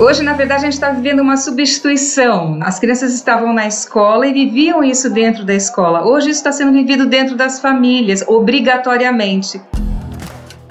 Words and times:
Hoje, 0.00 0.22
na 0.22 0.32
verdade, 0.32 0.62
a 0.62 0.64
gente 0.64 0.72
está 0.72 0.88
vivendo 0.88 1.20
uma 1.20 1.36
substituição. 1.36 2.58
As 2.62 2.78
crianças 2.78 3.12
estavam 3.12 3.52
na 3.52 3.66
escola 3.66 4.26
e 4.26 4.32
viviam 4.32 4.82
isso 4.82 5.10
dentro 5.10 5.44
da 5.44 5.52
escola. 5.52 6.06
Hoje, 6.06 6.30
isso 6.30 6.38
está 6.38 6.50
sendo 6.50 6.72
vivido 6.72 7.04
dentro 7.04 7.36
das 7.36 7.60
famílias, 7.60 8.24
obrigatoriamente. 8.26 9.60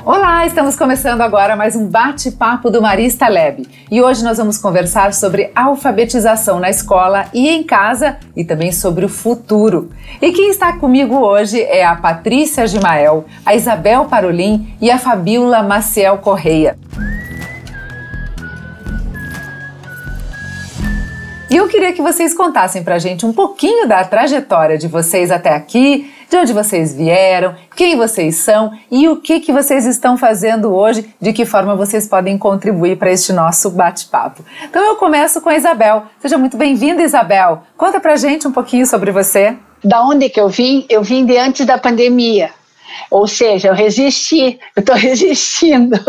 Olá, 0.04 0.48
estamos 0.48 0.76
começando 0.76 1.22
agora 1.22 1.56
mais 1.56 1.76
um 1.76 1.86
bate-papo 1.86 2.72
do 2.72 2.82
Marista 2.82 3.28
Lab. 3.28 3.70
E 3.92 4.02
hoje 4.02 4.24
nós 4.24 4.40
vamos 4.40 4.58
conversar 4.58 5.14
sobre 5.14 5.52
alfabetização 5.54 6.60
na 6.60 6.72
escola 6.72 7.26
e 7.32 7.50
em 7.50 7.62
casa 7.62 8.18
e 8.36 8.44
também 8.44 8.72
sobre 8.72 9.06
o 9.06 9.10
futuro. 9.10 9.92
E 10.20 10.32
quem 10.32 10.50
está 10.50 10.74
comigo 10.74 11.16
hoje 11.16 11.62
é 11.62 11.86
a 11.86 11.96
Patrícia 11.96 12.66
Gimael, 12.66 13.26
a 13.46 13.54
Isabel 13.54 14.06
Parolin 14.06 14.74
e 14.82 14.90
a 14.90 14.98
Fabiola 14.98 15.62
Maciel 15.62 16.18
Correia. 16.18 16.76
E 21.52 21.58
eu 21.58 21.68
queria 21.68 21.92
que 21.92 22.02
vocês 22.02 22.32
contassem 22.32 22.84
pra 22.84 23.00
gente 23.00 23.26
um 23.26 23.34
pouquinho 23.34 23.88
da 23.88 24.04
trajetória 24.04 24.78
de 24.78 24.88
vocês 24.88 25.32
até 25.32 25.50
aqui, 25.50 26.14
de 26.30 26.38
onde 26.38 26.54
vocês 26.54 26.96
vieram, 26.96 27.56
quem 27.76 27.98
vocês 27.98 28.36
são 28.36 28.72
e 28.92 29.10
o 29.10 29.16
que, 29.16 29.40
que 29.40 29.52
vocês 29.52 29.88
estão 29.88 30.16
fazendo 30.16 30.72
hoje, 30.72 31.12
de 31.20 31.34
que 31.34 31.48
forma 31.48 31.76
vocês 31.76 32.08
podem 32.08 32.38
contribuir 32.38 33.00
para 33.00 33.12
este 33.12 33.34
nosso 33.34 33.72
bate-papo. 33.72 34.46
Então 34.64 34.84
eu 34.86 34.96
começo 34.98 35.42
com 35.42 35.50
a 35.50 35.56
Isabel. 35.56 36.04
Seja 36.20 36.38
muito 36.38 36.56
bem-vinda, 36.56 37.02
Isabel. 37.02 37.64
Conta 37.76 38.00
pra 38.00 38.16
gente 38.16 38.48
um 38.48 38.52
pouquinho 38.52 38.86
sobre 38.86 39.10
você. 39.12 39.58
Da 39.84 40.04
onde 40.04 40.30
que 40.30 40.40
eu 40.40 40.50
vim? 40.50 40.86
Eu 40.88 41.02
vim 41.02 41.26
de 41.26 41.36
antes 41.36 41.66
da 41.66 41.80
pandemia. 41.80 42.52
Ou 43.10 43.28
seja, 43.28 43.70
eu 43.70 43.74
resisti, 43.74 44.60
eu 44.76 44.82
estou 44.82 44.94
resistindo. 44.96 46.00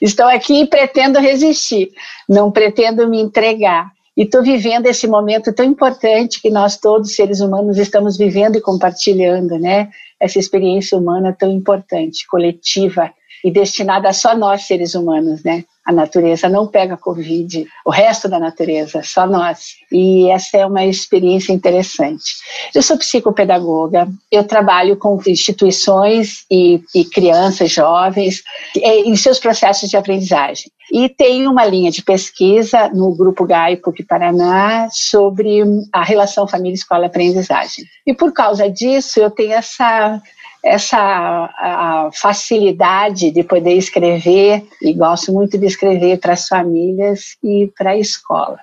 Estou 0.00 0.26
aqui 0.26 0.62
e 0.62 0.66
pretendo 0.66 1.18
resistir, 1.18 1.90
não 2.26 2.50
pretendo 2.50 3.06
me 3.06 3.20
entregar. 3.20 3.95
E 4.16 4.22
estou 4.22 4.42
vivendo 4.42 4.86
esse 4.86 5.06
momento 5.06 5.52
tão 5.52 5.66
importante 5.66 6.40
que 6.40 6.48
nós 6.48 6.78
todos, 6.78 7.14
seres 7.14 7.40
humanos, 7.40 7.76
estamos 7.76 8.16
vivendo 8.16 8.56
e 8.56 8.62
compartilhando, 8.62 9.58
né? 9.58 9.90
Essa 10.18 10.38
experiência 10.38 10.96
humana 10.96 11.36
tão 11.38 11.52
importante, 11.52 12.26
coletiva 12.26 13.12
e 13.44 13.50
destinada 13.50 14.08
a 14.08 14.14
só 14.14 14.34
nós, 14.34 14.62
seres 14.66 14.94
humanos, 14.94 15.44
né? 15.44 15.64
A 15.86 15.92
natureza 15.92 16.48
não 16.48 16.66
pega 16.66 16.96
Covid, 16.96 17.64
o 17.84 17.90
resto 17.90 18.28
da 18.28 18.40
natureza, 18.40 19.02
só 19.04 19.26
nós. 19.26 19.76
E 19.90 20.28
essa 20.28 20.58
é 20.58 20.66
uma 20.66 20.84
experiência 20.84 21.52
interessante. 21.52 22.34
Eu 22.74 22.82
sou 22.82 22.98
psicopedagoga, 22.98 24.08
eu 24.30 24.42
trabalho 24.44 24.96
com 24.96 25.20
instituições 25.26 26.44
e, 26.50 26.82
e 26.92 27.04
crianças, 27.04 27.70
jovens, 27.70 28.42
em 28.74 29.14
seus 29.14 29.38
processos 29.38 29.88
de 29.88 29.96
aprendizagem. 29.96 30.70
E 30.92 31.08
tenho 31.08 31.50
uma 31.50 31.64
linha 31.64 31.90
de 31.90 32.02
pesquisa 32.02 32.88
no 32.88 33.14
Grupo 33.14 33.44
GAI 33.44 33.76
PUC 33.76 34.04
Paraná 34.04 34.88
sobre 34.90 35.62
a 35.92 36.02
relação 36.02 36.46
família-escola-aprendizagem. 36.46 37.84
E 38.06 38.14
por 38.14 38.32
causa 38.32 38.70
disso, 38.70 39.18
eu 39.20 39.30
tenho 39.30 39.52
essa 39.52 40.20
essa 40.66 42.10
facilidade 42.12 43.30
de 43.30 43.44
poder 43.44 43.74
escrever, 43.74 44.64
e 44.82 44.92
gosto 44.92 45.32
muito 45.32 45.56
de 45.56 45.66
escrever 45.66 46.18
para 46.18 46.32
as 46.32 46.48
famílias 46.48 47.36
e 47.42 47.70
para 47.78 47.90
a 47.90 47.96
escola. 47.96 48.58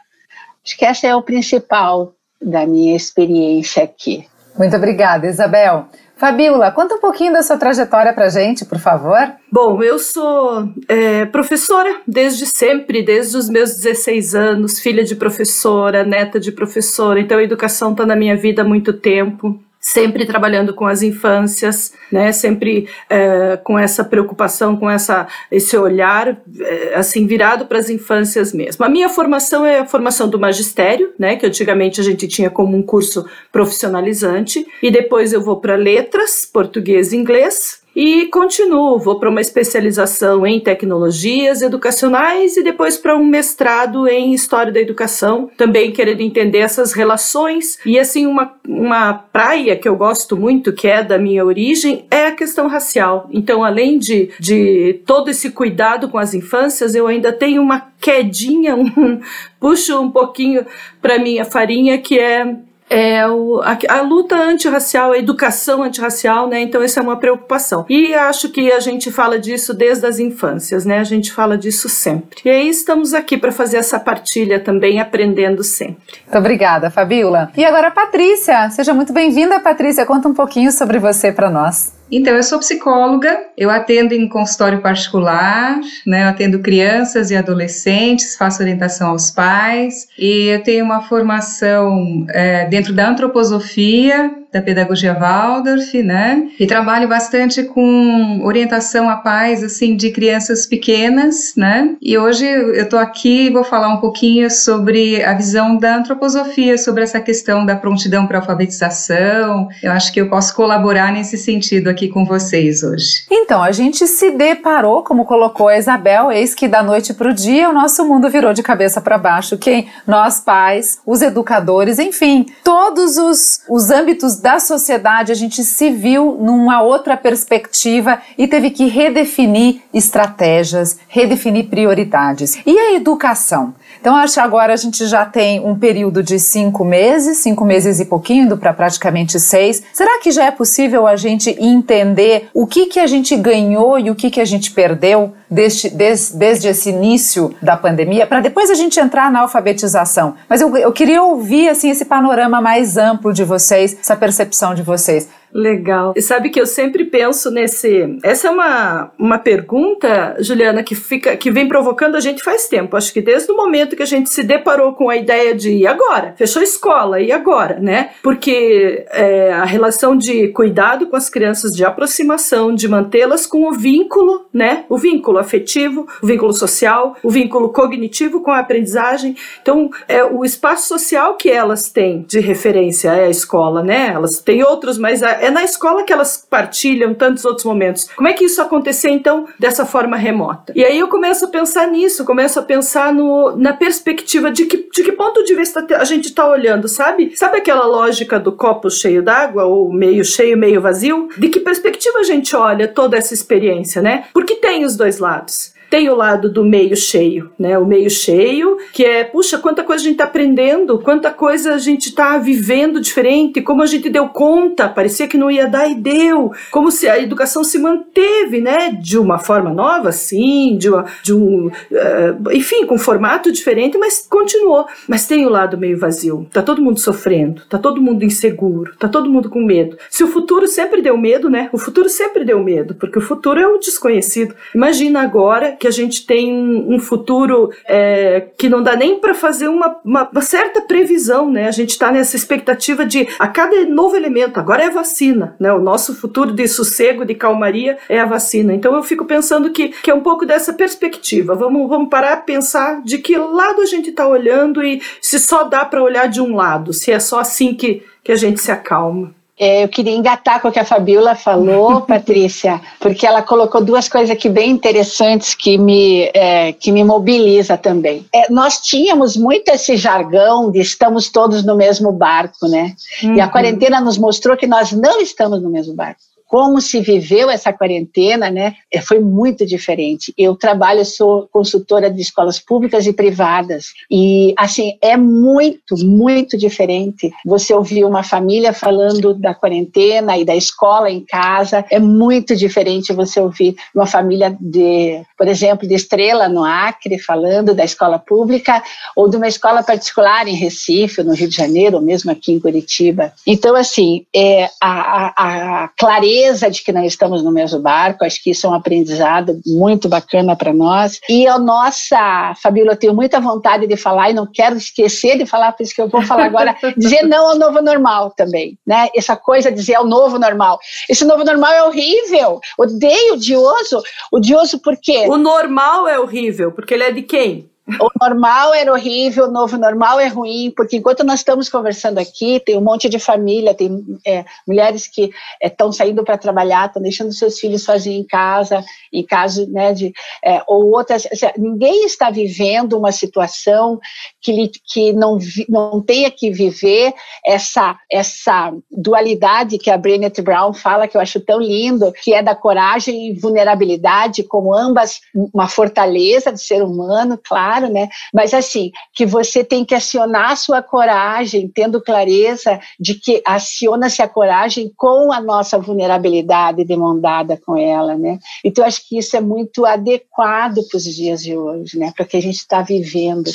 Acho 0.66 0.78
que 0.78 0.86
essa 0.86 1.08
é 1.08 1.16
o 1.16 1.22
principal 1.22 2.14
da 2.42 2.68
minha 2.68 2.96
experiência 2.96 3.84
aqui. 3.84 4.28
Muito 4.58 4.76
obrigada, 4.76 5.28
Isabel. 5.28 5.88
Fabiola, 6.16 6.72
conta 6.72 6.96
um 6.96 7.00
pouquinho 7.00 7.34
da 7.34 7.42
sua 7.42 7.58
trajetória 7.58 8.14
para 8.14 8.30
gente, 8.30 8.64
por 8.66 8.80
favor. 8.80 9.34
Bom, 9.52 9.82
eu 9.82 9.98
sou 9.98 10.70
é, 10.88 11.26
professora 11.26 12.02
desde 12.08 12.46
sempre, 12.46 13.02
desde 13.02 13.36
os 13.36 13.50
meus 13.50 13.76
16 13.76 14.36
anos, 14.36 14.80
filha 14.80 15.04
de 15.04 15.16
professora, 15.16 16.04
neta 16.04 16.40
de 16.40 16.52
professora, 16.52 17.20
então 17.20 17.40
a 17.40 17.44
educação 17.44 17.92
está 17.92 18.06
na 18.06 18.16
minha 18.16 18.38
vida 18.38 18.62
há 18.62 18.66
muito 18.66 18.94
tempo 18.94 19.60
sempre 19.84 20.26
trabalhando 20.26 20.74
com 20.74 20.88
as 20.88 21.02
infâncias, 21.02 21.92
né, 22.10 22.32
sempre 22.32 22.88
é, 23.10 23.58
com 23.58 23.78
essa 23.78 24.02
preocupação, 24.02 24.78
com 24.78 24.90
essa, 24.90 25.28
esse 25.52 25.76
olhar 25.76 26.38
é, 26.58 26.96
assim 26.96 27.28
virado 27.28 27.66
para 27.66 27.80
as 27.80 27.90
infâncias 27.90 28.54
mesmo. 28.54 28.86
A 28.86 28.90
minha 28.90 29.10
formação 29.10 29.66
é 29.66 29.80
a 29.80 29.86
formação 29.86 30.30
do 30.30 30.40
magistério, 30.40 31.12
né, 31.20 31.36
que 31.36 31.46
antigamente 31.46 32.00
a 32.00 32.04
gente 32.04 32.30
tinha 32.30 32.50
como 32.50 32.78
um 32.78 32.82
curso 32.82 33.30
profissionalizante, 33.52 34.66
e 34.82 34.90
depois 34.90 35.34
eu 35.34 35.42
vou 35.42 35.60
para 35.60 35.76
letras, 35.76 36.50
português 36.52 37.12
e 37.12 37.18
inglês, 37.18 37.83
e 37.96 38.26
continuo, 38.28 38.98
vou 38.98 39.20
para 39.20 39.30
uma 39.30 39.42
especialização 39.42 40.48
em 40.48 40.60
tecnologias 40.60 41.62
educacionais 41.62 42.58
e 42.58 42.64
depois 42.64 42.98
para 42.98 43.16
um 43.16 43.24
mestrado 43.24 44.08
em 44.08 44.34
história 44.34 44.72
da 44.72 44.80
educação, 44.80 45.50
também 45.56 45.92
querendo 45.92 46.22
entender 46.22 46.60
essas 46.60 46.94
relações. 46.94 47.78
E 47.86 48.00
assim, 48.00 48.26
uma, 48.26 48.54
uma 48.68 49.14
praia 49.14 49.76
que 49.76 49.88
eu 49.88 49.96
gosto 49.96 50.36
muito, 50.36 50.74
que 50.74 50.88
é 50.88 51.04
da 51.04 51.20
minha 51.20 51.46
origem, 51.46 52.06
é 52.10 52.28
a 52.28 52.36
questão 52.36 52.68
racial. 52.68 53.30
Então, 53.32 53.64
além 53.64 54.00
de, 54.00 54.32
de 54.40 55.02
todo 55.06 55.30
esse 55.30 55.52
cuidado 55.52 56.10
com 56.10 56.18
as 56.18 56.34
infâncias, 56.34 56.96
eu 56.96 57.06
ainda 57.06 57.32
tenho 57.32 57.62
uma 57.62 57.92
quedinha, 58.00 58.76
um, 58.76 59.22
puxo 59.60 60.02
um 60.02 60.10
pouquinho 60.10 60.66
para 61.00 61.20
minha 61.20 61.46
farinha, 61.46 61.98
que 62.00 62.18
é 62.18 62.56
é 62.90 63.28
o, 63.28 63.62
a, 63.62 63.78
a, 63.90 64.02
luta 64.02 64.36
antirracial, 64.36 65.12
a 65.12 65.18
educação 65.18 65.82
antirracial, 65.84 66.48
né? 66.48 66.62
Então, 66.62 66.82
essa 66.82 67.00
é 67.00 67.04
uma 67.04 67.18
preocupação. 67.18 67.86
E 67.90 68.14
acho 68.14 68.50
que 68.50 68.72
a 68.72 68.80
gente 68.80 69.12
fala 69.12 69.40
disso 69.40 69.74
desde 69.74 70.06
as 70.06 70.20
infâncias, 70.20 70.86
né? 70.86 71.00
A 71.00 71.04
gente 71.04 71.32
fala 71.32 71.58
disso 71.58 71.90
sempre. 71.90 72.42
E 72.46 72.50
aí 72.50 72.70
estamos 72.70 73.14
aqui 73.14 73.38
para 73.38 73.52
fazer 73.52 73.78
essa 73.78 74.00
partilha 74.00 74.60
também, 74.60 75.00
aprendendo 75.00 75.64
sempre. 75.64 76.20
Muito 76.24 76.38
obrigada, 76.38 76.90
Fabiola. 76.90 77.52
E 77.56 77.66
agora, 77.66 77.92
Patrícia. 77.92 78.70
Seja 78.70 78.94
muito 78.94 79.14
bem-vinda, 79.14 79.60
Patrícia. 79.60 80.06
Conta 80.06 80.28
um 80.28 80.34
pouquinho 80.34 80.72
sobre 80.72 81.00
você 81.00 81.32
para 81.32 81.50
nós. 81.50 81.94
Então, 82.16 82.36
eu 82.36 82.44
sou 82.44 82.60
psicóloga, 82.60 83.48
eu 83.58 83.72
atendo 83.72 84.14
em 84.14 84.30
consultório 84.30 84.82
particular, 84.82 85.80
né, 86.06 86.26
eu 86.26 86.28
atendo 86.28 86.60
crianças 86.60 87.32
e 87.32 87.36
adolescentes, 87.36 88.36
faço 88.36 88.62
orientação 88.62 89.10
aos 89.10 89.32
pais, 89.32 90.08
e 90.18 90.50
eu 90.50 90.62
tenho 90.62 90.86
uma 90.86 91.02
formação 91.02 92.24
é, 92.30 92.66
dentro 92.68 92.94
da 92.94 93.10
antroposofia, 93.10 94.32
da 94.54 94.62
pedagogia 94.62 95.16
Waldorf, 95.16 95.96
né? 96.04 96.48
E 96.60 96.68
trabalho 96.68 97.10
bastante 97.10 97.64
com 97.64 98.40
orientação 98.44 99.10
a 99.10 99.16
pais, 99.16 99.64
assim, 99.64 99.96
de 99.96 100.12
crianças 100.12 100.68
pequenas, 100.68 101.54
né? 101.58 101.96
E 102.00 102.16
hoje 102.16 102.46
eu 102.46 102.88
tô 102.88 102.98
aqui 102.98 103.48
e 103.48 103.50
vou 103.50 103.64
falar 103.64 103.90
um 103.90 103.98
pouquinho 103.98 104.52
sobre 104.52 105.24
a 105.24 105.34
visão 105.34 105.76
da 105.76 105.96
antroposofia, 105.96 106.78
sobre 106.78 107.02
essa 107.02 107.20
questão 107.20 107.66
da 107.66 107.76
prontidão 107.76 108.28
para 108.28 108.38
alfabetização. 108.38 109.68
Eu 109.82 109.92
acho 109.92 110.14
que 110.14 110.22
eu 110.22 110.30
posso 110.30 110.56
colaborar 110.56 111.12
nesse 111.12 111.36
sentido 111.36 111.88
aqui 111.88 112.08
com 112.08 112.24
vocês 112.24 112.84
hoje. 112.84 113.26
Então, 113.32 113.64
a 113.64 113.72
gente 113.72 114.06
se 114.06 114.30
deparou, 114.30 115.04
como 115.04 115.26
colocou 115.26 115.68
a 115.68 115.78
Isabel, 115.78 116.32
eis 116.32 116.54
que 116.54 116.68
da 116.68 116.84
noite 116.84 117.12
para 117.12 117.32
o 117.32 117.34
dia 117.34 117.70
o 117.70 117.74
nosso 117.74 118.06
mundo 118.06 118.30
virou 118.30 118.54
de 118.54 118.62
cabeça 118.62 119.02
para 119.02 119.18
baixo. 119.18 119.58
Quem? 119.58 119.88
Nós 120.06 120.40
pais, 120.40 121.00
os 121.06 121.24
educadores, 121.24 121.98
enfim, 121.98 122.46
todos 122.64 123.18
os, 123.18 123.62
os 123.68 123.90
âmbitos 123.90 124.43
da 124.44 124.60
sociedade, 124.60 125.32
a 125.32 125.36
gente 125.36 125.64
se 125.64 125.90
viu 125.90 126.38
numa 126.38 126.82
outra 126.82 127.16
perspectiva 127.16 128.20
e 128.38 128.46
teve 128.46 128.72
que 128.72 128.88
redefinir 128.88 129.80
estratégias, 129.94 131.00
redefinir 131.08 131.70
prioridades. 131.70 132.58
E 132.66 132.78
a 132.78 132.94
educação? 132.94 133.74
Então, 134.02 134.18
acho 134.18 134.34
que 134.34 134.40
agora 134.42 134.74
a 134.74 134.76
gente 134.76 135.08
já 135.08 135.24
tem 135.24 135.66
um 135.66 135.80
período 135.80 136.22
de 136.22 136.38
cinco 136.38 136.84
meses, 136.84 137.38
cinco 137.38 137.64
meses 137.64 138.02
e 138.02 138.06
pouquinho, 138.06 138.44
indo 138.44 138.58
para 138.58 138.74
praticamente 138.74 139.40
seis. 139.40 139.82
Será 139.94 140.20
que 140.20 140.30
já 140.30 140.44
é 140.44 140.52
possível 140.52 141.08
a 141.08 141.16
gente 141.16 141.56
entender 141.58 142.50
o 142.54 142.68
que, 142.68 142.88
que 142.88 143.00
a 143.00 143.08
gente 143.08 143.38
ganhou 143.38 143.98
e 143.98 144.12
o 144.12 144.16
que, 144.16 144.30
que 144.30 144.42
a 144.42 144.46
gente 144.46 144.72
perdeu 144.72 145.32
desde, 145.54 145.90
desde, 145.90 146.38
desde 146.38 146.68
esse 146.68 146.90
início 146.90 147.56
da 147.62 147.78
pandemia, 147.78 148.26
para 148.26 148.42
depois 148.42 148.70
a 148.70 148.74
gente 148.74 149.00
entrar 149.00 149.32
na 149.32 149.42
alfabetização? 149.42 150.36
Mas 150.50 150.62
eu, 150.62 150.76
eu 150.76 150.92
queria 150.92 151.22
ouvir 151.22 151.70
assim, 151.70 151.90
esse 151.90 152.06
panorama 152.06 152.62
mais 152.62 152.98
amplo 152.98 153.32
de 153.32 153.44
vocês, 153.44 153.98
essa 154.00 154.16
percepção 154.16 154.74
de 154.74 154.82
vocês. 154.82 155.30
Legal. 155.54 156.14
E 156.16 156.22
sabe 156.22 156.50
que 156.50 156.60
eu 156.60 156.66
sempre 156.66 157.06
penso 157.06 157.52
nesse. 157.52 158.18
Essa 158.24 158.48
é 158.48 158.52
uma, 158.52 159.12
uma 159.20 159.38
pergunta, 159.38 160.36
Juliana, 160.40 160.82
que 160.82 160.96
fica 160.96 161.38
que 161.38 161.52
vem 161.52 161.68
provocando 161.68 162.16
a 162.16 162.20
gente 162.20 162.42
faz 162.42 162.68
tempo. 162.68 162.98
Acho 162.98 163.14
que 163.14 163.22
desde 163.22 163.52
o 163.52 163.56
momento 163.56 163.96
que 163.96 164.02
a 164.02 164.08
gente 164.08 164.32
se 164.32 164.42
deparou 164.42 164.94
com 164.94 165.10
a 165.10 165.16
ideia 165.16 165.54
de 165.54 165.72
e 165.72 165.86
agora? 165.86 166.34
Fechou 166.36 166.60
a 166.60 166.64
escola, 166.64 167.22
e 167.22 167.32
agora, 167.32 167.80
né? 167.80 168.10
Porque 168.24 169.06
é, 169.12 169.54
a 169.54 169.66
relação 169.66 170.18
de 170.18 170.48
cuidado 170.50 171.08
com 171.08 171.16
as 171.16 171.30
crianças, 171.30 171.72
de 171.72 171.86
aproximação, 171.86 172.74
de 172.74 172.88
mantê-las 172.88 173.46
com 173.46 173.70
o 173.70 173.74
vínculo, 173.74 174.48
né? 174.52 174.86
O 174.90 174.98
vínculo, 174.98 175.38
afetivo, 175.44 176.08
o 176.22 176.28
vínculo 176.28 176.54
social, 176.54 177.16
o 177.24 177.30
vínculo 177.30 177.70
cognitivo 177.70 178.42
com 178.42 178.52
a 178.52 178.60
aprendizagem. 178.60 179.36
Então, 179.62 179.90
é 180.08 180.24
o 180.24 180.44
espaço 180.44 180.88
social 180.88 181.36
que 181.36 181.50
elas 181.50 181.90
têm 181.90 182.26
de 182.28 182.40
referência 182.40 183.14
é 183.14 183.26
a 183.26 183.30
escola, 183.30 183.84
né? 183.84 184.12
Elas 184.14 184.40
têm 184.40 184.64
outros, 184.64 184.98
mas 184.98 185.22
é 185.22 185.50
na 185.50 185.64
escola 185.64 186.04
que 186.04 186.14
elas 186.14 186.46
partilham 186.50 187.14
tantos 187.14 187.46
outros 187.46 187.66
momentos. 187.66 188.10
Como 188.16 188.28
é 188.28 188.34
que 188.34 188.46
isso 188.46 188.62
aconteceu 188.62 189.12
então 189.12 189.46
dessa 189.60 189.86
forma 189.86 190.18
remota? 190.18 190.74
E 190.76 190.84
aí 190.84 190.98
eu 191.00 191.08
começo 191.08 191.46
a 191.46 191.48
pensar 191.48 191.88
nisso, 191.88 192.26
começo 192.26 192.60
a 192.60 192.64
pensar 192.64 193.14
no, 193.14 193.56
na 193.56 193.74
perspectiva 193.74 194.52
de 194.52 194.66
que, 194.66 194.90
de 194.92 195.04
que 195.04 195.12
ponto 195.12 195.44
de 195.44 195.56
vista 195.56 195.86
a 195.98 196.06
gente 196.06 196.26
está 196.26 196.48
olhando, 196.48 196.88
sabe? 196.88 197.34
Sabe 197.36 197.58
aquela 197.58 197.86
lógica 197.86 198.40
do 198.40 198.52
copo 198.52 198.90
cheio 198.90 199.22
d'água 199.22 199.66
ou 199.66 199.92
meio 199.92 200.24
cheio, 200.24 200.58
meio 200.58 200.82
vazio? 200.82 201.30
De 201.38 201.50
que 201.50 201.60
perspectiva 201.60 202.20
a 202.20 202.24
gente 202.24 202.56
olha 202.56 202.88
toda 202.88 203.18
essa 203.18 203.34
experiência, 203.34 204.02
né? 204.02 204.26
Porque 204.34 204.56
tem 204.56 204.86
os 204.86 204.96
dois 204.96 205.20
lados. 205.20 205.33
parts 205.34 205.73
Tem 205.94 206.10
o 206.10 206.16
lado 206.16 206.50
do 206.50 206.66
meio 206.66 206.96
cheio, 206.96 207.52
né? 207.60 207.78
O 207.78 207.86
meio 207.86 208.10
cheio, 208.10 208.78
que 208.92 209.06
é, 209.06 209.24
puxa, 209.24 209.60
quanta 209.60 209.84
coisa 209.84 210.02
a 210.02 210.06
gente 210.06 210.14
está 210.14 210.24
aprendendo, 210.24 210.98
quanta 210.98 211.30
coisa 211.30 211.76
a 211.76 211.78
gente 211.78 212.10
está 212.10 212.36
vivendo 212.40 213.00
diferente, 213.00 213.62
como 213.62 213.84
a 213.84 213.86
gente 213.86 214.10
deu 214.10 214.28
conta, 214.30 214.90
parecia 214.90 215.28
que 215.28 215.38
não 215.38 215.52
ia 215.52 215.68
dar 215.68 215.88
e 215.88 215.94
deu, 215.94 216.52
como 216.72 216.90
se 216.90 217.08
a 217.08 217.20
educação 217.20 217.64
se 217.64 217.78
manteve, 217.78 218.60
né? 218.60 218.90
De 218.90 219.20
uma 219.20 219.38
forma 219.38 219.72
nova, 219.72 220.12
sim, 220.12 220.76
de, 220.80 220.90
uma, 220.90 221.06
de 221.22 221.32
um, 221.32 221.68
uh, 221.68 222.52
enfim, 222.52 222.88
com 222.88 222.98
formato 222.98 223.52
diferente, 223.52 223.96
mas 223.96 224.26
continuou. 224.28 224.88
Mas 225.08 225.28
tem 225.28 225.46
o 225.46 225.50
lado 225.50 225.78
meio 225.78 226.00
vazio, 226.00 226.48
tá 226.52 226.64
todo 226.64 226.82
mundo 226.82 227.00
sofrendo, 227.00 227.62
tá 227.70 227.78
todo 227.78 228.02
mundo 228.02 228.26
inseguro, 228.26 228.96
tá 228.98 229.08
todo 229.08 229.30
mundo 229.30 229.48
com 229.48 229.64
medo. 229.64 229.96
Se 230.10 230.24
o 230.24 230.28
futuro 230.28 230.66
sempre 230.66 231.04
deu 231.04 231.16
medo, 231.16 231.52
né? 231.52 231.70
O 231.72 231.78
futuro 231.78 232.10
sempre 232.10 232.44
deu 232.44 232.60
medo, 232.64 232.96
porque 232.96 233.20
o 233.20 233.22
futuro 233.22 233.60
é 233.60 233.68
o 233.68 233.78
desconhecido. 233.78 234.56
Imagina 234.74 235.22
agora 235.22 235.78
que 235.84 235.88
a 235.90 235.92
gente 235.92 236.26
tem 236.26 236.50
um, 236.50 236.98
futuro 236.98 237.70
é, 237.86 238.48
que 238.58 238.70
não 238.70 238.82
dá 238.82 238.96
nem 238.96 239.20
para 239.20 239.34
fazer 239.34 239.68
uma, 239.68 240.00
uma, 240.06 240.30
uma, 240.30 240.42
certa 240.42 240.80
previsão, 240.80 241.52
né? 241.52 241.68
A 241.68 241.72
gente 241.72 241.90
está 241.90 242.10
nessa 242.10 242.38
expectativa 242.38 243.06
de 243.06 243.28
a 243.38 243.50
cada 243.50 243.84
novo 243.84 244.16
elemento, 244.16 244.58
agora 244.58 244.84
é 244.84 244.88
a 244.88 244.92
vacina, 244.92 245.58
né? 245.60 245.74
O 245.74 245.82
nosso 245.82 246.16
futuro 246.16 246.54
de 246.54 246.70
sossego, 246.70 247.26
de 247.26 247.36
calmaria 247.36 247.98
é 248.08 248.18
a 248.18 248.26
vacina. 248.26 248.74
Então 248.74 248.96
eu 248.96 249.04
fico 249.04 249.26
pensando 249.26 249.72
que, 249.72 249.90
que 249.90 250.10
é 250.10 250.14
um 250.14 250.22
pouco 250.22 250.46
dessa 250.46 250.72
perspectiva. 250.72 251.54
Vamos, 251.54 251.90
vamos 251.90 252.08
parar 252.08 252.46
pensar 252.46 253.02
de 253.04 253.18
que 253.18 253.36
lado 253.38 253.82
a 253.82 253.86
gente 253.86 254.12
está 254.12 254.26
olhando 254.26 254.82
e 254.82 255.02
se 255.20 255.38
só 255.38 255.66
dá 255.66 255.84
para 255.84 256.02
olhar 256.02 256.28
de 256.28 256.40
um 256.40 256.56
lado, 256.56 256.94
se 256.94 257.12
é 257.12 257.20
só 257.20 257.42
assim 257.42 257.74
que, 257.74 258.06
que 258.24 258.32
a 258.32 258.38
gente 258.38 258.62
se 258.62 258.72
acalma. 258.72 259.36
É, 259.58 259.84
eu 259.84 259.88
queria 259.88 260.14
engatar 260.14 260.60
com 260.60 260.68
o 260.68 260.72
que 260.72 260.80
a 260.80 260.86
Fabiola 260.86 261.36
falou, 261.36 262.02
Patrícia, 262.08 262.82
porque 263.00 263.26
ela 263.26 263.42
colocou 263.42 263.84
duas 263.84 264.10
coisas 264.10 264.32
aqui 264.32 264.50
bem 264.50 264.72
interessantes 264.72 265.54
que 265.54 265.78
me, 265.78 266.32
é, 266.34 266.74
que 266.74 266.92
me 266.92 267.04
mobiliza 267.04 267.78
também. 267.78 268.26
É, 268.34 268.52
nós 268.52 268.80
tínhamos 268.80 269.38
muito 269.38 269.70
esse 269.70 269.96
jargão 269.96 270.72
de 270.72 270.80
estamos 270.80 271.30
todos 271.30 271.64
no 271.64 271.76
mesmo 271.76 272.12
barco, 272.12 272.68
né? 272.68 272.96
Uhum. 273.22 273.36
E 273.36 273.42
a 273.42 273.46
uhum. 273.46 273.52
quarentena 273.52 274.02
nos 274.02 274.18
mostrou 274.18 274.58
que 274.58 274.66
nós 274.66 274.92
não 274.92 275.22
estamos 275.22 275.62
no 275.62 275.70
mesmo 275.70 275.94
barco 275.94 276.20
como 276.54 276.80
se 276.80 277.00
viveu 277.00 277.50
essa 277.50 277.74
quarentena, 277.74 278.52
né, 278.52 278.76
é, 278.94 279.02
foi 279.02 279.20
muito 279.20 279.66
diferente. 279.66 280.32
Eu 280.38 280.56
trabalho, 280.56 281.04
sou 281.04 281.48
consultora 281.52 282.12
de 282.12 282.22
escolas 282.22 282.60
públicas 282.60 283.08
e 283.08 283.12
privadas, 283.12 283.88
e, 284.08 284.54
assim, 284.56 284.96
é 285.02 285.18
muito, 285.18 285.96
muito 286.04 286.56
diferente 286.56 287.34
você 287.44 287.74
ouvir 287.74 288.06
uma 288.06 288.22
família 288.22 288.72
falando 288.72 289.34
da 289.34 289.56
quarentena 289.56 290.38
e 290.38 290.46
da 290.46 290.56
escola 290.56 291.10
em 291.10 291.22
casa, 291.22 291.84
é 291.90 291.98
muito 291.98 292.56
diferente 292.56 293.12
você 293.14 293.40
ouvir 293.40 293.76
uma 293.96 294.06
família 294.06 294.56
de, 294.62 295.24
por 295.36 295.48
exemplo, 295.48 295.88
de 295.88 295.96
Estrela, 295.96 296.48
no 296.48 296.64
Acre, 296.64 297.18
falando 297.18 297.74
da 297.74 297.84
escola 297.84 298.20
pública, 298.20 298.84
ou 299.16 299.28
de 299.28 299.38
uma 299.38 299.48
escola 299.48 299.82
particular 299.82 300.48
em 300.48 300.54
Recife, 300.54 301.24
no 301.24 301.34
Rio 301.34 301.50
de 301.50 301.56
Janeiro, 301.56 301.96
ou 301.96 302.04
mesmo 302.04 302.30
aqui 302.30 302.52
em 302.52 302.60
Curitiba. 302.60 303.34
Então, 303.48 303.76
assim, 303.76 304.28
é, 304.36 304.70
a, 304.80 304.92
a, 304.92 305.84
a 305.86 305.88
clareza 305.98 306.43
certeza 306.44 306.70
de 306.70 306.84
que 306.84 306.92
não 306.92 307.04
estamos 307.04 307.44
no 307.44 307.52
mesmo 307.52 307.80
barco, 307.80 308.26
acho 308.26 308.42
que 308.44 308.52
isso 308.52 308.68
é 308.68 308.70
um 308.70 308.74
aprendizado 308.74 309.60
muito 309.66 310.10
bacana 310.10 310.56
para 310.56 310.74
nós. 310.74 311.20
E 311.30 311.48
a 311.48 311.58
nossa, 311.58 312.54
Fabíola, 312.62 312.92
eu 312.92 312.98
tenho 312.98 313.14
muita 313.14 313.40
vontade 313.40 313.88
de 313.88 313.96
falar 313.96 314.30
e 314.30 314.34
não 314.34 314.48
quero 314.52 314.76
esquecer 314.76 315.38
de 315.38 315.46
falar, 315.46 315.72
por 315.72 315.84
isso 315.84 315.96
que 315.96 316.02
eu 316.02 316.10
vou 316.10 316.22
falar 316.22 316.46
agora, 316.46 316.76
dizer 316.98 317.24
não 317.24 317.52
ao 317.52 317.58
novo 317.58 317.82
normal 317.82 318.32
também, 318.36 318.78
né? 318.86 319.10
Essa 319.16 319.36
coisa 319.36 319.72
de 319.72 319.78
dizer 319.78 319.94
é 319.94 320.00
o 320.00 320.06
novo 320.06 320.38
normal. 320.38 320.80
Esse 321.10 321.26
novo 321.26 321.44
normal 321.44 321.72
é 321.72 321.84
horrível, 321.84 322.60
odeio 322.78 323.34
o 323.34 323.36
odioso, 323.36 324.02
odioso 324.32 324.80
por 324.80 324.98
quê? 325.02 325.26
O 325.28 325.38
normal 325.38 326.08
é 326.08 326.20
horrível, 326.20 326.72
porque 326.72 326.94
ele 326.94 327.04
é 327.04 327.12
de 327.12 327.22
quem? 327.22 327.73
O 327.86 328.10
normal 328.22 328.74
era 328.74 328.94
horrível, 328.94 329.46
o 329.46 329.52
novo 329.52 329.78
normal 329.78 330.18
é 330.18 330.28
ruim, 330.28 330.72
porque 330.74 330.96
enquanto 330.96 331.22
nós 331.22 331.42
estamos 331.42 331.68
conversando 331.68 332.18
aqui, 332.18 332.62
tem 332.62 332.78
um 332.78 332.82
monte 332.82 333.10
de 333.10 333.20
família, 333.20 333.74
tem 333.74 334.02
é, 334.26 334.46
mulheres 334.66 335.06
que 335.06 335.32
estão 335.62 335.90
é, 335.90 335.92
saindo 335.92 336.24
para 336.24 336.38
trabalhar, 336.38 336.88
estão 336.88 337.02
deixando 337.02 337.34
seus 337.34 337.60
filhos 337.60 337.84
sozinhos 337.84 338.24
em 338.24 338.28
casa, 338.28 338.86
em 339.12 339.22
caso 339.26 339.70
né, 339.70 339.92
de. 339.92 340.14
É, 340.44 340.62
ou 340.66 340.92
outras. 340.92 341.28
Ninguém 341.58 342.06
está 342.06 342.30
vivendo 342.30 342.98
uma 342.98 343.12
situação 343.12 344.00
que, 344.42 344.72
que 344.86 345.12
não, 345.12 345.38
não 345.68 346.02
tenha 346.02 346.32
que 346.32 346.50
viver 346.52 347.14
essa, 347.46 347.98
essa 348.10 348.74
dualidade 348.90 349.78
que 349.78 349.92
a 349.92 349.98
Brené 349.98 350.30
Brown 350.30 350.74
fala, 350.74 351.06
que 351.06 351.18
eu 351.18 351.22
acho 351.22 351.42
tão 351.42 351.60
lindo, 351.60 352.14
que 352.14 352.34
é 352.34 352.42
da 352.42 352.56
coragem 352.56 353.28
e 353.28 353.34
vulnerabilidade, 353.34 354.44
como 354.44 354.74
ambas 354.74 355.20
uma 355.54 355.68
fortaleza 355.68 356.50
do 356.50 356.58
ser 356.58 356.82
humano, 356.82 357.38
claro 357.44 357.73
claro, 357.74 357.92
né? 357.92 358.10
Mas 358.34 358.54
assim, 358.54 358.92
que 359.14 359.26
você 359.26 359.64
tem 359.64 359.84
que 359.84 359.96
acionar 359.96 360.52
a 360.52 360.56
sua 360.56 360.82
coragem, 360.82 361.68
tendo 361.68 362.02
clareza 362.02 362.80
de 363.00 363.16
que 363.16 363.42
aciona-se 363.46 364.22
a 364.22 364.28
coragem 364.28 364.92
com 364.96 365.32
a 365.32 365.42
nossa 365.42 365.78
vulnerabilidade 365.78 366.86
demandada 366.86 367.60
com 367.66 367.78
ela, 367.78 368.16
né? 368.16 368.40
Então, 368.64 368.86
acho 368.86 369.08
que 369.08 369.18
isso 369.18 369.36
é 369.36 369.42
muito 369.42 369.86
adequado 369.86 370.80
para 370.90 370.98
os 370.98 371.04
dias 371.04 371.42
de 371.42 371.58
hoje, 371.58 371.98
né? 371.98 372.12
Para 372.16 372.24
o 372.24 372.28
que 372.28 372.38
a 372.38 372.42
gente 372.42 372.58
está 372.58 372.82
vivendo. 372.82 373.50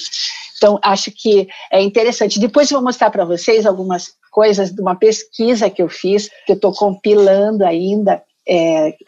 Então, 0.56 0.79
acho 0.82 1.12
que 1.12 1.49
é 1.70 1.81
interessante. 1.81 2.41
Depois 2.41 2.70
eu 2.70 2.79
vou 2.79 2.85
mostrar 2.85 3.11
para 3.11 3.25
vocês 3.25 3.65
algumas 3.65 4.12
coisas 4.31 4.73
de 4.73 4.81
uma 4.81 4.97
pesquisa 4.97 5.70
que 5.70 5.82
eu 5.82 5.88
fiz, 5.88 6.29
que 6.47 6.53
eu 6.53 6.56
estou 6.56 6.73
compilando 6.73 7.65
ainda, 7.65 8.23
estou 8.48 8.56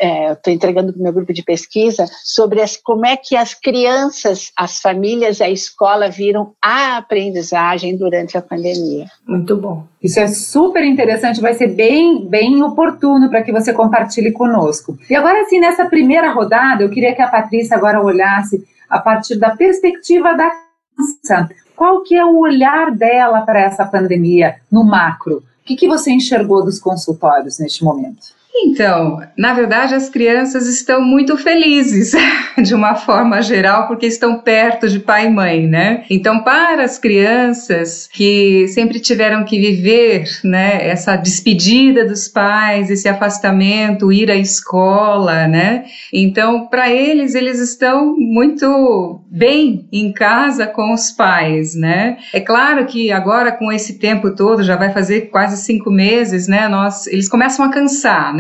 é, 0.01 0.51
é, 0.51 0.53
entregando 0.53 0.93
para 0.93 1.01
o 1.01 1.03
meu 1.03 1.13
grupo 1.13 1.33
de 1.33 1.43
pesquisa 1.43 2.05
sobre 2.23 2.61
as, 2.61 2.77
como 2.77 3.07
é 3.07 3.17
que 3.17 3.35
as 3.35 3.55
crianças, 3.55 4.53
as 4.57 4.81
famílias, 4.81 5.41
a 5.41 5.49
escola 5.49 6.11
viram 6.11 6.53
a 6.63 6.99
aprendizagem 6.99 7.97
durante 7.97 8.37
a 8.37 8.43
pandemia. 8.43 9.07
Muito 9.27 9.57
bom. 9.57 9.85
Isso 10.03 10.21
é 10.21 10.29
super 10.29 10.85
interessante, 10.85 11.41
vai 11.41 11.55
ser 11.55 11.69
bem, 11.69 12.29
bem 12.29 12.63
oportuno 12.63 13.31
para 13.31 13.43
que 13.43 13.53
você 13.53 13.73
compartilhe 13.73 14.31
conosco. 14.31 14.99
E 15.09 15.15
agora, 15.15 15.41
assim, 15.41 15.59
nessa 15.59 15.87
primeira 15.87 16.33
rodada, 16.33 16.83
eu 16.83 16.91
queria 16.91 17.15
que 17.15 17.23
a 17.23 17.29
Patrícia 17.29 17.77
agora 17.77 18.03
olhasse 18.03 18.63
a 18.89 18.99
partir 18.99 19.37
da 19.37 19.57
perspectiva 19.57 20.35
da 20.37 20.51
criança. 20.51 21.49
Qual 21.75 22.03
que 22.03 22.15
é 22.15 22.25
o 22.25 22.39
olhar 22.39 22.91
dela 22.91 23.41
para 23.41 23.61
essa 23.61 23.87
pandemia 23.87 24.57
no 24.71 24.85
macro? 24.85 25.37
O 25.39 25.43
que, 25.65 25.77
que 25.77 25.89
você 25.89 26.11
enxergou 26.11 26.63
dos 26.63 26.79
consultórios 26.79 27.59
neste 27.59 27.83
momento? 27.83 28.40
Então, 28.55 29.21
na 29.37 29.55
verdade, 29.55 29.95
as 29.95 30.09
crianças 30.09 30.67
estão 30.67 31.01
muito 31.01 31.37
felizes, 31.37 32.13
de 32.61 32.75
uma 32.75 32.95
forma 32.95 33.41
geral, 33.41 33.87
porque 33.87 34.07
estão 34.07 34.41
perto 34.41 34.89
de 34.89 34.99
pai 34.99 35.27
e 35.27 35.31
mãe, 35.31 35.67
né? 35.67 36.05
Então, 36.11 36.43
para 36.43 36.83
as 36.83 36.99
crianças 36.99 38.09
que 38.13 38.67
sempre 38.69 39.01
tiveram 39.01 39.45
que 39.45 39.59
viver, 39.59 40.25
né, 40.45 40.89
essa 40.89 41.17
despedida 41.17 42.05
dos 42.05 42.29
pais, 42.29 42.91
esse 42.91 43.09
afastamento, 43.09 44.13
ir 44.13 44.31
à 44.31 44.37
escola, 44.37 45.47
né? 45.47 45.85
Então, 46.13 46.67
para 46.67 46.91
eles, 46.91 47.35
eles 47.35 47.61
estão 47.61 48.17
muito 48.17 49.21
bem 49.31 49.89
em 49.93 50.13
casa 50.13 50.67
com 50.67 50.93
os 50.93 51.13
pais, 51.13 51.75
né? 51.75 52.19
É 52.33 52.41
claro 52.41 52.85
que 52.85 53.13
agora, 53.13 53.53
com 53.53 53.71
esse 53.71 53.99
tempo 53.99 54.35
todo, 54.35 54.63
já 54.63 54.77
vai 54.77 54.93
fazer 54.93 55.31
quase 55.31 55.63
cinco 55.63 55.91
meses, 55.91 56.49
né? 56.49 56.69
Nós, 56.69 57.07
eles 57.07 57.29
começam 57.29 57.65
a 57.65 57.71
cansar, 57.71 58.35
né? 58.35 58.40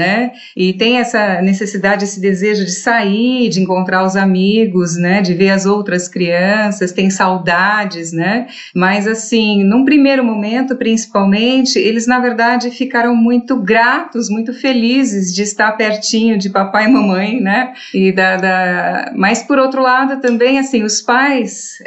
E 0.56 0.72
tem 0.72 0.98
essa 0.98 1.40
necessidade, 1.42 2.04
esse 2.04 2.20
desejo 2.20 2.64
de 2.64 2.72
sair, 2.72 3.48
de 3.48 3.60
encontrar 3.60 4.04
os 4.04 4.16
amigos, 4.16 4.96
né? 4.96 5.20
De 5.20 5.34
ver 5.34 5.50
as 5.50 5.66
outras 5.66 6.08
crianças, 6.08 6.92
tem 6.92 7.10
saudades, 7.10 8.12
né? 8.12 8.46
Mas 8.74 9.06
assim, 9.06 9.64
num 9.64 9.84
primeiro 9.84 10.24
momento, 10.24 10.76
principalmente, 10.76 11.78
eles 11.78 12.06
na 12.06 12.18
verdade 12.18 12.70
ficaram 12.70 13.14
muito 13.14 13.56
gratos, 13.56 14.28
muito 14.28 14.52
felizes 14.52 15.34
de 15.34 15.42
estar 15.42 15.72
pertinho 15.72 16.38
de 16.38 16.50
papai 16.50 16.86
e 16.86 16.88
mamãe, 16.88 17.40
né? 17.40 17.72
E 17.94 18.12
da, 18.12 18.36
da... 18.36 19.12
mas 19.16 19.42
por 19.42 19.58
outro 19.58 19.82
lado 19.82 20.20
também, 20.20 20.58
assim, 20.58 20.82
os 20.82 21.00
pais 21.00 21.78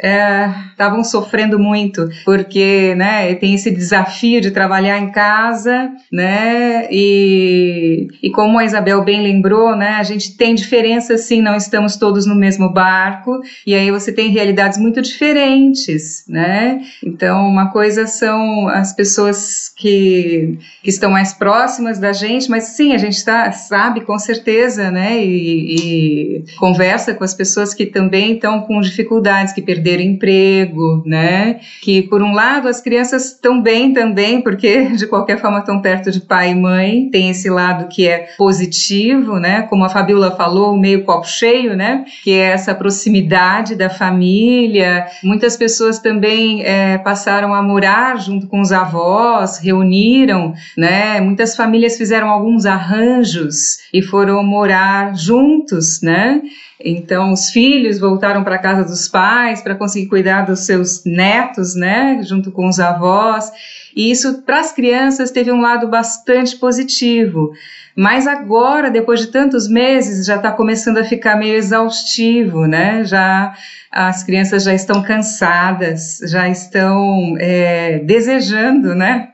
estavam 0.72 1.00
é, 1.00 1.04
sofrendo 1.04 1.58
muito 1.58 2.08
porque, 2.24 2.94
né? 2.96 3.34
Tem 3.34 3.54
esse 3.54 3.70
desafio 3.70 4.40
de 4.40 4.50
trabalhar 4.50 4.98
em 4.98 5.10
casa, 5.10 5.90
né? 6.12 6.86
E 6.90 8.03
E 8.22 8.30
como 8.30 8.58
a 8.58 8.64
Isabel 8.64 9.02
bem 9.02 9.22
lembrou, 9.22 9.76
né, 9.76 9.90
a 9.90 10.02
gente 10.02 10.36
tem 10.36 10.54
diferenças 10.54 11.22
sim, 11.22 11.42
não 11.42 11.56
estamos 11.56 11.96
todos 11.96 12.26
no 12.26 12.34
mesmo 12.34 12.68
barco, 12.68 13.40
e 13.66 13.74
aí 13.74 13.90
você 13.90 14.12
tem 14.12 14.30
realidades 14.30 14.78
muito 14.78 15.00
diferentes, 15.00 16.24
né? 16.28 16.82
Então, 17.04 17.46
uma 17.46 17.70
coisa 17.70 18.06
são 18.06 18.68
as 18.68 18.92
pessoas 18.92 19.72
que, 19.76 20.58
que 20.82 20.90
estão 20.90 21.10
mais 21.10 21.32
próximas 21.32 21.98
da 21.98 22.12
gente, 22.12 22.50
mas 22.50 22.64
sim, 22.68 22.92
a 22.92 22.98
gente 22.98 23.24
tá, 23.24 23.50
sabe 23.52 24.02
com 24.02 24.18
certeza, 24.18 24.90
né, 24.90 25.24
e, 25.24 25.76
e 25.76 26.44
conversa 26.58 27.14
com 27.14 27.24
as 27.24 27.34
pessoas 27.34 27.74
que 27.74 27.86
também 27.86 28.34
estão 28.34 28.60
com 28.62 28.80
dificuldades, 28.80 29.52
que 29.52 29.62
perderam 29.62 30.02
emprego, 30.02 31.02
né, 31.06 31.60
que 31.82 32.02
por 32.02 32.22
um 32.22 32.32
lado 32.32 32.68
as 32.68 32.80
crianças 32.80 33.32
estão 33.32 33.60
bem 33.60 33.92
também, 33.92 34.40
porque 34.40 34.90
de 34.90 35.06
qualquer 35.06 35.40
forma 35.40 35.58
estão 35.58 35.80
perto 35.80 36.10
de 36.10 36.20
pai 36.20 36.50
e 36.50 36.54
mãe, 36.54 37.08
tem 37.10 37.30
esse 37.30 37.48
lado 37.48 37.88
que 37.94 38.08
é 38.08 38.28
positivo, 38.36 39.38
né, 39.38 39.62
como 39.62 39.84
a 39.84 39.88
Fabiola 39.88 40.32
falou, 40.36 40.76
meio 40.76 41.04
copo 41.04 41.26
cheio, 41.26 41.76
né, 41.76 42.04
que 42.22 42.32
é 42.32 42.52
essa 42.52 42.74
proximidade 42.74 43.74
da 43.74 43.88
família. 43.88 45.06
Muitas 45.22 45.56
pessoas 45.56 45.98
também 45.98 46.64
é, 46.64 46.98
passaram 46.98 47.54
a 47.54 47.62
morar 47.62 48.18
junto 48.18 48.46
com 48.46 48.60
os 48.60 48.72
avós, 48.72 49.58
reuniram, 49.58 50.54
né, 50.76 51.20
muitas 51.20 51.54
famílias 51.54 51.96
fizeram 51.96 52.28
alguns 52.28 52.66
arranjos 52.66 53.78
e 53.92 54.02
foram 54.02 54.42
morar 54.42 55.14
juntos, 55.16 56.00
né, 56.02 56.42
então, 56.84 57.32
os 57.32 57.48
filhos 57.48 57.98
voltaram 57.98 58.44
para 58.44 58.56
a 58.56 58.58
casa 58.58 58.84
dos 58.84 59.08
pais 59.08 59.62
para 59.62 59.74
conseguir 59.74 60.06
cuidar 60.06 60.42
dos 60.42 60.60
seus 60.66 61.02
netos, 61.04 61.74
né, 61.74 62.20
junto 62.22 62.52
com 62.52 62.68
os 62.68 62.78
avós. 62.78 63.50
E 63.96 64.10
isso, 64.10 64.42
para 64.42 64.60
as 64.60 64.72
crianças, 64.72 65.30
teve 65.30 65.50
um 65.50 65.60
lado 65.60 65.88
bastante 65.88 66.56
positivo. 66.56 67.52
Mas 67.96 68.26
agora, 68.26 68.90
depois 68.90 69.20
de 69.20 69.28
tantos 69.28 69.68
meses, 69.68 70.26
já 70.26 70.36
está 70.36 70.50
começando 70.50 70.98
a 70.98 71.04
ficar 71.04 71.36
meio 71.36 71.54
exaustivo, 71.54 72.66
né? 72.66 73.04
Já 73.04 73.54
as 73.90 74.24
crianças 74.24 74.64
já 74.64 74.74
estão 74.74 75.02
cansadas, 75.02 76.18
já 76.28 76.48
estão 76.48 77.36
é, 77.38 78.00
desejando, 78.00 78.94
né? 78.94 79.28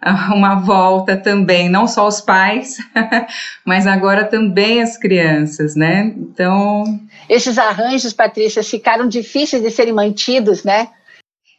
uma 0.32 0.56
volta 0.56 1.16
também, 1.16 1.68
não 1.68 1.86
só 1.86 2.06
os 2.06 2.20
pais, 2.20 2.76
mas 3.64 3.86
agora 3.86 4.24
também 4.24 4.82
as 4.82 4.96
crianças, 4.96 5.74
né? 5.74 6.12
Então. 6.16 7.00
Esses 7.28 7.58
arranjos, 7.58 8.12
Patrícia, 8.12 8.62
ficaram 8.62 9.08
difíceis 9.08 9.62
de 9.62 9.70
serem 9.70 9.92
mantidos, 9.92 10.64
né? 10.64 10.88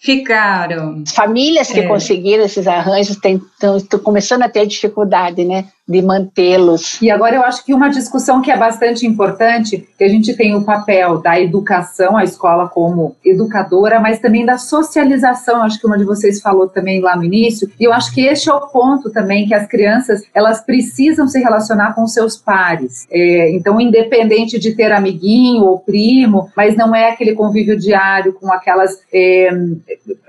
Ficaram. 0.01 1.03
As 1.05 1.13
famílias 1.13 1.69
que 1.69 1.81
é. 1.81 1.88
conseguiram 1.88 2.46
esses 2.46 2.65
arranjos 2.65 3.17
estão 3.17 4.00
começando 4.00 4.43
a 4.43 4.50
ter 4.50 4.65
dificuldade, 4.65 5.43
né? 5.43 5.65
De 5.89 6.03
mantê-los. 6.03 7.01
E 7.01 7.10
agora 7.10 7.36
eu 7.36 7.43
acho 7.43 7.65
que 7.65 7.74
uma 7.74 7.89
discussão 7.89 8.41
que 8.41 8.51
é 8.51 8.58
bastante 8.58 9.08
importante, 9.08 9.89
que 9.98 10.03
a 10.03 10.08
gente 10.08 10.36
tem 10.36 10.55
o 10.55 10.63
papel 10.63 11.17
da 11.17 11.39
educação, 11.41 12.15
a 12.15 12.24
escola 12.24 12.69
como 12.69 13.15
educadora, 13.25 14.00
mas 14.00 14.19
também 14.19 14.46
da 14.46 14.60
socialização, 14.60 15.63
acho 15.63 15.79
que 15.79 15.88
uma 15.88 15.98
de 15.98 16.05
vocês 16.05 16.39
falou 16.39 16.69
também 16.69 17.01
lá 17.01 17.15
no 17.15 17.24
início, 17.24 17.69
e 17.79 17.86
eu 17.86 17.91
acho 17.91 18.13
que 18.13 18.22
este 18.22 18.50
é 18.50 18.53
o 18.53 18.67
ponto 18.67 19.10
também 19.10 19.48
que 19.48 19.53
as 19.53 19.67
crianças, 19.67 20.22
elas 20.34 20.62
precisam 20.62 21.27
se 21.27 21.39
relacionar 21.39 21.96
com 21.96 22.05
seus 22.05 22.38
pares. 22.38 23.08
É, 23.10 23.51
então, 23.55 23.81
independente 23.81 24.60
de 24.60 24.75
ter 24.75 24.91
amiguinho 24.91 25.63
ou 25.63 25.79
primo, 25.79 26.51
mas 26.55 26.75
não 26.75 26.93
é 26.93 27.10
aquele 27.10 27.34
convívio 27.34 27.77
diário 27.77 28.34
com 28.34 28.53
aquelas 28.53 29.00
é, 29.12 29.50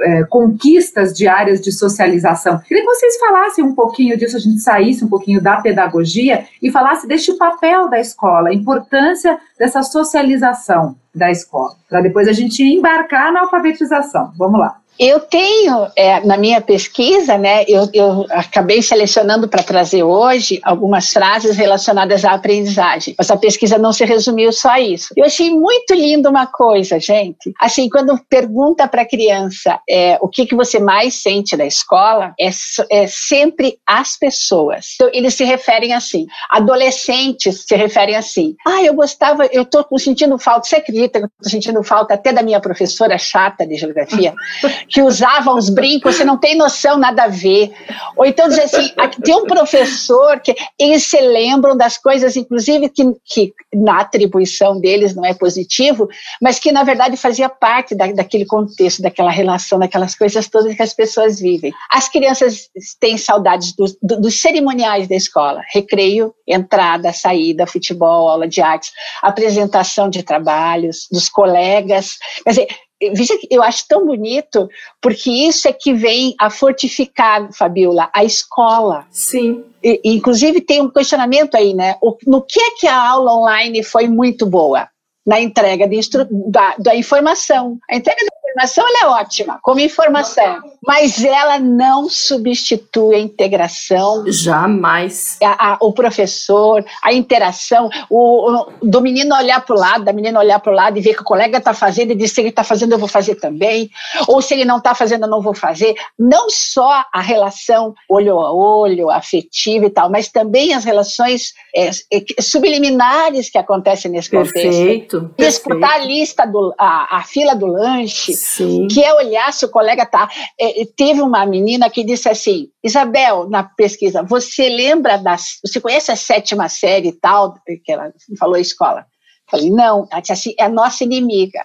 é, 0.01 0.25
conquistas 0.25 1.13
diárias 1.13 1.61
de 1.61 1.71
socialização. 1.71 2.59
Queria 2.67 2.83
que 2.83 2.89
vocês 2.89 3.19
falassem 3.19 3.63
um 3.63 3.75
pouquinho 3.75 4.17
disso, 4.17 4.37
a 4.37 4.41
gente 4.41 4.61
saísse 4.61 5.05
um 5.05 5.09
pouquinho 5.09 5.43
da 5.43 5.50
da 5.57 5.61
pedagogia 5.61 6.47
e 6.63 6.71
falasse 6.71 7.07
deste 7.07 7.33
papel 7.35 7.89
da 7.89 7.99
escola, 7.99 8.51
a 8.51 8.55
importância 8.55 9.39
dessa 9.59 9.83
socialização 9.83 10.97
da 11.15 11.31
escola, 11.31 11.75
para 11.89 12.01
depois 12.01 12.29
a 12.29 12.33
gente 12.33 12.63
embarcar 12.63 13.33
na 13.33 13.41
alfabetização. 13.41 14.33
Vamos 14.39 14.61
lá. 14.61 14.80
Eu 15.01 15.19
tenho, 15.19 15.87
é, 15.97 16.21
na 16.27 16.37
minha 16.37 16.61
pesquisa, 16.61 17.39
né, 17.39 17.65
eu, 17.67 17.89
eu 17.95 18.27
acabei 18.29 18.83
selecionando 18.83 19.49
para 19.49 19.63
trazer 19.63 20.03
hoje 20.03 20.61
algumas 20.63 21.11
frases 21.11 21.57
relacionadas 21.57 22.23
à 22.23 22.33
aprendizagem, 22.33 23.15
mas 23.17 23.31
a 23.31 23.37
pesquisa 23.39 23.79
não 23.79 23.95
se 23.95 24.05
resumiu 24.05 24.53
só 24.53 24.73
a 24.73 24.81
isso. 24.81 25.15
Eu 25.17 25.25
achei 25.25 25.51
muito 25.53 25.95
lindo 25.95 26.29
uma 26.29 26.47
coisa, 26.47 27.01
gente. 27.01 27.51
Assim, 27.59 27.89
quando 27.89 28.21
pergunta 28.29 28.87
para 28.87 29.01
a 29.01 29.09
criança 29.09 29.81
é, 29.89 30.19
o 30.21 30.29
que, 30.29 30.45
que 30.45 30.55
você 30.55 30.79
mais 30.79 31.15
sente 31.15 31.57
da 31.57 31.65
escola, 31.65 32.35
é, 32.39 32.51
é 32.91 33.07
sempre 33.07 33.79
as 33.87 34.19
pessoas. 34.19 34.97
Então, 34.97 35.09
eles 35.15 35.33
se 35.33 35.45
referem 35.45 35.95
assim. 35.95 36.27
Adolescentes 36.51 37.65
se 37.67 37.75
referem 37.75 38.17
assim. 38.17 38.55
Ah, 38.67 38.83
eu 38.83 38.93
gostava, 38.93 39.47
eu 39.47 39.63
estou 39.63 39.87
sentindo 39.99 40.39
falta, 40.39 40.69
você 40.69 40.77
acredita 40.77 41.21
que 41.21 41.25
eu 41.25 41.31
estou 41.39 41.51
sentindo 41.51 41.83
falta 41.83 42.13
até 42.13 42.35
da 42.35 42.43
minha 42.43 42.61
professora 42.61 43.17
chata 43.17 43.67
de 43.67 43.77
geografia? 43.77 44.35
que 44.91 45.01
usavam 45.03 45.57
os 45.57 45.71
brincos, 45.71 46.17
você 46.17 46.25
não 46.25 46.37
tem 46.37 46.57
noção, 46.57 46.99
nada 46.99 47.25
a 47.25 47.29
ver. 47.29 47.73
Ou 48.17 48.27
então 48.27 48.49
dizer 48.49 48.63
assim, 48.63 48.93
tem 49.23 49.35
um 49.35 49.47
professor 49.47 50.41
que 50.41 50.55
eles 50.79 51.05
se 51.05 51.21
lembram 51.21 51.77
das 51.77 51.97
coisas, 51.97 52.37
inclusive 52.37 52.89
que, 52.89 53.05
que 53.25 53.55
na 53.73 54.01
atribuição 54.01 54.81
deles 54.81 55.15
não 55.15 55.25
é 55.25 55.33
positivo, 55.33 56.09
mas 56.43 56.59
que 56.59 56.73
na 56.73 56.83
verdade 56.83 57.17
fazia 57.17 57.49
parte 57.49 57.95
da, 57.95 58.07
daquele 58.09 58.45
contexto, 58.45 59.01
daquela 59.01 59.31
relação, 59.31 59.79
daquelas 59.79 60.15
coisas 60.15 60.49
todas 60.49 60.75
que 60.75 60.83
as 60.83 60.93
pessoas 60.93 61.39
vivem. 61.39 61.73
As 61.91 62.09
crianças 62.09 62.69
têm 62.99 63.17
saudades 63.17 63.75
dos, 63.75 63.97
dos 64.03 64.41
cerimoniais 64.41 65.07
da 65.07 65.15
escola, 65.15 65.63
recreio, 65.73 66.35
entrada, 66.47 67.13
saída, 67.13 67.67
futebol, 67.67 68.29
aula 68.29 68.49
de 68.49 68.61
artes, 68.61 68.91
apresentação 69.23 70.11
de 70.11 70.23
trabalhos, 70.25 71.07
dos 71.11 71.29
colegas. 71.29 72.19
Quer 72.43 72.51
dizer, 72.51 72.69
Veja 73.01 73.37
que 73.39 73.49
eu 73.51 73.63
acho 73.63 73.87
tão 73.89 74.05
bonito, 74.05 74.69
porque 75.01 75.31
isso 75.31 75.67
é 75.67 75.73
que 75.73 75.95
vem 75.95 76.35
a 76.39 76.51
fortificar, 76.51 77.51
Fabiola, 77.53 78.11
a 78.13 78.25
escola. 78.25 79.07
Sim. 79.11 79.65
E, 79.83 80.01
inclusive 80.05 80.61
tem 80.61 80.83
um 80.83 80.91
questionamento 80.91 81.55
aí, 81.55 81.73
né? 81.73 81.97
O, 82.03 82.17
no 82.27 82.43
que 82.43 82.61
é 82.61 82.71
que 82.79 82.87
a 82.87 83.09
aula 83.11 83.35
online 83.35 83.83
foi 83.83 84.07
muito 84.07 84.45
boa? 84.45 84.89
Na 85.27 85.41
entrega 85.41 85.87
de 85.87 85.97
instru 85.97 86.27
da, 86.31 86.75
da 86.79 86.95
informação. 86.95 87.79
A 87.91 87.97
entrega 87.97 88.21
da 88.21 88.40
informação 88.51 88.85
é 89.03 89.07
ótima, 89.07 89.59
como 89.63 89.81
informação, 89.81 90.63
mas 90.87 91.23
ela 91.25 91.59
não 91.59 92.09
substitui 92.09 93.15
a 93.15 93.19
integração. 93.19 94.25
Jamais. 94.27 95.39
A, 95.43 95.73
a, 95.73 95.79
o 95.81 95.93
professor, 95.93 96.85
a 97.03 97.13
interação, 97.13 97.89
o, 98.09 98.51
o 98.51 98.73
do 98.83 99.01
menino 99.01 99.35
olhar 99.37 99.65
para 99.65 99.77
o 99.77 99.79
lado, 99.79 100.05
da 100.05 100.13
menina 100.13 100.39
olhar 100.39 100.59
para 100.59 100.73
o 100.73 100.75
lado 100.75 100.99
e 100.99 101.01
ver 101.01 101.15
que 101.15 101.23
o 101.23 101.25
colega 101.25 101.59
está 101.59 101.73
fazendo 101.73 102.13
e 102.13 102.15
dizer 102.15 102.29
se 102.29 102.41
ele 102.41 102.49
está 102.49 102.65
fazendo, 102.65 102.93
eu 102.93 102.99
vou 102.99 103.09
fazer 103.09 103.37
também, 103.37 103.91
ou 104.27 104.43
se 104.43 104.55
ele 104.55 104.65
não 104.65 104.79
está 104.79 104.95
fazendo, 104.95 105.25
eu 105.25 105.31
não 105.31 105.43
vou 105.43 105.55
fazer. 105.55 105.95
Não 106.19 106.51
só 106.51 107.05
a 107.13 107.21
relação 107.21 107.95
olho 108.09 108.39
a 108.41 108.53
olho, 108.53 109.11
afetiva 109.11 109.87
e 109.87 109.91
tal, 109.91 110.11
mas 110.11 110.29
também 110.29 110.75
as 110.75 110.85
relações 110.85 111.53
é, 111.75 111.89
é, 111.89 112.43
subliminares 112.43 113.51
que 113.51 113.59
acontecem 113.59 114.11
nesse 114.11 114.31
contexto. 114.31 114.53
Perfeito. 114.53 115.35
Disputar 115.39 115.93
a 115.93 115.99
lista, 115.99 116.47
do, 116.47 116.75
a, 116.79 117.19
a 117.19 117.23
fila 117.23 117.55
do 117.55 117.67
lanche, 117.67 118.40
Sim. 118.41 118.89
que 118.89 119.03
é 119.03 119.13
olhar 119.13 119.53
se 119.53 119.67
o 119.67 119.71
colega 119.71 120.05
está. 120.05 120.29
É, 120.59 120.85
teve 120.97 121.21
uma 121.21 121.45
menina 121.45 121.91
que 121.91 122.03
disse 122.03 122.29
assim: 122.29 122.69
Isabel, 122.83 123.49
na 123.51 123.63
pesquisa, 123.63 124.23
você 124.23 124.69
lembra 124.69 125.19
das. 125.19 125.59
Você 125.65 125.79
conhece 125.79 126.11
a 126.11 126.17
sétima 126.17 126.69
série 126.69 127.09
e 127.09 127.13
tal? 127.13 127.55
Que 127.85 127.93
ela 127.93 128.11
falou 128.39 128.55
a 128.55 128.61
escola. 128.61 129.01
Eu 129.01 129.59
falei, 129.59 129.71
não, 129.71 130.09
ela 130.11 130.21
disse 130.21 130.33
assim: 130.33 130.55
é 130.59 130.65
a 130.65 130.69
nossa 130.71 131.05
inimiga. 131.05 131.65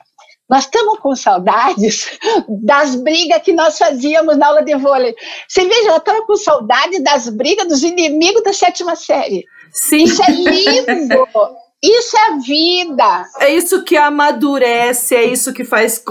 Nós 0.49 0.65
estamos 0.65 0.99
com 0.99 1.15
saudades 1.15 2.19
das 2.61 2.95
brigas 2.95 3.41
que 3.41 3.53
nós 3.53 3.77
fazíamos 3.77 4.37
na 4.37 4.47
aula 4.47 4.61
de 4.61 4.75
vôlei. 4.75 5.15
Você 5.47 5.65
veja, 5.65 5.87
ela 5.87 5.97
estava 5.97 6.23
com 6.25 6.35
saudade 6.35 7.01
das 7.01 7.29
brigas 7.29 7.67
dos 7.67 7.83
inimigos 7.83 8.43
da 8.43 8.53
sétima 8.53 8.95
série. 8.95 9.43
Sim. 9.71 10.03
Isso 10.03 10.21
é 10.21 10.31
lindo! 10.31 11.25
Isso 11.83 12.17
é 12.17 12.37
vida. 12.39 13.25
É 13.39 13.53
isso 13.53 13.83
que 13.83 13.95
amadurece, 13.95 15.15
é 15.15 15.23
isso 15.23 15.53
que 15.53 15.63
faz 15.63 16.03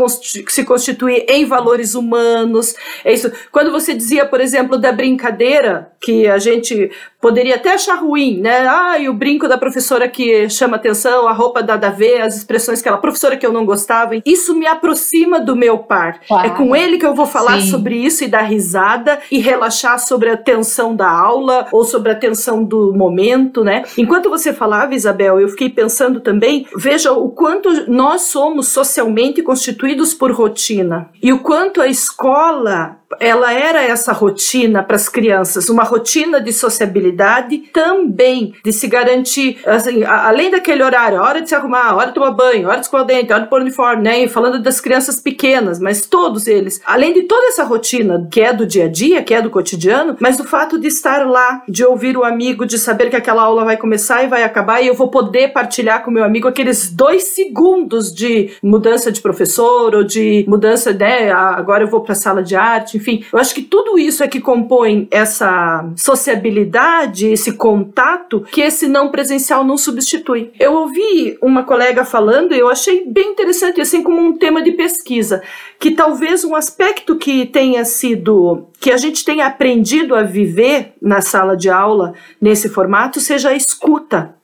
se 0.48 0.64
constituir 0.64 1.26
em 1.28 1.44
valores 1.44 1.94
humanos. 1.94 2.74
É 3.04 3.12
isso. 3.12 3.32
Quando 3.50 3.72
você 3.72 3.94
dizia, 3.94 4.24
por 4.24 4.40
exemplo, 4.40 4.78
da 4.78 4.92
brincadeira, 4.92 5.92
que 6.00 6.28
a 6.28 6.38
gente 6.38 6.90
poderia 7.24 7.54
até 7.54 7.72
achar 7.72 7.94
ruim, 7.94 8.38
né? 8.38 8.66
Ah, 8.68 8.98
e 8.98 9.08
o 9.08 9.14
brinco 9.14 9.48
da 9.48 9.56
professora 9.56 10.06
que 10.06 10.46
chama 10.50 10.76
atenção, 10.76 11.26
a 11.26 11.32
roupa 11.32 11.62
da 11.62 11.74
Davê, 11.74 12.20
as 12.20 12.36
expressões 12.36 12.82
que 12.82 12.88
ela, 12.88 12.98
professora 12.98 13.34
que 13.34 13.46
eu 13.46 13.52
não 13.52 13.64
gostava. 13.64 14.14
Isso 14.26 14.54
me 14.54 14.66
aproxima 14.66 15.40
do 15.40 15.56
meu 15.56 15.78
par. 15.78 16.20
Claro. 16.28 16.46
É 16.46 16.50
com 16.50 16.76
ele 16.76 16.98
que 16.98 17.06
eu 17.06 17.14
vou 17.14 17.24
falar 17.24 17.62
Sim. 17.62 17.70
sobre 17.70 17.96
isso 17.96 18.24
e 18.24 18.28
dar 18.28 18.42
risada 18.42 19.20
e 19.30 19.38
relaxar 19.38 19.98
sobre 19.98 20.28
a 20.28 20.36
tensão 20.36 20.94
da 20.94 21.10
aula 21.10 21.66
ou 21.72 21.82
sobre 21.82 22.12
a 22.12 22.14
tensão 22.14 22.62
do 22.62 22.92
momento, 22.92 23.64
né? 23.64 23.84
Enquanto 23.96 24.28
você 24.28 24.52
falava, 24.52 24.94
Isabel, 24.94 25.40
eu 25.40 25.48
fiquei 25.48 25.70
pensando 25.70 26.20
também, 26.20 26.66
veja 26.76 27.10
o 27.10 27.30
quanto 27.30 27.90
nós 27.90 28.20
somos 28.22 28.68
socialmente 28.68 29.40
constituídos 29.40 30.12
por 30.12 30.30
rotina 30.30 31.08
e 31.22 31.32
o 31.32 31.38
quanto 31.38 31.80
a 31.80 31.88
escola 31.88 32.98
ela 33.20 33.52
era 33.52 33.82
essa 33.82 34.12
rotina 34.12 34.82
para 34.82 34.96
as 34.96 35.08
crianças, 35.08 35.68
uma 35.68 35.84
rotina 35.84 36.40
de 36.40 36.52
sociabilidade 36.52 37.58
também, 37.72 38.54
de 38.64 38.72
se 38.72 38.86
garantir, 38.86 39.58
assim, 39.66 40.04
além 40.04 40.50
daquele 40.50 40.82
horário, 40.82 41.20
hora 41.20 41.40
de 41.40 41.48
se 41.48 41.54
arrumar, 41.54 41.94
hora 41.94 42.08
de 42.08 42.14
tomar 42.14 42.30
banho, 42.30 42.68
hora 42.68 42.78
de 42.78 42.84
escovar 42.84 43.04
o 43.04 43.06
dente, 43.06 43.32
hora 43.32 43.42
de 43.42 43.48
pôr 43.48 43.60
uniforme, 43.60 44.02
né? 44.02 44.20
E 44.20 44.28
falando 44.28 44.60
das 44.60 44.80
crianças 44.80 45.20
pequenas, 45.20 45.78
mas 45.78 46.06
todos 46.06 46.46
eles, 46.46 46.80
além 46.84 47.12
de 47.12 47.22
toda 47.22 47.46
essa 47.46 47.64
rotina 47.64 48.26
que 48.30 48.40
é 48.40 48.52
do 48.52 48.66
dia 48.66 48.84
a 48.84 48.88
dia, 48.88 49.22
que 49.22 49.34
é 49.34 49.42
do 49.42 49.50
cotidiano, 49.50 50.16
mas 50.20 50.36
do 50.36 50.44
fato 50.44 50.78
de 50.78 50.88
estar 50.88 51.26
lá, 51.26 51.62
de 51.68 51.84
ouvir 51.84 52.16
o 52.16 52.24
amigo, 52.24 52.66
de 52.66 52.78
saber 52.78 53.10
que 53.10 53.16
aquela 53.16 53.42
aula 53.42 53.64
vai 53.64 53.76
começar 53.76 54.22
e 54.22 54.28
vai 54.28 54.42
acabar 54.42 54.80
e 54.80 54.86
eu 54.86 54.94
vou 54.94 55.08
poder 55.08 55.52
partilhar 55.52 56.02
com 56.02 56.10
meu 56.10 56.24
amigo 56.24 56.48
aqueles 56.48 56.90
dois 56.90 57.24
segundos 57.24 58.14
de 58.14 58.50
mudança 58.62 59.10
de 59.10 59.20
professor 59.20 59.94
ou 59.94 60.04
de 60.04 60.44
mudança, 60.48 60.92
né? 60.92 61.30
Agora 61.32 61.84
eu 61.84 61.88
vou 61.88 62.00
para 62.00 62.12
a 62.12 62.16
sala 62.16 62.42
de 62.42 62.56
arte, 62.56 62.98
enfim. 63.04 63.24
Eu 63.30 63.38
acho 63.38 63.54
que 63.54 63.62
tudo 63.62 63.98
isso 63.98 64.24
é 64.24 64.28
que 64.28 64.40
compõe 64.40 65.06
essa 65.10 65.84
sociabilidade, 65.96 67.28
esse 67.28 67.52
contato 67.52 68.40
que 68.50 68.62
esse 68.62 68.88
não 68.88 69.10
presencial 69.10 69.62
não 69.62 69.76
substitui. 69.76 70.50
Eu 70.58 70.72
ouvi 70.72 71.38
uma 71.42 71.62
colega 71.62 72.04
falando 72.04 72.54
e 72.54 72.58
eu 72.58 72.68
achei 72.68 73.04
bem 73.06 73.32
interessante, 73.32 73.80
assim 73.80 74.02
como 74.02 74.20
um 74.20 74.38
tema 74.38 74.62
de 74.62 74.72
pesquisa, 74.72 75.42
que 75.78 75.90
talvez 75.90 76.44
um 76.44 76.56
aspecto 76.56 77.16
que 77.16 77.44
tenha 77.46 77.84
sido 77.84 78.68
que 78.80 78.90
a 78.90 78.96
gente 78.96 79.24
tenha 79.24 79.46
aprendido 79.46 80.14
a 80.14 80.22
viver 80.22 80.94
na 81.00 81.20
sala 81.20 81.56
de 81.56 81.68
aula 81.68 82.14
nesse 82.40 82.68
formato 82.68 83.20
seja 83.20 83.50
a 83.50 83.56
escuta. 83.56 84.34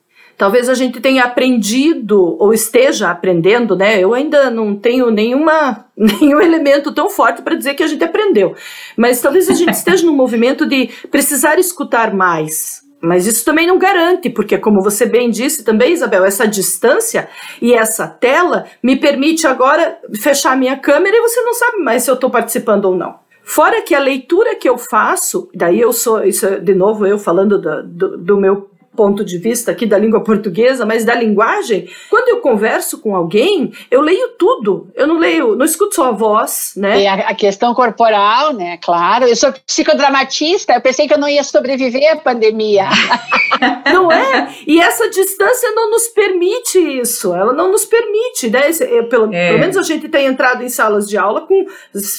Talvez 0.41 0.67
a 0.67 0.73
gente 0.73 0.99
tenha 0.99 1.25
aprendido 1.25 2.35
ou 2.39 2.51
esteja 2.51 3.11
aprendendo, 3.11 3.75
né? 3.75 3.99
Eu 3.99 4.11
ainda 4.11 4.49
não 4.49 4.75
tenho 4.75 5.11
nenhuma, 5.11 5.85
nenhum 5.95 6.41
elemento 6.41 6.91
tão 6.91 7.11
forte 7.11 7.43
para 7.43 7.53
dizer 7.53 7.75
que 7.75 7.83
a 7.83 7.87
gente 7.87 8.03
aprendeu. 8.03 8.55
Mas 8.97 9.21
talvez 9.21 9.47
a 9.47 9.53
gente 9.53 9.73
esteja 9.73 10.03
num 10.03 10.15
movimento 10.15 10.65
de 10.65 10.89
precisar 11.11 11.59
escutar 11.59 12.11
mais. 12.11 12.81
Mas 12.99 13.27
isso 13.27 13.45
também 13.45 13.67
não 13.67 13.77
garante, 13.77 14.31
porque, 14.31 14.57
como 14.57 14.81
você 14.81 15.05
bem 15.05 15.29
disse 15.29 15.63
também, 15.63 15.93
Isabel, 15.93 16.25
essa 16.25 16.47
distância 16.47 17.29
e 17.61 17.75
essa 17.75 18.07
tela 18.07 18.65
me 18.81 18.95
permite 18.95 19.45
agora 19.45 19.99
fechar 20.23 20.57
minha 20.57 20.75
câmera 20.75 21.17
e 21.17 21.21
você 21.21 21.39
não 21.43 21.53
sabe 21.53 21.83
mais 21.83 22.01
se 22.01 22.09
eu 22.09 22.15
estou 22.15 22.31
participando 22.31 22.85
ou 22.85 22.95
não. 22.95 23.19
Fora 23.43 23.83
que 23.83 23.93
a 23.93 23.99
leitura 23.99 24.55
que 24.55 24.67
eu 24.67 24.77
faço, 24.77 25.51
daí 25.53 25.79
eu 25.79 25.93
sou, 25.93 26.23
isso 26.23 26.47
é, 26.47 26.57
de 26.57 26.73
novo 26.73 27.05
eu 27.05 27.19
falando 27.19 27.61
do, 27.61 27.83
do, 27.83 28.17
do 28.17 28.37
meu 28.37 28.70
ponto 28.95 29.23
de 29.23 29.37
vista 29.37 29.71
aqui 29.71 29.85
da 29.85 29.97
língua 29.97 30.23
portuguesa, 30.23 30.85
mas 30.85 31.05
da 31.05 31.15
linguagem, 31.15 31.89
quando 32.09 32.29
eu 32.29 32.41
converso 32.41 32.99
com 32.99 33.15
alguém, 33.15 33.71
eu 33.89 34.01
leio 34.01 34.29
tudo. 34.37 34.89
Eu 34.93 35.07
não 35.07 35.17
leio, 35.17 35.55
não 35.55 35.65
escuto 35.65 35.95
só 35.95 36.09
a 36.09 36.11
voz, 36.11 36.73
né? 36.75 37.01
E 37.01 37.07
a, 37.07 37.13
a 37.29 37.35
questão 37.35 37.73
corporal, 37.73 38.53
né? 38.53 38.77
Claro. 38.77 39.25
Eu 39.25 39.35
sou 39.35 39.53
psicodramatista, 39.65 40.73
eu 40.73 40.81
pensei 40.81 41.07
que 41.07 41.13
eu 41.13 41.19
não 41.19 41.29
ia 41.29 41.43
sobreviver 41.43 42.11
à 42.11 42.17
pandemia. 42.17 42.85
não 43.91 44.11
é? 44.11 44.53
E 44.67 44.79
essa 44.79 45.09
distância 45.09 45.71
não 45.71 45.89
nos 45.91 46.07
permite 46.09 46.79
isso. 46.79 47.33
Ela 47.33 47.53
não 47.53 47.71
nos 47.71 47.85
permite, 47.85 48.49
né? 48.49 48.71
Pelo, 49.09 49.33
é. 49.33 49.49
pelo 49.49 49.59
menos 49.59 49.77
a 49.77 49.83
gente 49.83 50.09
tem 50.09 50.25
entrado 50.25 50.63
em 50.63 50.69
salas 50.69 51.07
de 51.07 51.17
aula 51.17 51.41
com 51.41 51.65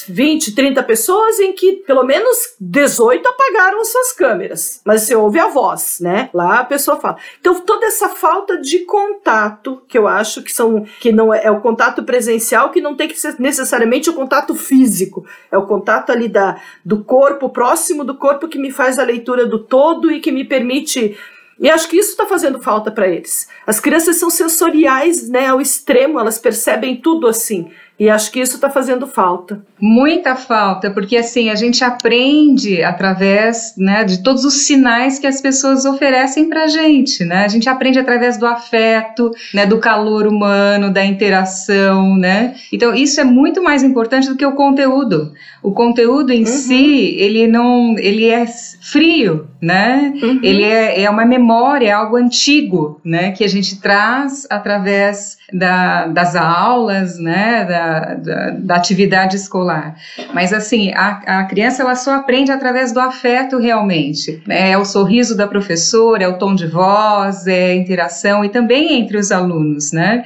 20, 0.07 0.55
30 0.55 0.83
pessoas 0.83 1.39
em 1.39 1.53
que 1.53 1.73
pelo 1.87 2.03
menos 2.03 2.55
18 2.59 3.27
apagaram 3.27 3.83
suas 3.85 4.13
câmeras. 4.13 4.81
Mas 4.85 5.01
você 5.01 5.15
ouve 5.15 5.39
a 5.39 5.47
voz, 5.47 5.97
né? 5.99 6.29
Lá 6.33 6.62
a 6.63 6.65
pessoa 6.65 6.99
fala. 6.99 7.17
Então, 7.39 7.59
toda 7.61 7.85
essa 7.85 8.09
falta 8.09 8.59
de 8.59 8.79
contato, 8.79 9.81
que 9.87 9.97
eu 9.97 10.07
acho 10.07 10.41
que 10.41 10.51
são 10.51 10.85
que 10.99 11.11
não 11.11 11.33
é, 11.33 11.45
é 11.45 11.51
o 11.51 11.61
contato 11.61 12.03
presencial, 12.03 12.71
que 12.71 12.81
não 12.81 12.95
tem 12.95 13.07
que 13.07 13.19
ser 13.19 13.39
necessariamente 13.39 14.09
o 14.09 14.13
contato 14.13 14.55
físico, 14.55 15.25
é 15.51 15.57
o 15.57 15.67
contato 15.67 16.11
ali 16.11 16.27
da, 16.27 16.59
do 16.83 17.03
corpo, 17.03 17.49
próximo 17.49 18.03
do 18.03 18.15
corpo, 18.15 18.47
que 18.47 18.57
me 18.57 18.71
faz 18.71 18.97
a 18.97 19.03
leitura 19.03 19.45
do 19.45 19.59
todo 19.59 20.11
e 20.11 20.19
que 20.19 20.31
me 20.31 20.43
permite 20.43 21.17
e 21.59 21.69
acho 21.69 21.87
que 21.87 21.97
isso 21.97 22.11
está 22.11 22.25
fazendo 22.25 22.59
falta 22.59 22.91
para 22.91 23.07
eles. 23.07 23.47
As 23.65 23.79
crianças 23.79 24.17
são 24.17 24.29
sensoriais, 24.29 25.29
né, 25.29 25.47
ao 25.47 25.61
extremo, 25.61 26.19
elas 26.19 26.39
percebem 26.39 26.99
tudo 26.99 27.27
assim. 27.27 27.71
E 27.99 28.09
acho 28.09 28.31
que 28.31 28.39
isso 28.39 28.55
está 28.55 28.69
fazendo 28.69 29.05
falta. 29.05 29.63
Muita 29.79 30.35
falta, 30.35 30.89
porque 30.89 31.15
assim 31.15 31.49
a 31.49 31.55
gente 31.55 31.83
aprende 31.83 32.81
através 32.81 33.75
né, 33.77 34.03
de 34.03 34.23
todos 34.23 34.43
os 34.43 34.65
sinais 34.65 35.19
que 35.19 35.27
as 35.27 35.39
pessoas 35.39 35.85
oferecem 35.85 36.49
para 36.49 36.63
a 36.63 36.67
gente, 36.67 37.23
né? 37.23 37.45
A 37.45 37.47
gente 37.47 37.69
aprende 37.69 37.99
através 37.99 38.37
do 38.37 38.47
afeto, 38.47 39.31
né, 39.53 39.65
do 39.65 39.77
calor 39.77 40.25
humano, 40.25 40.91
da 40.91 41.05
interação, 41.05 42.17
né? 42.17 42.55
Então 42.71 42.95
isso 42.95 43.21
é 43.21 43.23
muito 43.23 43.61
mais 43.61 43.83
importante 43.83 44.27
do 44.27 44.35
que 44.35 44.45
o 44.45 44.55
conteúdo. 44.55 45.31
O 45.61 45.71
conteúdo 45.71 46.33
em 46.33 46.41
uhum. 46.41 46.45
si 46.45 47.15
ele 47.19 47.47
não, 47.47 47.95
ele 47.99 48.27
é 48.27 48.45
frio, 48.81 49.47
né? 49.63 50.13
Uhum. 50.21 50.39
Ele 50.43 50.63
é, 50.63 51.03
é 51.03 51.09
uma 51.09 51.25
memória, 51.25 51.87
é 51.87 51.91
algo 51.91 52.17
antigo, 52.17 52.99
né? 53.03 53.31
Que 53.31 53.45
a 53.45 53.47
gente 53.47 53.79
traz 53.79 54.45
através 54.49 55.37
da, 55.51 56.07
das 56.07 56.35
aulas, 56.35 57.17
né? 57.17 57.63
Da, 57.63 58.13
da, 58.15 58.49
da, 58.51 58.75
atividade 58.75 59.37
escolar. 59.37 59.95
Mas 60.33 60.51
assim, 60.51 60.91
a, 60.93 61.39
a 61.39 61.43
criança 61.45 61.81
ela 61.81 61.95
só 61.95 62.15
aprende 62.15 62.51
através 62.51 62.91
do 62.91 62.99
afeto 62.99 63.57
realmente. 63.57 64.43
Né? 64.45 64.71
É 64.71 64.77
o 64.77 64.83
sorriso 64.83 65.37
da 65.37 65.47
professora, 65.47 66.23
é 66.23 66.27
o 66.27 66.37
tom 66.37 66.53
de 66.53 66.67
voz, 66.67 67.47
é 67.47 67.71
a 67.71 67.75
interação 67.75 68.43
e 68.43 68.49
também 68.49 68.99
entre 68.99 69.17
os 69.17 69.31
alunos, 69.31 69.93
né? 69.93 70.25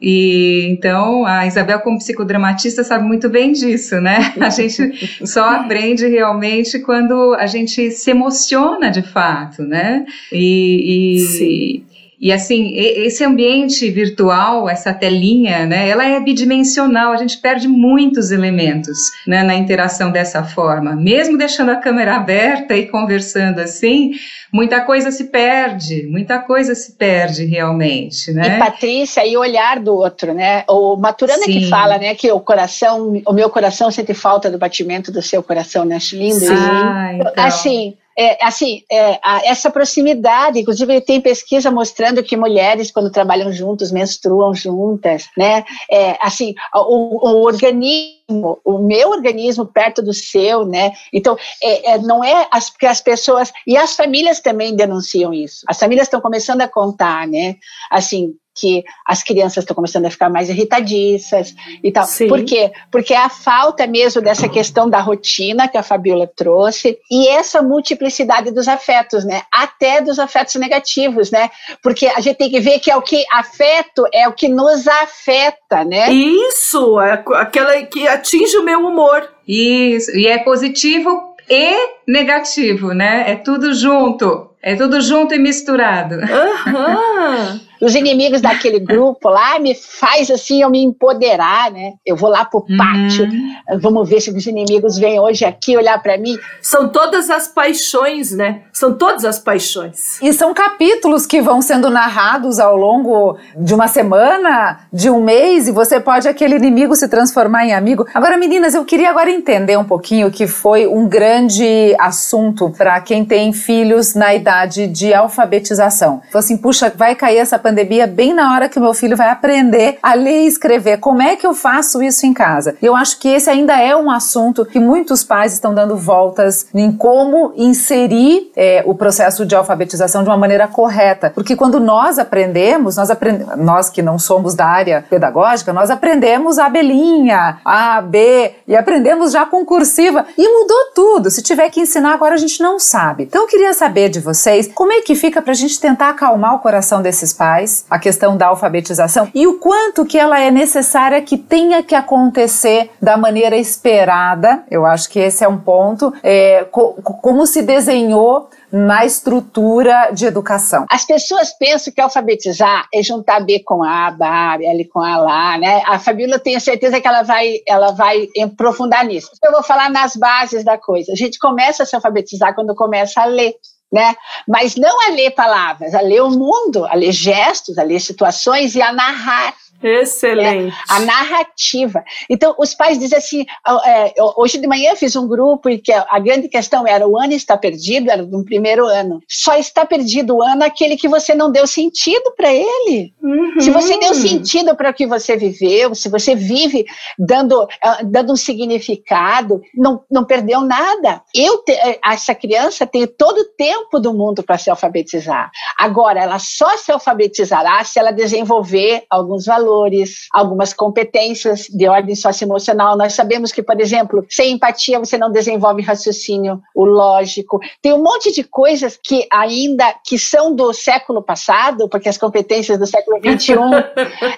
E 0.00 0.66
então 0.70 1.26
a 1.26 1.46
Isabel, 1.46 1.80
como 1.80 1.98
psicodramatista, 1.98 2.82
sabe 2.82 3.04
muito 3.04 3.28
bem 3.28 3.52
disso, 3.52 4.00
né? 4.00 4.34
A 4.40 4.48
gente 4.48 5.26
só 5.26 5.50
aprende 5.50 6.06
realmente 6.06 6.78
quando 6.78 7.34
a 7.34 7.46
gente 7.46 7.90
se 7.90 8.10
emociona 8.10 8.90
de 8.90 9.02
fato, 9.02 9.62
né? 9.62 10.06
E, 10.32 11.18
e, 11.18 11.84
e 12.20 12.30
assim, 12.30 12.74
esse 12.76 13.24
ambiente 13.24 13.90
virtual, 13.90 14.68
essa 14.68 14.92
telinha, 14.92 15.64
né, 15.64 15.88
ela 15.88 16.04
é 16.04 16.20
bidimensional, 16.20 17.12
a 17.12 17.16
gente 17.16 17.38
perde 17.38 17.66
muitos 17.66 18.30
elementos 18.30 18.98
né, 19.26 19.42
na 19.42 19.54
interação 19.54 20.12
dessa 20.12 20.44
forma. 20.44 20.94
Mesmo 20.94 21.38
deixando 21.38 21.70
a 21.70 21.76
câmera 21.76 22.16
aberta 22.16 22.76
e 22.76 22.86
conversando 22.88 23.60
assim, 23.60 24.12
muita 24.52 24.82
coisa 24.82 25.10
se 25.10 25.24
perde, 25.24 26.06
muita 26.08 26.38
coisa 26.40 26.74
se 26.74 26.92
perde 26.92 27.46
realmente, 27.46 28.32
né? 28.32 28.56
E 28.56 28.58
Patrícia, 28.58 29.26
e 29.26 29.34
o 29.34 29.40
olhar 29.40 29.80
do 29.80 29.94
outro, 29.94 30.34
né? 30.34 30.62
O 30.68 30.96
Maturana 30.96 31.44
Sim. 31.44 31.52
que 31.52 31.70
fala, 31.70 31.96
né, 31.96 32.14
que 32.14 32.30
o 32.30 32.40
coração, 32.40 33.22
o 33.26 33.32
meu 33.32 33.48
coração 33.48 33.90
sente 33.90 34.12
falta 34.12 34.50
do 34.50 34.58
batimento 34.58 35.10
do 35.10 35.22
seu 35.22 35.42
coração, 35.42 35.86
né? 35.86 35.96
Acho 35.96 36.16
lindo 36.16 36.34
Sim. 36.34 36.52
Ah, 36.52 37.12
então. 37.14 37.32
Assim, 37.44 37.94
é, 38.18 38.44
assim, 38.44 38.82
é, 38.90 39.18
a, 39.22 39.40
essa 39.44 39.70
proximidade, 39.70 40.58
inclusive 40.58 41.00
tem 41.00 41.20
pesquisa 41.20 41.70
mostrando 41.70 42.22
que 42.22 42.36
mulheres, 42.36 42.90
quando 42.90 43.10
trabalham 43.10 43.52
juntos, 43.52 43.92
menstruam 43.92 44.54
juntas, 44.54 45.28
né? 45.36 45.64
É, 45.90 46.16
assim, 46.20 46.54
o, 46.74 47.28
o, 47.28 47.44
organismo, 47.44 48.60
o 48.64 48.78
meu 48.78 49.10
organismo 49.10 49.66
perto 49.66 50.02
do 50.02 50.12
seu, 50.12 50.64
né? 50.66 50.92
Então, 51.12 51.36
é, 51.62 51.92
é 51.92 51.98
não 51.98 52.22
é 52.22 52.46
as, 52.50 52.70
que 52.70 52.86
as 52.86 53.00
pessoas, 53.00 53.52
e 53.66 53.76
as 53.76 53.94
famílias 53.94 54.40
também 54.40 54.74
denunciam 54.74 55.32
isso. 55.32 55.64
As 55.68 55.78
famílias 55.78 56.06
estão 56.06 56.20
começando 56.20 56.60
a 56.62 56.68
contar, 56.68 57.26
né? 57.26 57.56
Assim, 57.90 58.34
que 58.60 58.84
as 59.06 59.22
crianças 59.22 59.58
estão 59.58 59.74
começando 59.74 60.06
a 60.06 60.10
ficar 60.10 60.28
mais 60.28 60.50
irritadiças 60.50 61.54
e 61.82 61.90
tal. 61.90 62.04
Sim. 62.04 62.28
Por 62.28 62.44
quê? 62.44 62.70
Porque 62.90 63.14
é 63.14 63.18
a 63.18 63.28
falta 63.28 63.86
mesmo 63.86 64.20
dessa 64.20 64.48
questão 64.48 64.88
da 64.88 65.00
rotina 65.00 65.68
que 65.68 65.78
a 65.78 65.82
Fabiola 65.82 66.26
trouxe 66.26 66.98
e 67.10 67.28
essa 67.28 67.62
multiplicidade 67.62 68.50
dos 68.50 68.68
afetos, 68.68 69.24
né? 69.24 69.42
Até 69.52 70.00
dos 70.00 70.18
afetos 70.18 70.54
negativos, 70.56 71.30
né? 71.30 71.50
Porque 71.82 72.06
a 72.06 72.20
gente 72.20 72.36
tem 72.36 72.50
que 72.50 72.60
ver 72.60 72.78
que 72.80 72.90
é 72.90 72.96
o 72.96 73.02
que 73.02 73.24
afeto 73.32 74.06
é 74.12 74.28
o 74.28 74.32
que 74.32 74.48
nos 74.48 74.86
afeta, 74.86 75.84
né? 75.84 76.10
Isso, 76.12 77.00
é 77.00 77.24
aquela 77.34 77.80
que 77.82 78.06
atinge 78.06 78.56
o 78.58 78.64
meu 78.64 78.80
humor. 78.80 79.28
Isso, 79.46 80.16
e 80.16 80.26
é 80.26 80.38
positivo 80.38 81.34
e 81.48 81.74
negativo, 82.06 82.92
né? 82.92 83.24
É 83.26 83.36
tudo 83.36 83.74
junto. 83.74 84.50
É 84.62 84.76
tudo 84.76 85.00
junto 85.00 85.34
e 85.34 85.38
misturado. 85.38 86.16
Uhum. 86.16 87.60
os 87.80 87.94
inimigos 87.94 88.40
daquele 88.40 88.78
grupo 88.80 89.28
lá 89.28 89.58
me 89.58 89.74
faz 89.74 90.30
assim 90.30 90.62
eu 90.62 90.70
me 90.70 90.82
empoderar, 90.82 91.70
né? 91.70 91.94
Eu 92.04 92.16
vou 92.16 92.30
lá 92.30 92.44
pro 92.44 92.64
pátio, 92.76 93.24
uhum. 93.24 93.80
vamos 93.80 94.08
ver 94.08 94.20
se 94.20 94.30
os 94.30 94.46
inimigos 94.46 94.98
vêm 94.98 95.18
hoje 95.18 95.44
aqui 95.44 95.76
olhar 95.76 96.00
para 96.02 96.18
mim. 96.18 96.36
São 96.60 96.88
todas 96.88 97.30
as 97.30 97.48
paixões, 97.48 98.32
né? 98.32 98.62
São 98.72 98.94
todas 98.94 99.24
as 99.24 99.38
paixões. 99.38 100.20
E 100.20 100.32
são 100.32 100.52
capítulos 100.52 101.26
que 101.26 101.40
vão 101.40 101.62
sendo 101.62 101.90
narrados 101.90 102.58
ao 102.58 102.76
longo 102.76 103.38
de 103.56 103.74
uma 103.74 103.88
semana, 103.88 104.80
de 104.92 105.10
um 105.10 105.22
mês, 105.22 105.68
e 105.68 105.72
você 105.72 106.00
pode 106.00 106.28
aquele 106.28 106.56
inimigo 106.56 106.94
se 106.94 107.08
transformar 107.08 107.64
em 107.64 107.72
amigo. 107.72 108.06
Agora, 108.14 108.36
meninas, 108.36 108.74
eu 108.74 108.84
queria 108.84 109.10
agora 109.10 109.30
entender 109.30 109.76
um 109.76 109.84
pouquinho 109.84 110.30
que 110.30 110.46
foi 110.46 110.86
um 110.86 111.08
grande 111.08 111.94
assunto 111.98 112.70
para 112.70 113.00
quem 113.00 113.24
tem 113.24 113.52
filhos 113.52 114.14
na 114.14 114.34
idade 114.34 114.86
de 114.86 115.12
alfabetização. 115.14 116.20
Falei 116.30 116.44
assim, 116.44 116.56
puxa, 116.56 116.92
vai 116.94 117.14
cair 117.14 117.38
essa 117.38 117.58
pandemia 117.58 117.69
pandemia, 117.70 118.06
bem 118.06 118.34
na 118.34 118.52
hora 118.52 118.68
que 118.68 118.78
o 118.78 118.82
meu 118.82 118.92
filho 118.92 119.16
vai 119.16 119.28
aprender 119.28 119.98
a 120.02 120.14
ler 120.14 120.42
e 120.42 120.46
escrever. 120.46 120.98
Como 120.98 121.22
é 121.22 121.36
que 121.36 121.46
eu 121.46 121.54
faço 121.54 122.02
isso 122.02 122.26
em 122.26 122.34
casa? 122.34 122.76
Eu 122.82 122.96
acho 122.96 123.18
que 123.20 123.28
esse 123.28 123.48
ainda 123.48 123.80
é 123.80 123.94
um 123.94 124.10
assunto 124.10 124.64
que 124.64 124.80
muitos 124.80 125.22
pais 125.22 125.52
estão 125.52 125.72
dando 125.72 125.96
voltas 125.96 126.66
em 126.74 126.90
como 126.90 127.52
inserir 127.56 128.50
é, 128.56 128.82
o 128.84 128.94
processo 128.94 129.46
de 129.46 129.54
alfabetização 129.54 130.24
de 130.24 130.28
uma 130.28 130.36
maneira 130.36 130.66
correta. 130.66 131.30
Porque 131.30 131.54
quando 131.54 131.78
nós 131.78 132.18
aprendemos, 132.18 132.96
nós, 132.96 133.08
aprend... 133.08 133.46
nós 133.56 133.88
que 133.88 134.02
não 134.02 134.18
somos 134.18 134.54
da 134.54 134.66
área 134.66 135.04
pedagógica, 135.08 135.72
nós 135.72 135.90
aprendemos 135.90 136.58
a 136.58 136.66
abelhinha, 136.66 137.58
A, 137.64 138.00
B, 138.00 138.52
e 138.66 138.76
aprendemos 138.76 139.30
já 139.30 139.46
com 139.46 139.64
cursiva. 139.64 140.26
E 140.36 140.48
mudou 140.48 140.92
tudo. 140.92 141.30
Se 141.30 141.40
tiver 141.40 141.70
que 141.70 141.80
ensinar 141.80 142.14
agora, 142.14 142.34
a 142.34 142.38
gente 142.38 142.60
não 142.60 142.80
sabe. 142.80 143.24
Então 143.24 143.42
eu 143.42 143.48
queria 143.48 143.72
saber 143.72 144.08
de 144.08 144.18
vocês 144.18 144.68
como 144.74 144.92
é 144.92 145.02
que 145.02 145.14
fica 145.14 145.40
para 145.40 145.52
a 145.52 145.56
gente 145.56 145.80
tentar 145.80 146.08
acalmar 146.08 146.56
o 146.56 146.58
coração 146.58 147.00
desses 147.00 147.32
pais, 147.32 147.59
a 147.88 147.98
questão 147.98 148.36
da 148.36 148.46
alfabetização 148.46 149.28
e 149.34 149.46
o 149.46 149.58
quanto 149.58 150.04
que 150.04 150.18
ela 150.18 150.40
é 150.40 150.50
necessária 150.50 151.20
que 151.22 151.36
tenha 151.36 151.82
que 151.82 151.94
acontecer 151.94 152.90
da 153.00 153.16
maneira 153.16 153.56
esperada. 153.56 154.64
Eu 154.70 154.86
acho 154.86 155.08
que 155.08 155.18
esse 155.18 155.44
é 155.44 155.48
um 155.48 155.58
ponto. 155.58 156.12
É, 156.22 156.64
co 156.70 156.94
como 157.02 157.46
se 157.46 157.62
desenhou 157.62 158.48
na 158.72 159.04
estrutura 159.04 160.10
de 160.12 160.26
educação. 160.26 160.86
As 160.90 161.04
pessoas 161.04 161.52
pensam 161.58 161.92
que 161.92 162.00
alfabetizar 162.00 162.86
é 162.94 163.02
juntar 163.02 163.40
B 163.40 163.60
com 163.64 163.82
A, 163.82 164.10
B, 164.10 164.64
L 164.64 164.84
com 164.88 165.00
A 165.00 165.16
lá, 165.16 165.58
né? 165.58 165.82
A 165.86 165.98
Fabíola 165.98 166.38
tenho 166.38 166.60
certeza 166.60 167.00
que 167.00 167.08
ela 167.08 167.22
vai, 167.22 167.56
ela 167.66 167.92
vai 167.92 168.28
aprofundar 168.42 169.04
nisso. 169.04 169.30
Eu 169.42 169.52
vou 169.52 169.62
falar 169.62 169.90
nas 169.90 170.14
bases 170.14 170.64
da 170.64 170.78
coisa. 170.78 171.12
A 171.12 171.16
gente 171.16 171.38
começa 171.38 171.82
a 171.82 171.86
se 171.86 171.96
alfabetizar 171.96 172.54
quando 172.54 172.74
começa 172.74 173.20
a 173.20 173.24
ler. 173.24 173.54
Né? 173.92 174.14
Mas 174.46 174.76
não 174.76 175.08
a 175.08 175.10
ler 175.10 175.32
palavras, 175.32 175.94
a 175.94 176.00
ler 176.00 176.22
o 176.22 176.30
mundo, 176.30 176.86
a 176.86 176.94
ler 176.94 177.10
gestos, 177.10 177.76
a 177.76 177.82
ler 177.82 178.00
situações 178.00 178.76
e 178.76 178.82
a 178.82 178.92
narrar 178.92 179.54
Excelente. 179.82 180.72
É, 180.72 180.94
a 180.94 181.00
narrativa. 181.00 182.04
Então, 182.28 182.54
os 182.58 182.74
pais 182.74 182.98
dizem 182.98 183.16
assim: 183.16 183.46
é, 183.86 184.12
hoje 184.36 184.58
de 184.58 184.66
manhã 184.66 184.90
eu 184.90 184.96
fiz 184.96 185.16
um 185.16 185.26
grupo 185.26 185.70
e 185.70 185.78
que 185.78 185.92
a 185.92 186.18
grande 186.18 186.48
questão 186.48 186.86
era 186.86 187.06
o 187.08 187.18
ano 187.18 187.32
está 187.32 187.56
perdido, 187.56 188.10
era 188.10 188.22
no 188.22 188.44
primeiro 188.44 188.86
ano. 188.86 189.20
Só 189.26 189.56
está 189.56 189.86
perdido 189.86 190.36
o 190.36 190.42
ano 190.42 190.64
aquele 190.64 190.96
que 190.96 191.08
você 191.08 191.34
não 191.34 191.50
deu 191.50 191.66
sentido 191.66 192.32
para 192.36 192.52
ele. 192.52 193.14
Uhum. 193.22 193.60
Se 193.60 193.70
você 193.70 193.98
deu 193.98 194.14
sentido 194.14 194.76
para 194.76 194.90
o 194.90 194.94
que 194.94 195.06
você 195.06 195.36
viveu, 195.36 195.94
se 195.94 196.08
você 196.08 196.34
vive 196.34 196.84
dando, 197.18 197.62
uh, 197.62 197.68
dando 198.04 198.34
um 198.34 198.36
significado, 198.36 199.62
não, 199.74 200.04
não 200.10 200.24
perdeu 200.24 200.60
nada. 200.60 201.22
Eu, 201.34 201.58
te, 201.58 201.72
eh, 201.72 201.98
essa 202.04 202.34
criança 202.34 202.86
tem 202.86 203.06
todo 203.06 203.38
o 203.38 203.48
tempo 203.56 203.98
do 203.98 204.12
mundo 204.12 204.42
para 204.42 204.58
se 204.58 204.68
alfabetizar. 204.68 205.50
Agora, 205.78 206.20
ela 206.20 206.38
só 206.38 206.76
se 206.76 206.92
alfabetizará 206.92 207.82
se 207.84 207.98
ela 207.98 208.10
desenvolver 208.10 209.04
alguns 209.08 209.46
valores 209.46 209.69
valores, 209.70 210.26
algumas 210.32 210.72
competências 210.72 211.66
de 211.68 211.88
ordem 211.88 212.14
socioemocional. 212.14 212.96
Nós 212.96 213.12
sabemos 213.12 213.52
que, 213.52 213.62
por 213.62 213.80
exemplo, 213.80 214.24
sem 214.28 214.52
empatia 214.52 214.98
você 214.98 215.16
não 215.16 215.30
desenvolve 215.30 215.82
raciocínio 215.82 216.60
o 216.74 216.84
lógico. 216.84 217.60
Tem 217.80 217.92
um 217.92 218.02
monte 218.02 218.32
de 218.32 218.42
coisas 218.42 218.98
que 219.02 219.26
ainda 219.32 219.94
que 220.04 220.18
são 220.18 220.54
do 220.54 220.72
século 220.72 221.22
passado, 221.22 221.88
porque 221.88 222.08
as 222.08 222.18
competências 222.18 222.78
do 222.78 222.86
século 222.86 223.18
XXI 223.18 223.54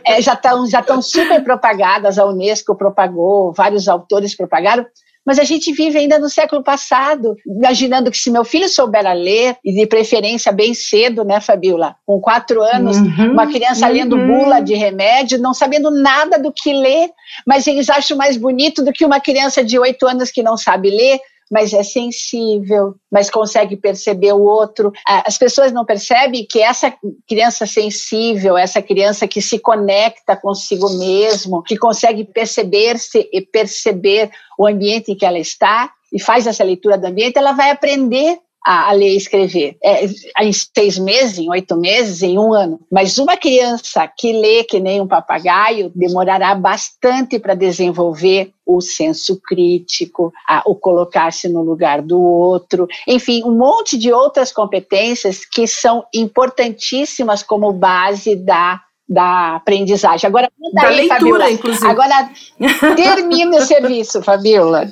é, 0.05 0.21
já 0.21 0.35
estão 0.35 0.68
já 0.68 0.81
estão 0.81 1.01
super 1.01 1.42
propagadas. 1.42 2.18
A 2.18 2.27
UNESCO 2.27 2.77
propagou, 2.77 3.53
vários 3.53 3.88
autores 3.88 4.37
propagaram. 4.37 4.85
Mas 5.25 5.39
a 5.39 5.45
gente 5.45 5.73
vive 5.73 5.99
ainda 5.99 6.19
no 6.19 6.29
século 6.29 6.63
passado, 6.63 7.37
imaginando 7.47 8.11
que 8.11 8.17
se 8.17 8.31
meu 8.31 8.45
filho 8.45 8.69
souber 8.69 9.07
a 9.07 9.13
ler, 9.13 9.57
e 9.65 9.73
de 9.73 9.87
preferência 9.87 10.51
bem 10.51 10.75
cedo, 10.75 11.25
né, 11.25 11.41
Fabiola? 11.41 11.97
Com 12.05 12.21
quatro 12.21 12.63
anos, 12.63 12.97
uhum, 12.97 13.33
uma 13.33 13.47
criança 13.47 13.87
uhum. 13.87 13.93
lendo 13.93 14.17
bula 14.17 14.61
de 14.61 14.75
remédio, 14.75 15.39
não 15.39 15.55
sabendo 15.55 15.91
nada 15.91 16.39
do 16.39 16.53
que 16.53 16.73
ler, 16.73 17.11
mas 17.47 17.67
eles 17.67 17.89
acham 17.89 18.17
mais 18.17 18.37
bonito 18.37 18.85
do 18.85 18.93
que 18.93 19.05
uma 19.05 19.21
criança 19.21 19.63
de 19.63 19.79
oito 19.79 20.07
anos 20.07 20.31
que 20.31 20.43
não 20.43 20.57
sabe 20.57 20.91
ler, 20.91 21.21
mas 21.53 21.75
é 21.75 21.83
sensível, 21.83 22.95
mas 23.11 23.29
consegue 23.29 23.77
perceber 23.77 24.33
o 24.33 24.41
outro. 24.41 24.91
As 25.07 25.37
pessoas 25.37 25.71
não 25.71 25.85
percebem 25.85 26.47
que 26.49 26.62
essa 26.62 26.91
criança 27.29 27.67
sensível, 27.67 28.57
essa 28.57 28.81
criança 28.81 29.29
que 29.29 29.43
se 29.43 29.59
conecta 29.59 30.35
consigo 30.35 30.88
mesmo, 30.99 31.62
que 31.62 31.77
consegue 31.77 32.25
perceber-se 32.25 33.29
e 33.31 33.43
perceber 33.43 34.31
o 34.59 34.67
ambiente 34.67 35.12
em 35.12 35.15
que 35.15 35.27
ela 35.27 35.38
está 35.38 35.93
e 36.11 36.19
faz 36.19 36.47
essa 36.47 36.65
leitura 36.65 36.97
do 36.97 37.07
ambiente, 37.07 37.37
ela 37.37 37.53
vai 37.53 37.71
aprender 37.71 38.38
a, 38.64 38.90
a, 38.90 38.92
ler 38.92 39.11
e 39.11 39.16
escrever. 39.16 39.77
É, 39.83 40.05
em 40.40 40.53
seis 40.53 40.98
meses, 40.98 41.38
em 41.38 41.51
oito 41.51 41.77
meses, 41.77 42.22
em 42.22 42.38
um 42.38 42.53
ano. 42.53 42.81
Mas 42.90 43.18
uma 43.18 43.37
criança 43.37 44.09
que 44.16 44.33
lê 44.33 44.64
que 44.64 44.81
nem 44.81 45.01
um 45.01 45.07
papagaio 45.07 45.90
demorará 45.94 46.55
bastante 46.55 47.38
para 47.38 47.55
desenvolver 47.55 48.53
o 48.64 48.81
senso 48.81 49.40
crítico, 49.40 50.33
a, 50.48 50.62
o 50.64 50.75
colocar-se 50.75 51.48
no 51.48 51.62
lugar 51.62 52.01
do 52.01 52.20
outro, 52.20 52.87
enfim, 53.07 53.42
um 53.44 53.57
monte 53.57 53.98
de 53.98 54.12
outras 54.12 54.53
competências 54.53 55.44
que 55.44 55.66
são 55.66 56.05
importantíssimas 56.14 57.42
como 57.42 57.72
base 57.72 58.37
da 58.37 58.81
da 59.09 59.57
aprendizagem. 59.57 60.27
Agora, 60.27 60.51
da 60.72 60.88
aí, 60.88 60.96
leitura, 60.96 61.18
Fabiola. 61.18 61.51
inclusive. 61.51 61.87
Agora, 61.87 62.31
termina 62.96 63.59
o 63.59 63.61
serviço, 63.61 64.22
Fabiola. 64.22 64.88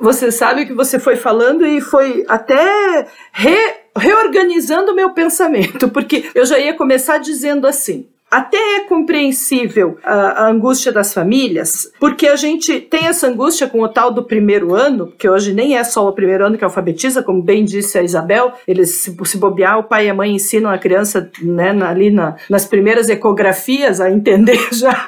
Você 0.00 0.30
sabe 0.30 0.66
que 0.66 0.72
você 0.72 0.98
foi 0.98 1.16
falando 1.16 1.66
e 1.66 1.80
foi 1.80 2.24
até 2.28 3.06
re, 3.32 3.56
reorganizando 3.96 4.92
o 4.92 4.96
meu 4.96 5.10
pensamento, 5.10 5.88
porque 5.88 6.30
eu 6.34 6.44
já 6.44 6.58
ia 6.58 6.74
começar 6.74 7.18
dizendo 7.18 7.66
assim: 7.66 8.06
até 8.30 8.56
é 8.56 8.80
compreensível 8.80 9.98
a, 10.02 10.44
a, 10.44 10.50
angústia 10.50 10.90
das 10.90 11.14
famílias, 11.14 11.90
porque 12.00 12.26
a 12.26 12.34
gente 12.34 12.80
tem 12.80 13.06
essa 13.06 13.28
angústia 13.28 13.68
com 13.68 13.80
o 13.80 13.88
tal 13.88 14.10
do 14.10 14.24
primeiro 14.24 14.74
ano, 14.74 15.12
que 15.16 15.28
hoje 15.28 15.54
nem 15.54 15.76
é 15.76 15.84
só 15.84 16.08
o 16.08 16.12
primeiro 16.12 16.44
ano 16.44 16.58
que 16.58 16.64
alfabetiza, 16.64 17.22
como 17.22 17.40
bem 17.40 17.64
disse 17.64 17.96
a 17.96 18.02
Isabel, 18.02 18.52
eles 18.66 18.90
se, 18.90 19.16
se 19.24 19.38
bobear, 19.38 19.78
o 19.78 19.84
pai 19.84 20.06
e 20.06 20.10
a 20.10 20.14
mãe 20.14 20.34
ensinam 20.34 20.70
a 20.70 20.76
criança 20.76 21.30
né, 21.40 21.70
ali 21.84 22.10
na, 22.10 22.34
nas 22.50 22.66
primeiras 22.66 23.08
ecografias 23.08 24.00
a 24.00 24.10
entender 24.10 24.58
já. 24.74 25.06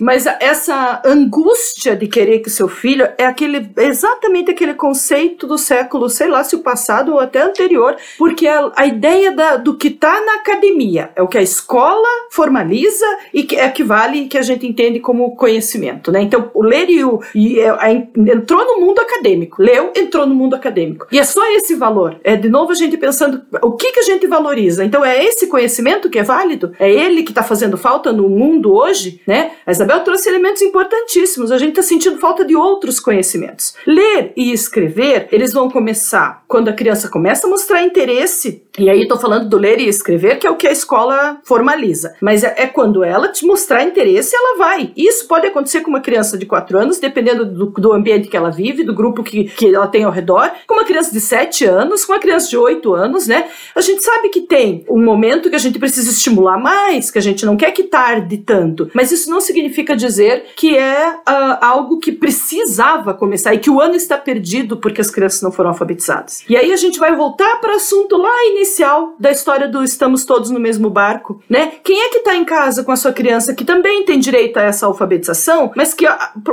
Mas 0.00 0.26
essa 0.26 1.02
angústia 1.04 1.96
de 1.96 2.06
querer 2.06 2.40
que 2.40 2.50
seu 2.50 2.68
filho 2.68 3.08
é 3.16 3.24
aquele 3.26 3.70
exatamente 3.76 4.50
aquele 4.50 4.74
conceito 4.74 5.46
do 5.46 5.58
século, 5.58 6.08
sei 6.08 6.28
lá 6.28 6.44
se 6.44 6.56
o 6.56 6.60
passado 6.60 7.12
ou 7.12 7.20
até 7.20 7.42
anterior, 7.42 7.96
porque 8.16 8.46
a, 8.46 8.70
a 8.76 8.86
ideia 8.86 9.32
da, 9.32 9.56
do 9.56 9.76
que 9.76 9.88
está 9.88 10.20
na 10.20 10.34
academia 10.34 11.10
é 11.14 11.22
o 11.22 11.28
que 11.28 11.38
a 11.38 11.42
escola 11.42 12.08
formaliza 12.30 13.06
e 13.32 13.42
que 13.42 13.56
equivale 13.56 14.26
que 14.26 14.38
a 14.38 14.42
gente 14.42 14.66
entende 14.66 15.00
como 15.00 15.36
conhecimento, 15.36 16.10
né? 16.12 16.22
Então, 16.22 16.50
o 16.54 16.62
ler 16.62 16.88
e 16.88 17.04
o 17.04 17.20
e, 17.34 17.60
é, 17.60 18.08
entrou 18.16 18.64
no 18.64 18.80
mundo 18.84 19.00
acadêmico, 19.00 19.62
leu, 19.62 19.92
entrou 19.96 20.26
no 20.26 20.34
mundo 20.34 20.54
acadêmico. 20.54 21.06
E 21.10 21.18
é 21.18 21.24
só 21.24 21.44
esse 21.52 21.74
valor. 21.74 22.20
É 22.22 22.36
de 22.36 22.48
novo 22.48 22.72
a 22.72 22.74
gente 22.74 22.96
pensando 22.96 23.42
o 23.62 23.72
que 23.72 23.92
que 23.92 24.00
a 24.00 24.04
gente 24.04 24.26
valoriza. 24.26 24.84
Então, 24.84 25.04
é 25.04 25.22
esse 25.24 25.46
conhecimento 25.46 26.10
que 26.10 26.18
é 26.18 26.22
válido? 26.22 26.72
É 26.78 26.90
ele 26.90 27.22
que 27.22 27.30
está 27.30 27.42
fazendo 27.42 27.76
falta 27.76 28.12
no 28.12 28.28
mundo 28.28 28.72
hoje, 28.72 29.20
né? 29.26 29.52
A 29.66 29.70
Isabel 29.70 30.00
trouxe 30.00 30.28
elementos 30.28 30.62
importantíssimos. 30.62 31.50
A 31.50 31.58
gente 31.58 31.70
está 31.70 31.82
sentindo 31.82 32.18
falta 32.18 32.44
de 32.44 32.56
outros 32.56 32.98
conhecimentos. 33.00 33.74
Ler 33.86 34.32
e 34.36 34.52
escrever, 34.52 35.28
eles 35.30 35.52
vão 35.52 35.70
começar 35.70 36.44
quando 36.46 36.68
a 36.68 36.72
criança 36.72 37.08
começa 37.08 37.46
a 37.46 37.50
mostrar 37.50 37.82
interesse. 37.82 38.62
E 38.78 38.88
aí 38.88 39.02
estou 39.02 39.18
falando 39.18 39.48
do 39.48 39.58
ler 39.58 39.80
e 39.80 39.88
escrever, 39.88 40.38
que 40.38 40.46
é 40.46 40.50
o 40.50 40.56
que 40.56 40.66
a 40.66 40.72
escola 40.72 41.40
formaliza. 41.42 42.14
Mas 42.20 42.44
é, 42.44 42.54
é, 42.56 42.66
quando 42.66 43.02
ela 43.02 43.28
te 43.28 43.44
mostrar 43.44 43.82
interesse, 43.82 44.36
ela 44.36 44.56
vai. 44.56 44.92
Isso 44.96 45.26
pode 45.26 45.46
acontecer 45.46 45.80
com 45.80 45.90
uma 45.90 46.00
criança 46.00 46.38
de 46.38 46.46
4 46.46 46.78
anos, 46.78 46.98
dependendo 46.98 47.44
do, 47.44 47.66
do 47.66 47.92
ambiente 47.92 48.28
que 48.28 48.36
ela 48.36 48.50
vive, 48.50 48.84
do 48.84 48.94
grupo 48.94 49.22
que, 49.22 49.44
que 49.44 49.74
ela 49.74 49.88
tem 49.88 50.04
ao 50.04 50.12
redor, 50.12 50.50
com 50.66 50.74
uma 50.74 50.84
criança 50.84 51.12
de 51.12 51.20
7 51.20 51.64
anos, 51.64 52.04
com 52.04 52.12
uma 52.12 52.20
criança 52.20 52.48
de 52.48 52.56
8 52.56 52.94
anos, 52.94 53.26
né? 53.26 53.48
A 53.74 53.80
gente 53.80 54.02
sabe 54.02 54.28
que 54.28 54.42
tem 54.42 54.84
um 54.88 55.02
momento 55.02 55.50
que 55.50 55.56
a 55.56 55.60
gente 55.60 55.78
precisa 55.78 56.10
estimular 56.10 56.58
mais, 56.58 57.10
que 57.10 57.18
a 57.18 57.22
gente 57.22 57.44
não 57.44 57.56
quer 57.56 57.72
que 57.72 57.84
tarde 57.84 58.38
tanto, 58.38 58.90
mas 58.94 59.10
isso 59.10 59.28
não 59.28 59.40
significa 59.40 59.96
dizer 59.96 60.46
que 60.54 60.76
é 60.76 61.10
uh, 61.10 61.58
algo 61.60 61.98
que 61.98 62.12
precisava 62.12 63.12
começar 63.12 63.54
e 63.54 63.58
que 63.58 63.70
o 63.70 63.80
ano 63.80 63.96
está 63.96 64.16
perdido 64.16 64.76
porque 64.76 65.00
as 65.00 65.10
crianças 65.10 65.42
não 65.42 65.50
foram 65.50 65.70
alfabetizadas. 65.70 66.44
E 66.48 66.56
aí 66.56 66.72
a 66.72 66.76
gente 66.76 66.98
vai 66.98 67.14
voltar 67.16 67.56
para 67.60 67.72
o 67.72 67.76
assunto 67.76 68.16
lá 68.16 68.46
inicial 68.46 68.67
da 69.18 69.30
história 69.30 69.68
do 69.68 69.82
estamos 69.82 70.24
todos 70.24 70.50
no 70.50 70.60
mesmo 70.60 70.90
barco, 70.90 71.40
né? 71.48 71.72
Quem 71.82 72.00
é 72.00 72.10
que 72.10 72.18
está 72.18 72.36
em 72.36 72.44
casa 72.44 72.84
com 72.84 72.92
a 72.92 72.96
sua 72.96 73.12
criança 73.12 73.54
que 73.54 73.64
também 73.64 74.04
tem 74.04 74.18
direito 74.18 74.58
a 74.58 74.62
essa 74.62 74.86
alfabetização, 74.86 75.72
mas 75.76 75.94
que 75.94 76.06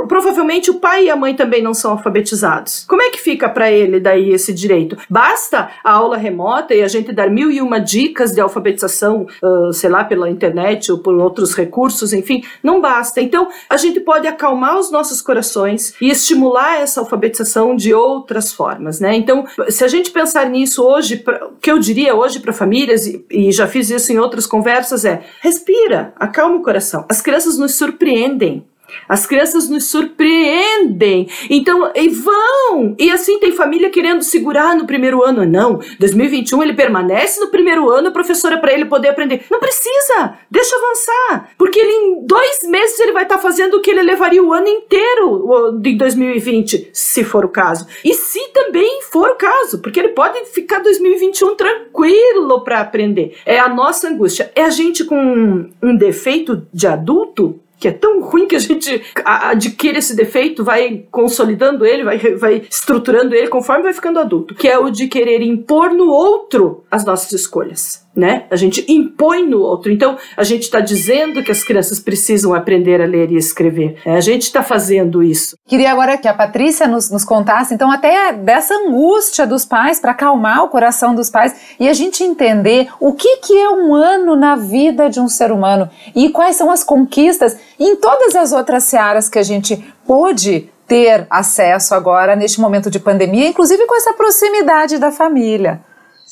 provavelmente 0.08 0.70
o 0.70 0.74
pai 0.74 1.04
e 1.04 1.10
a 1.10 1.16
mãe 1.16 1.34
também 1.34 1.62
não 1.62 1.74
são 1.74 1.92
alfabetizados? 1.92 2.84
Como 2.88 3.02
é 3.02 3.10
que 3.10 3.20
fica 3.20 3.48
para 3.48 3.70
ele 3.70 4.00
daí 4.00 4.30
esse 4.30 4.52
direito? 4.52 4.96
Basta 5.08 5.70
a 5.82 5.92
aula 5.92 6.16
remota 6.16 6.74
e 6.74 6.82
a 6.82 6.88
gente 6.88 7.12
dar 7.12 7.30
mil 7.30 7.50
e 7.50 7.60
uma 7.60 7.78
dicas 7.78 8.32
de 8.32 8.40
alfabetização, 8.40 9.26
uh, 9.42 9.72
sei 9.72 9.90
lá, 9.90 10.04
pela 10.04 10.30
internet 10.30 10.90
ou 10.90 10.98
por 10.98 11.14
outros 11.14 11.54
recursos, 11.54 12.12
enfim, 12.12 12.42
não 12.62 12.80
basta. 12.80 13.20
Então, 13.20 13.48
a 13.68 13.76
gente 13.76 14.00
pode 14.00 14.26
acalmar 14.26 14.78
os 14.78 14.90
nossos 14.90 15.20
corações 15.20 15.94
e 16.00 16.10
estimular 16.10 16.80
essa 16.80 17.00
alfabetização 17.00 17.74
de 17.76 17.94
outras 17.94 18.52
formas, 18.52 19.00
né? 19.00 19.14
Então, 19.14 19.44
se 19.68 19.84
a 19.84 19.88
gente 19.88 20.10
pensar 20.10 20.48
nisso 20.48 20.84
hoje, 20.84 21.22
o 21.26 21.56
que 21.60 21.70
eu 21.70 21.78
diria 21.78 22.05
diria 22.06 22.14
hoje 22.14 22.40
para 22.40 22.52
famílias, 22.52 23.06
e, 23.06 23.24
e 23.30 23.52
já 23.52 23.66
fiz 23.66 23.90
isso 23.90 24.12
em 24.12 24.18
outras 24.18 24.46
conversas, 24.46 25.04
é 25.04 25.24
respira, 25.40 26.12
acalma 26.16 26.56
o 26.56 26.62
coração. 26.62 27.04
As 27.08 27.20
crianças 27.20 27.58
nos 27.58 27.74
surpreendem. 27.74 28.64
As 29.08 29.26
crianças 29.26 29.68
nos 29.68 29.84
surpreendem. 29.84 31.28
Então, 31.48 31.90
e 31.94 32.08
vão! 32.08 32.94
E 32.98 33.10
assim, 33.10 33.38
tem 33.38 33.52
família 33.52 33.90
querendo 33.90 34.22
segurar 34.22 34.74
no 34.74 34.86
primeiro 34.86 35.22
ano. 35.22 35.44
Não, 35.44 35.80
2021 35.98 36.62
ele 36.62 36.74
permanece 36.74 37.40
no 37.40 37.48
primeiro 37.48 37.88
ano, 37.90 38.08
a 38.08 38.12
professora 38.12 38.58
para 38.58 38.72
ele 38.72 38.84
poder 38.84 39.08
aprender. 39.08 39.44
Não 39.50 39.60
precisa! 39.60 40.38
Deixa 40.50 40.74
avançar! 40.76 41.50
Porque 41.56 41.78
ele 41.78 41.92
em 41.92 42.26
dois 42.26 42.62
meses 42.64 42.98
ele 43.00 43.12
vai 43.12 43.22
estar 43.22 43.36
tá 43.36 43.42
fazendo 43.42 43.76
o 43.76 43.80
que 43.80 43.90
ele 43.90 44.02
levaria 44.02 44.42
o 44.42 44.52
ano 44.52 44.68
inteiro 44.68 45.78
de 45.80 45.96
2020, 45.96 46.90
se 46.92 47.24
for 47.24 47.44
o 47.44 47.48
caso. 47.48 47.86
E 48.04 48.14
se 48.14 48.48
também 48.52 49.02
for 49.02 49.30
o 49.30 49.36
caso, 49.36 49.80
porque 49.80 50.00
ele 50.00 50.08
pode 50.08 50.44
ficar 50.46 50.80
2021 50.80 51.54
tranquilo 51.56 52.62
para 52.62 52.80
aprender. 52.80 53.36
É 53.44 53.58
a 53.58 53.68
nossa 53.68 54.08
angústia. 54.08 54.50
É 54.54 54.62
a 54.62 54.70
gente 54.70 55.04
com 55.04 55.70
um 55.82 55.96
defeito 55.96 56.66
de 56.72 56.86
adulto 56.86 57.60
que 57.78 57.88
é 57.88 57.92
tão 57.92 58.22
ruim 58.22 58.46
que 58.46 58.56
a 58.56 58.60
gente 58.60 59.02
adquire 59.24 59.98
esse 59.98 60.16
defeito, 60.16 60.64
vai 60.64 61.04
consolidando 61.10 61.84
ele, 61.84 62.04
vai, 62.04 62.18
vai 62.36 62.62
estruturando 62.68 63.34
ele 63.34 63.48
conforme 63.48 63.82
vai 63.82 63.92
ficando 63.92 64.18
adulto, 64.18 64.54
que 64.54 64.68
é 64.68 64.78
o 64.78 64.90
de 64.90 65.08
querer 65.08 65.42
impor 65.42 65.90
no 65.90 66.08
outro 66.08 66.84
as 66.90 67.04
nossas 67.04 67.32
escolhas 67.32 68.05
né? 68.16 68.44
A 68.50 68.56
gente 68.56 68.84
impõe 68.90 69.46
no 69.46 69.60
outro. 69.60 69.92
Então, 69.92 70.16
a 70.36 70.42
gente 70.42 70.62
está 70.62 70.80
dizendo 70.80 71.42
que 71.42 71.52
as 71.52 71.62
crianças 71.62 72.00
precisam 72.00 72.54
aprender 72.54 73.00
a 73.00 73.04
ler 73.04 73.30
e 73.30 73.36
escrever. 73.36 73.98
É, 74.04 74.16
a 74.16 74.20
gente 74.20 74.42
está 74.42 74.62
fazendo 74.62 75.22
isso. 75.22 75.58
Queria 75.66 75.92
agora 75.92 76.16
que 76.16 76.26
a 76.26 76.32
Patrícia 76.32 76.88
nos, 76.88 77.10
nos 77.10 77.24
contasse, 77.24 77.74
então, 77.74 77.90
até 77.90 78.32
dessa 78.32 78.74
angústia 78.74 79.46
dos 79.46 79.64
pais, 79.64 80.00
para 80.00 80.12
acalmar 80.12 80.64
o 80.64 80.68
coração 80.68 81.14
dos 81.14 81.28
pais 81.28 81.54
e 81.78 81.88
a 81.88 81.92
gente 81.92 82.24
entender 82.24 82.88
o 82.98 83.12
que, 83.12 83.36
que 83.38 83.56
é 83.56 83.68
um 83.68 83.94
ano 83.94 84.34
na 84.34 84.56
vida 84.56 85.10
de 85.10 85.20
um 85.20 85.28
ser 85.28 85.52
humano 85.52 85.90
e 86.14 86.30
quais 86.30 86.56
são 86.56 86.70
as 86.70 86.82
conquistas 86.82 87.56
em 87.78 87.96
todas 87.96 88.34
as 88.34 88.52
outras 88.52 88.84
searas 88.84 89.28
que 89.28 89.38
a 89.38 89.42
gente 89.42 89.84
pôde 90.06 90.70
ter 90.86 91.26
acesso 91.28 91.94
agora 91.94 92.36
neste 92.36 92.60
momento 92.60 92.90
de 92.90 93.00
pandemia, 93.00 93.48
inclusive 93.48 93.86
com 93.86 93.96
essa 93.96 94.12
proximidade 94.12 94.98
da 94.98 95.10
família. 95.10 95.80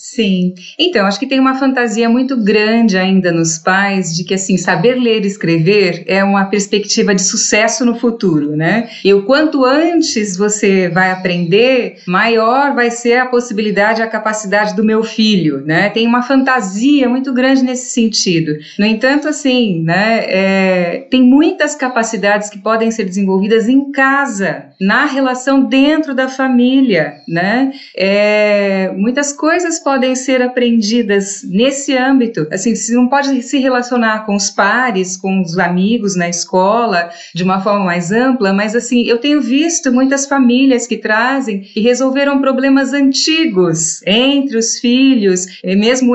Sim. 0.04 0.52
Então, 0.78 1.06
acho 1.06 1.18
que 1.18 1.26
tem 1.26 1.40
uma 1.40 1.54
fantasia 1.54 2.10
muito 2.10 2.36
grande 2.36 2.98
ainda 2.98 3.32
nos 3.32 3.56
pais 3.56 4.14
de 4.14 4.22
que, 4.22 4.34
assim, 4.34 4.58
saber 4.58 4.96
ler 4.96 5.24
e 5.24 5.26
escrever 5.26 6.04
é 6.06 6.22
uma 6.22 6.44
perspectiva 6.44 7.14
de 7.14 7.22
sucesso 7.22 7.86
no 7.86 7.98
futuro, 7.98 8.54
né? 8.54 8.90
E 9.02 9.14
o 9.14 9.22
quanto 9.22 9.64
antes 9.64 10.36
você 10.36 10.90
vai 10.90 11.10
aprender, 11.10 12.02
maior 12.06 12.74
vai 12.74 12.90
ser 12.90 13.14
a 13.16 13.24
possibilidade, 13.24 14.02
a 14.02 14.06
capacidade 14.06 14.76
do 14.76 14.84
meu 14.84 15.02
filho, 15.02 15.62
né? 15.64 15.88
Tem 15.88 16.06
uma 16.06 16.22
fantasia 16.22 17.08
muito 17.08 17.32
grande 17.32 17.64
nesse 17.64 17.90
sentido. 17.90 18.58
No 18.78 18.84
entanto, 18.84 19.26
assim, 19.26 19.82
né, 19.82 20.26
é, 20.26 21.06
tem 21.10 21.22
muitas 21.22 21.74
capacidades 21.74 22.50
que 22.50 22.58
podem 22.58 22.90
ser 22.90 23.04
desenvolvidas 23.04 23.70
em 23.70 23.90
casa, 23.90 24.66
na 24.78 25.06
relação 25.06 25.64
dentro 25.64 26.14
da 26.14 26.28
família, 26.28 27.14
né? 27.26 27.72
É, 27.96 28.92
muitas 28.94 29.32
coisas 29.32 29.78
podem 29.78 29.93
podem 29.94 30.16
ser 30.16 30.42
aprendidas 30.42 31.44
nesse 31.48 31.96
âmbito? 31.96 32.48
Assim, 32.50 32.74
você 32.74 32.92
não 32.94 33.06
pode 33.06 33.40
se 33.42 33.58
relacionar 33.58 34.26
com 34.26 34.34
os 34.34 34.50
pares, 34.50 35.16
com 35.16 35.40
os 35.40 35.56
amigos 35.56 36.16
na 36.16 36.28
escola 36.28 37.10
de 37.32 37.44
uma 37.44 37.60
forma 37.60 37.84
mais 37.84 38.10
ampla, 38.10 38.52
mas 38.52 38.74
assim, 38.74 39.04
eu 39.06 39.18
tenho 39.18 39.40
visto 39.40 39.92
muitas 39.92 40.26
famílias 40.26 40.88
que 40.88 40.96
trazem 40.96 41.70
e 41.76 41.80
resolveram 41.80 42.40
problemas 42.40 42.92
antigos 42.92 44.02
entre 44.04 44.58
os 44.58 44.80
filhos, 44.80 45.46
mesmo 45.62 46.14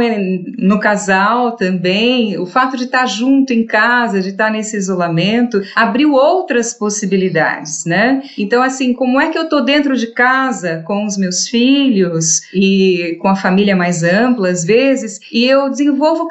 no 0.57 0.77
casal 0.77 1.53
também. 1.53 2.37
O 2.37 2.45
fato 2.45 2.75
de 2.75 2.83
estar 2.83 3.05
junto 3.05 3.53
em 3.53 3.65
casa, 3.65 4.19
de 4.19 4.29
estar 4.29 4.51
nesse 4.51 4.75
isolamento, 4.75 5.61
abriu 5.73 6.11
outras 6.11 6.73
possibilidades, 6.73 7.85
né? 7.85 8.23
Então, 8.37 8.61
assim, 8.61 8.91
como 8.91 9.21
é 9.21 9.29
que 9.29 9.37
eu 9.37 9.43
estou 9.43 9.63
dentro 9.63 9.95
de 9.95 10.07
casa 10.07 10.83
com 10.85 11.05
os 11.05 11.17
meus 11.17 11.47
filhos 11.47 12.41
e 12.53 13.17
com 13.21 13.29
a 13.29 13.37
família 13.37 13.68
mais 13.75 14.03
ampla, 14.03 14.49
às 14.49 14.63
vezes, 14.63 15.19
e 15.31 15.45
eu 15.45 15.69
desenvolvo 15.69 16.27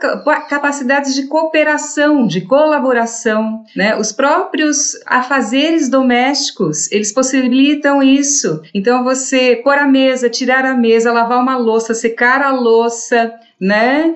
capacidades 0.48 1.14
de 1.14 1.26
cooperação, 1.26 2.26
de 2.26 2.42
colaboração, 2.42 3.64
né? 3.74 3.96
Os 3.96 4.12
próprios 4.12 4.92
afazeres 5.06 5.88
domésticos, 5.88 6.90
eles 6.90 7.12
possibilitam 7.12 8.02
isso. 8.02 8.60
Então, 8.74 9.04
você 9.04 9.56
pôr 9.56 9.78
a 9.78 9.86
mesa, 9.86 10.28
tirar 10.28 10.64
a 10.64 10.74
mesa, 10.74 11.12
lavar 11.12 11.40
uma 11.40 11.56
louça, 11.56 11.94
secar 11.94 12.42
a 12.42 12.50
louça, 12.50 13.32
né? 13.60 14.14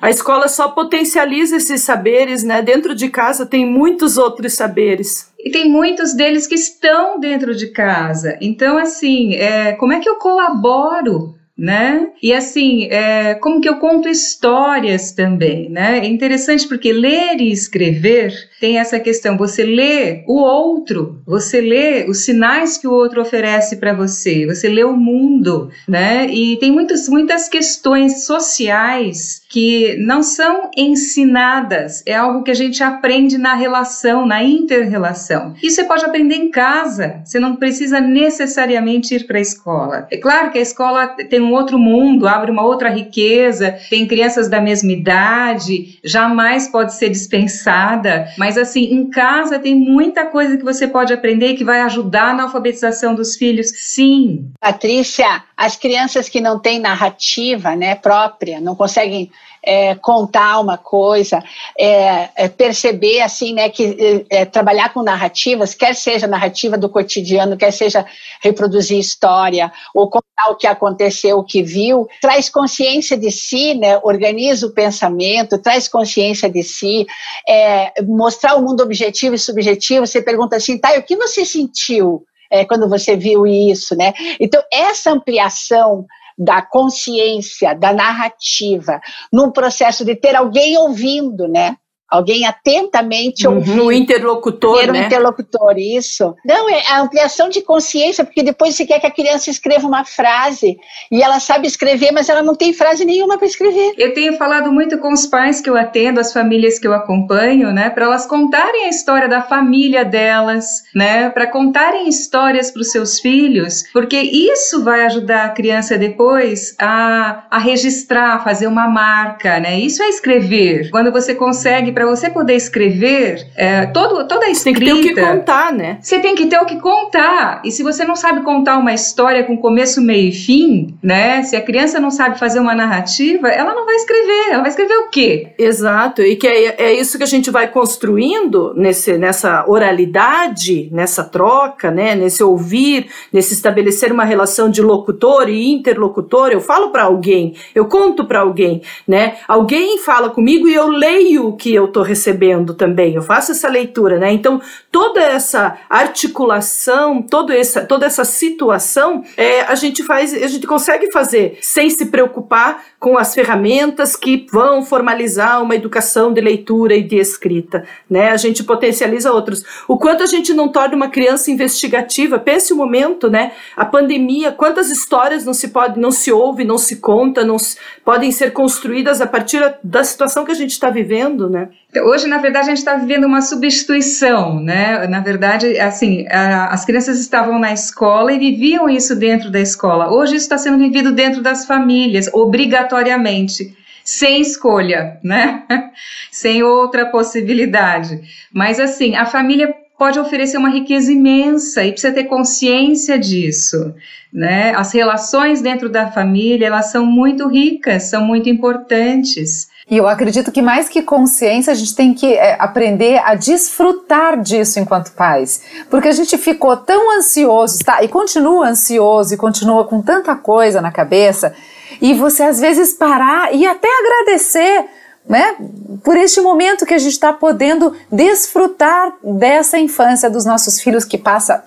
A 0.00 0.10
escola 0.10 0.46
só 0.46 0.68
potencializa 0.68 1.56
esses 1.56 1.82
saberes, 1.82 2.44
né? 2.44 2.62
Dentro 2.62 2.94
de 2.94 3.08
casa 3.08 3.44
tem 3.44 3.66
muitos 3.66 4.16
outros 4.16 4.52
saberes. 4.54 5.32
E 5.38 5.50
tem 5.50 5.68
muitos 5.68 6.14
deles 6.14 6.46
que 6.46 6.54
estão 6.54 7.18
dentro 7.18 7.54
de 7.54 7.68
casa. 7.68 8.38
Então, 8.40 8.78
assim, 8.78 9.34
é, 9.34 9.72
como 9.72 9.92
é 9.92 9.98
que 9.98 10.08
eu 10.08 10.16
colaboro 10.16 11.34
né? 11.58 12.10
E 12.22 12.32
assim, 12.32 12.84
é, 12.84 13.34
como 13.34 13.60
que 13.60 13.68
eu 13.68 13.78
conto 13.78 14.08
histórias 14.08 15.10
também, 15.10 15.68
né? 15.68 15.98
É 15.98 16.06
interessante 16.06 16.68
porque 16.68 16.92
ler 16.92 17.40
e 17.40 17.50
escrever 17.50 18.32
tem 18.60 18.78
essa 18.78 19.00
questão, 19.00 19.36
você 19.36 19.64
lê 19.64 20.24
o 20.26 20.34
outro, 20.34 21.22
você 21.26 21.60
lê 21.60 22.06
os 22.08 22.24
sinais 22.24 22.76
que 22.76 22.86
o 22.86 22.92
outro 22.92 23.22
oferece 23.22 23.76
para 23.76 23.92
você, 23.92 24.46
você 24.46 24.68
lê 24.68 24.84
o 24.84 24.96
mundo, 24.96 25.70
né? 25.88 26.26
E 26.26 26.56
tem 26.58 26.70
muitas, 26.70 27.08
muitas 27.08 27.48
questões 27.48 28.24
sociais 28.24 29.42
que 29.48 29.96
não 29.98 30.22
são 30.22 30.70
ensinadas, 30.76 32.02
é 32.06 32.14
algo 32.14 32.42
que 32.42 32.50
a 32.50 32.54
gente 32.54 32.82
aprende 32.82 33.38
na 33.38 33.54
relação, 33.54 34.26
na 34.26 34.42
inter-relação. 34.42 35.54
Isso 35.62 35.76
você 35.76 35.84
pode 35.84 36.04
aprender 36.04 36.34
em 36.34 36.50
casa, 36.50 37.20
você 37.24 37.38
não 37.38 37.54
precisa 37.54 38.00
necessariamente 38.00 39.14
ir 39.14 39.26
para 39.26 39.38
a 39.38 39.40
escola. 39.40 40.08
É 40.10 40.16
claro 40.16 40.50
que 40.50 40.58
a 40.58 40.62
escola 40.62 41.06
tem 41.06 41.40
um 41.40 41.52
outro 41.52 41.78
mundo, 41.78 42.26
abre 42.26 42.50
uma 42.50 42.64
outra 42.64 42.88
riqueza, 42.88 43.78
tem 43.88 44.08
crianças 44.08 44.48
da 44.48 44.60
mesma 44.60 44.90
idade, 44.90 46.00
jamais 46.04 46.66
pode 46.66 46.94
ser 46.94 47.10
dispensada, 47.10 48.26
mas 48.36 48.47
assim, 48.56 48.84
em 48.84 49.10
casa 49.10 49.58
tem 49.58 49.74
muita 49.74 50.26
coisa 50.26 50.56
que 50.56 50.64
você 50.64 50.86
pode 50.86 51.12
aprender 51.12 51.54
que 51.54 51.64
vai 51.64 51.80
ajudar 51.80 52.34
na 52.34 52.44
alfabetização 52.44 53.14
dos 53.14 53.36
filhos, 53.36 53.68
sim. 53.74 54.50
Patrícia, 54.60 55.44
as 55.56 55.76
crianças 55.76 56.28
que 56.28 56.40
não 56.40 56.58
têm 56.58 56.78
narrativa 56.78 57.74
né, 57.74 57.94
própria, 57.94 58.60
não 58.60 58.74
conseguem 58.74 59.30
é, 59.62 59.94
contar 59.94 60.60
uma 60.60 60.78
coisa, 60.78 61.42
é, 61.78 62.28
é 62.36 62.48
perceber 62.48 63.20
assim, 63.20 63.52
né, 63.52 63.68
que 63.68 64.26
é, 64.30 64.44
trabalhar 64.44 64.92
com 64.92 65.02
narrativas, 65.02 65.74
quer 65.74 65.94
seja 65.94 66.26
narrativa 66.26 66.76
do 66.76 66.88
cotidiano, 66.88 67.56
quer 67.56 67.72
seja 67.72 68.04
reproduzir 68.40 68.98
história 68.98 69.72
ou 69.94 70.08
contar 70.08 70.50
o 70.50 70.56
que 70.56 70.66
aconteceu, 70.66 71.38
o 71.38 71.44
que 71.44 71.62
viu, 71.62 72.06
traz 72.20 72.48
consciência 72.48 73.16
de 73.16 73.30
si, 73.30 73.74
né, 73.74 73.98
organiza 74.02 74.66
o 74.66 74.72
pensamento, 74.72 75.58
traz 75.58 75.88
consciência 75.88 76.48
de 76.48 76.62
si, 76.62 77.06
é, 77.48 77.92
mostrar 78.02 78.56
o 78.56 78.62
mundo 78.62 78.82
objetivo 78.82 79.34
e 79.34 79.38
subjetivo. 79.38 80.06
Você 80.06 80.22
pergunta 80.22 80.56
assim, 80.56 80.78
tá, 80.78 80.94
e 80.94 80.98
o 80.98 81.02
que 81.02 81.16
você 81.16 81.44
sentiu? 81.44 82.24
É, 82.50 82.64
quando 82.64 82.88
você 82.88 83.14
viu 83.14 83.46
isso, 83.46 83.94
né? 83.94 84.14
Então, 84.40 84.62
essa 84.72 85.10
ampliação 85.10 86.06
da 86.38 86.62
consciência, 86.62 87.74
da 87.74 87.92
narrativa, 87.92 89.00
num 89.32 89.50
processo 89.50 90.04
de 90.04 90.14
ter 90.14 90.36
alguém 90.36 90.78
ouvindo, 90.78 91.48
né? 91.48 91.76
Alguém 92.10 92.46
atentamente 92.46 93.46
uhum, 93.46 93.56
ouvindo. 93.56 93.84
O 93.84 93.92
interlocutor, 93.92 94.80
ter 94.80 94.90
um 94.90 94.92
né? 94.94 95.06
interlocutor, 95.06 95.76
isso. 95.76 96.34
Não, 96.44 96.68
é 96.68 96.82
a 96.88 97.00
ampliação 97.00 97.48
de 97.48 97.60
consciência, 97.60 98.24
porque 98.24 98.42
depois 98.42 98.74
você 98.74 98.86
quer 98.86 98.98
que 98.98 99.06
a 99.06 99.10
criança 99.10 99.50
escreva 99.50 99.86
uma 99.86 100.04
frase 100.04 100.78
e 101.12 101.22
ela 101.22 101.38
sabe 101.38 101.66
escrever, 101.66 102.10
mas 102.12 102.28
ela 102.28 102.42
não 102.42 102.54
tem 102.54 102.72
frase 102.72 103.04
nenhuma 103.04 103.36
para 103.36 103.46
escrever. 103.46 103.92
Eu 103.98 104.14
tenho 104.14 104.36
falado 104.38 104.72
muito 104.72 104.98
com 104.98 105.12
os 105.12 105.26
pais 105.26 105.60
que 105.60 105.68
eu 105.68 105.76
atendo, 105.76 106.20
as 106.20 106.32
famílias 106.32 106.78
que 106.78 106.86
eu 106.86 106.94
acompanho, 106.94 107.72
né, 107.72 107.90
para 107.90 108.06
elas 108.06 108.26
contarem 108.26 108.86
a 108.86 108.88
história 108.88 109.28
da 109.28 109.42
família 109.42 110.04
delas, 110.04 110.84
né, 110.94 111.28
para 111.30 111.46
contarem 111.46 112.08
histórias 112.08 112.70
para 112.70 112.80
os 112.80 112.90
seus 112.90 113.20
filhos, 113.20 113.84
porque 113.92 114.16
isso 114.16 114.82
vai 114.82 115.04
ajudar 115.04 115.44
a 115.44 115.50
criança 115.50 115.98
depois 115.98 116.74
a, 116.78 117.44
a 117.50 117.58
registrar, 117.58 118.42
fazer 118.42 118.66
uma 118.66 118.88
marca, 118.88 119.60
né? 119.60 119.78
Isso 119.78 120.02
é 120.02 120.08
escrever. 120.08 120.90
Quando 120.90 121.12
você 121.12 121.34
consegue 121.34 121.92
para 121.98 122.06
você 122.06 122.30
poder 122.30 122.54
escrever, 122.54 123.44
é, 123.56 123.86
todo, 123.86 124.28
toda 124.28 124.46
a 124.46 124.50
escrita. 124.50 124.78
Tem 124.78 125.00
que 125.00 125.14
ter 125.14 125.20
o 125.20 125.26
que 125.26 125.32
contar, 125.32 125.72
né? 125.72 125.98
Você 126.00 126.20
tem 126.20 126.34
que 126.36 126.46
ter 126.46 126.56
o 126.60 126.64
que 126.64 126.78
contar. 126.78 127.60
E 127.64 127.72
se 127.72 127.82
você 127.82 128.04
não 128.04 128.14
sabe 128.14 128.42
contar 128.42 128.78
uma 128.78 128.94
história 128.94 129.42
com 129.42 129.58
começo, 129.58 130.00
meio 130.00 130.28
e 130.28 130.32
fim, 130.32 130.96
né? 131.02 131.42
Se 131.42 131.56
a 131.56 131.60
criança 131.60 131.98
não 131.98 132.12
sabe 132.12 132.38
fazer 132.38 132.60
uma 132.60 132.72
narrativa, 132.72 133.48
ela 133.48 133.74
não 133.74 133.84
vai 133.84 133.96
escrever. 133.96 134.50
Ela 134.52 134.60
vai 134.60 134.68
escrever 134.68 134.94
o 134.94 135.10
quê? 135.10 135.48
Exato. 135.58 136.22
E 136.22 136.36
que 136.36 136.46
é, 136.46 136.76
é 136.78 136.92
isso 136.92 137.18
que 137.18 137.24
a 137.24 137.26
gente 137.26 137.50
vai 137.50 137.66
construindo 137.66 138.72
nesse, 138.76 139.18
nessa 139.18 139.64
oralidade, 139.66 140.88
nessa 140.92 141.24
troca, 141.24 141.90
né? 141.90 142.14
Nesse 142.14 142.44
ouvir, 142.44 143.08
nesse 143.32 143.54
estabelecer 143.54 144.12
uma 144.12 144.24
relação 144.24 144.70
de 144.70 144.80
locutor 144.80 145.48
e 145.48 145.68
interlocutor. 145.68 146.50
Eu 146.52 146.60
falo 146.60 146.90
para 146.90 147.02
alguém, 147.02 147.56
eu 147.74 147.86
conto 147.86 148.24
para 148.24 148.38
alguém, 148.38 148.82
né? 149.04 149.38
Alguém 149.48 149.98
fala 149.98 150.30
comigo 150.30 150.68
e 150.68 150.74
eu 150.74 150.86
leio 150.86 151.48
o 151.48 151.56
que 151.56 151.74
eu 151.74 151.87
estou 151.88 152.02
recebendo 152.02 152.74
também. 152.74 153.14
Eu 153.14 153.22
faço 153.22 153.52
essa 153.52 153.68
leitura, 153.68 154.18
né? 154.18 154.32
Então 154.32 154.60
toda 154.90 155.20
essa 155.20 155.78
articulação, 155.88 157.22
toda 157.22 157.54
essa, 157.54 157.84
toda 157.84 158.06
essa 158.06 158.24
situação, 158.24 159.22
é, 159.36 159.62
a 159.62 159.74
gente 159.74 160.02
faz, 160.02 160.32
a 160.32 160.46
gente 160.46 160.66
consegue 160.66 161.10
fazer 161.12 161.58
sem 161.60 161.90
se 161.90 162.06
preocupar 162.06 162.84
com 162.98 163.16
as 163.16 163.34
ferramentas 163.34 164.16
que 164.16 164.46
vão 164.50 164.82
formalizar 164.82 165.62
uma 165.62 165.74
educação 165.74 166.32
de 166.32 166.40
leitura 166.40 166.94
e 166.94 167.02
de 167.02 167.16
escrita, 167.16 167.84
né? 168.08 168.30
A 168.30 168.36
gente 168.36 168.64
potencializa 168.64 169.32
outros. 169.32 169.64
O 169.86 169.96
quanto 169.98 170.22
a 170.22 170.26
gente 170.26 170.52
não 170.52 170.68
torna 170.68 170.96
uma 170.96 171.08
criança 171.08 171.50
investigativa? 171.50 172.38
Pense 172.38 172.72
o 172.72 172.76
um 172.76 172.78
momento, 172.78 173.30
né? 173.30 173.52
A 173.76 173.84
pandemia, 173.84 174.52
quantas 174.52 174.90
histórias 174.90 175.44
não 175.44 175.54
se 175.54 175.68
pode, 175.68 175.98
não 175.98 176.10
se 176.10 176.32
ouve, 176.32 176.64
não 176.64 176.78
se 176.78 176.96
conta, 176.96 177.44
não 177.44 177.58
se, 177.58 177.76
podem 178.04 178.32
ser 178.32 178.52
construídas 178.52 179.20
a 179.20 179.26
partir 179.26 179.76
da 179.82 180.02
situação 180.02 180.44
que 180.44 180.52
a 180.52 180.54
gente 180.54 180.70
está 180.70 180.90
vivendo, 180.90 181.48
né? 181.48 181.68
Hoje, 182.04 182.26
na 182.26 182.36
verdade, 182.36 182.66
a 182.66 182.68
gente 182.68 182.78
está 182.78 182.96
vivendo 182.96 183.24
uma 183.24 183.40
substituição, 183.40 184.60
né? 184.60 185.06
Na 185.06 185.20
verdade, 185.20 185.78
assim, 185.80 186.26
a, 186.28 186.66
as 186.66 186.84
crianças 186.84 187.18
estavam 187.18 187.58
na 187.58 187.72
escola 187.72 188.30
e 188.30 188.38
viviam 188.38 188.90
isso 188.90 189.16
dentro 189.16 189.50
da 189.50 189.58
escola. 189.58 190.12
Hoje 190.12 190.36
isso 190.36 190.44
está 190.44 190.58
sendo 190.58 190.76
vivido 190.76 191.12
dentro 191.12 191.40
das 191.40 191.64
famílias, 191.64 192.28
obrigatoriamente, 192.34 193.74
sem 194.04 194.42
escolha, 194.42 195.18
né? 195.24 195.62
sem 196.30 196.62
outra 196.62 197.06
possibilidade. 197.06 198.20
Mas 198.52 198.78
assim, 198.78 199.16
a 199.16 199.24
família 199.24 199.74
pode 199.98 200.18
oferecer 200.18 200.56
uma 200.58 200.70
riqueza 200.70 201.10
imensa 201.10 201.84
e 201.84 201.90
precisa 201.90 202.12
ter 202.12 202.24
consciência 202.24 203.18
disso, 203.18 203.94
né? 204.32 204.72
As 204.76 204.92
relações 204.92 205.60
dentro 205.60 205.88
da 205.88 206.10
família, 206.12 206.66
elas 206.66 206.92
são 206.92 207.04
muito 207.04 207.48
ricas, 207.48 208.04
são 208.04 208.24
muito 208.24 208.48
importantes. 208.48 209.68
E 209.90 209.96
eu 209.96 210.06
acredito 210.06 210.52
que 210.52 210.60
mais 210.60 210.88
que 210.88 211.00
consciência, 211.00 211.72
a 211.72 211.76
gente 211.76 211.94
tem 211.94 212.12
que 212.12 212.34
é, 212.34 212.56
aprender 212.58 213.18
a 213.24 213.34
desfrutar 213.34 214.38
disso 214.40 214.78
enquanto 214.78 215.12
pais. 215.12 215.62
Porque 215.88 216.08
a 216.08 216.12
gente 216.12 216.36
ficou 216.36 216.76
tão 216.76 217.16
ansioso, 217.16 217.78
tá? 217.84 218.02
E 218.02 218.08
continua 218.08 218.68
ansioso 218.68 219.32
e 219.32 219.36
continua 219.36 219.84
com 219.84 220.02
tanta 220.02 220.36
coisa 220.36 220.82
na 220.82 220.92
cabeça. 220.92 221.54
E 222.02 222.12
você 222.12 222.42
às 222.42 222.60
vezes 222.60 222.92
parar 222.92 223.54
e 223.54 223.66
até 223.66 223.88
agradecer 223.88 224.84
né, 225.26 225.56
por 226.02 226.16
este 226.16 226.40
momento 226.40 226.86
que 226.86 226.94
a 226.94 226.98
gente 226.98 227.12
está 227.12 227.32
podendo 227.32 227.94
desfrutar 228.10 229.12
dessa 229.22 229.78
infância 229.78 230.30
dos 230.30 230.44
nossos 230.44 230.80
filhos 230.80 231.04
que 231.04 231.18
passa 231.18 231.62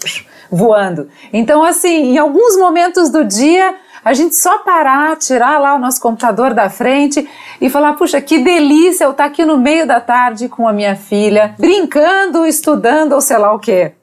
voando. 0.52 1.10
Então, 1.32 1.64
assim, 1.64 2.14
em 2.14 2.18
alguns 2.18 2.58
momentos 2.58 3.10
do 3.10 3.24
dia, 3.24 3.76
a 4.04 4.14
gente 4.14 4.36
só 4.36 4.60
parar, 4.60 5.16
tirar 5.18 5.60
lá 5.60 5.76
o 5.76 5.80
nosso 5.80 6.02
computador 6.02 6.54
da 6.54 6.70
frente 6.70 7.28
e 7.60 7.70
falar: 7.70 7.94
puxa, 7.94 8.20
que 8.22 8.40
delícia 8.40 9.06
eu 9.06 9.12
estar 9.12 9.26
tá 9.26 9.30
aqui 9.30 9.46
no 9.46 9.58
meio 9.58 9.86
da 9.86 10.00
tarde 10.00 10.50
com 10.50 10.68
a 10.68 10.74
minha 10.74 10.96
filha, 10.96 11.56
brincando, 11.58 12.46
estudando 12.46 13.14
ou 13.14 13.22
sei 13.22 13.38
lá 13.38 13.54
o 13.54 13.60
quê. 13.60 13.94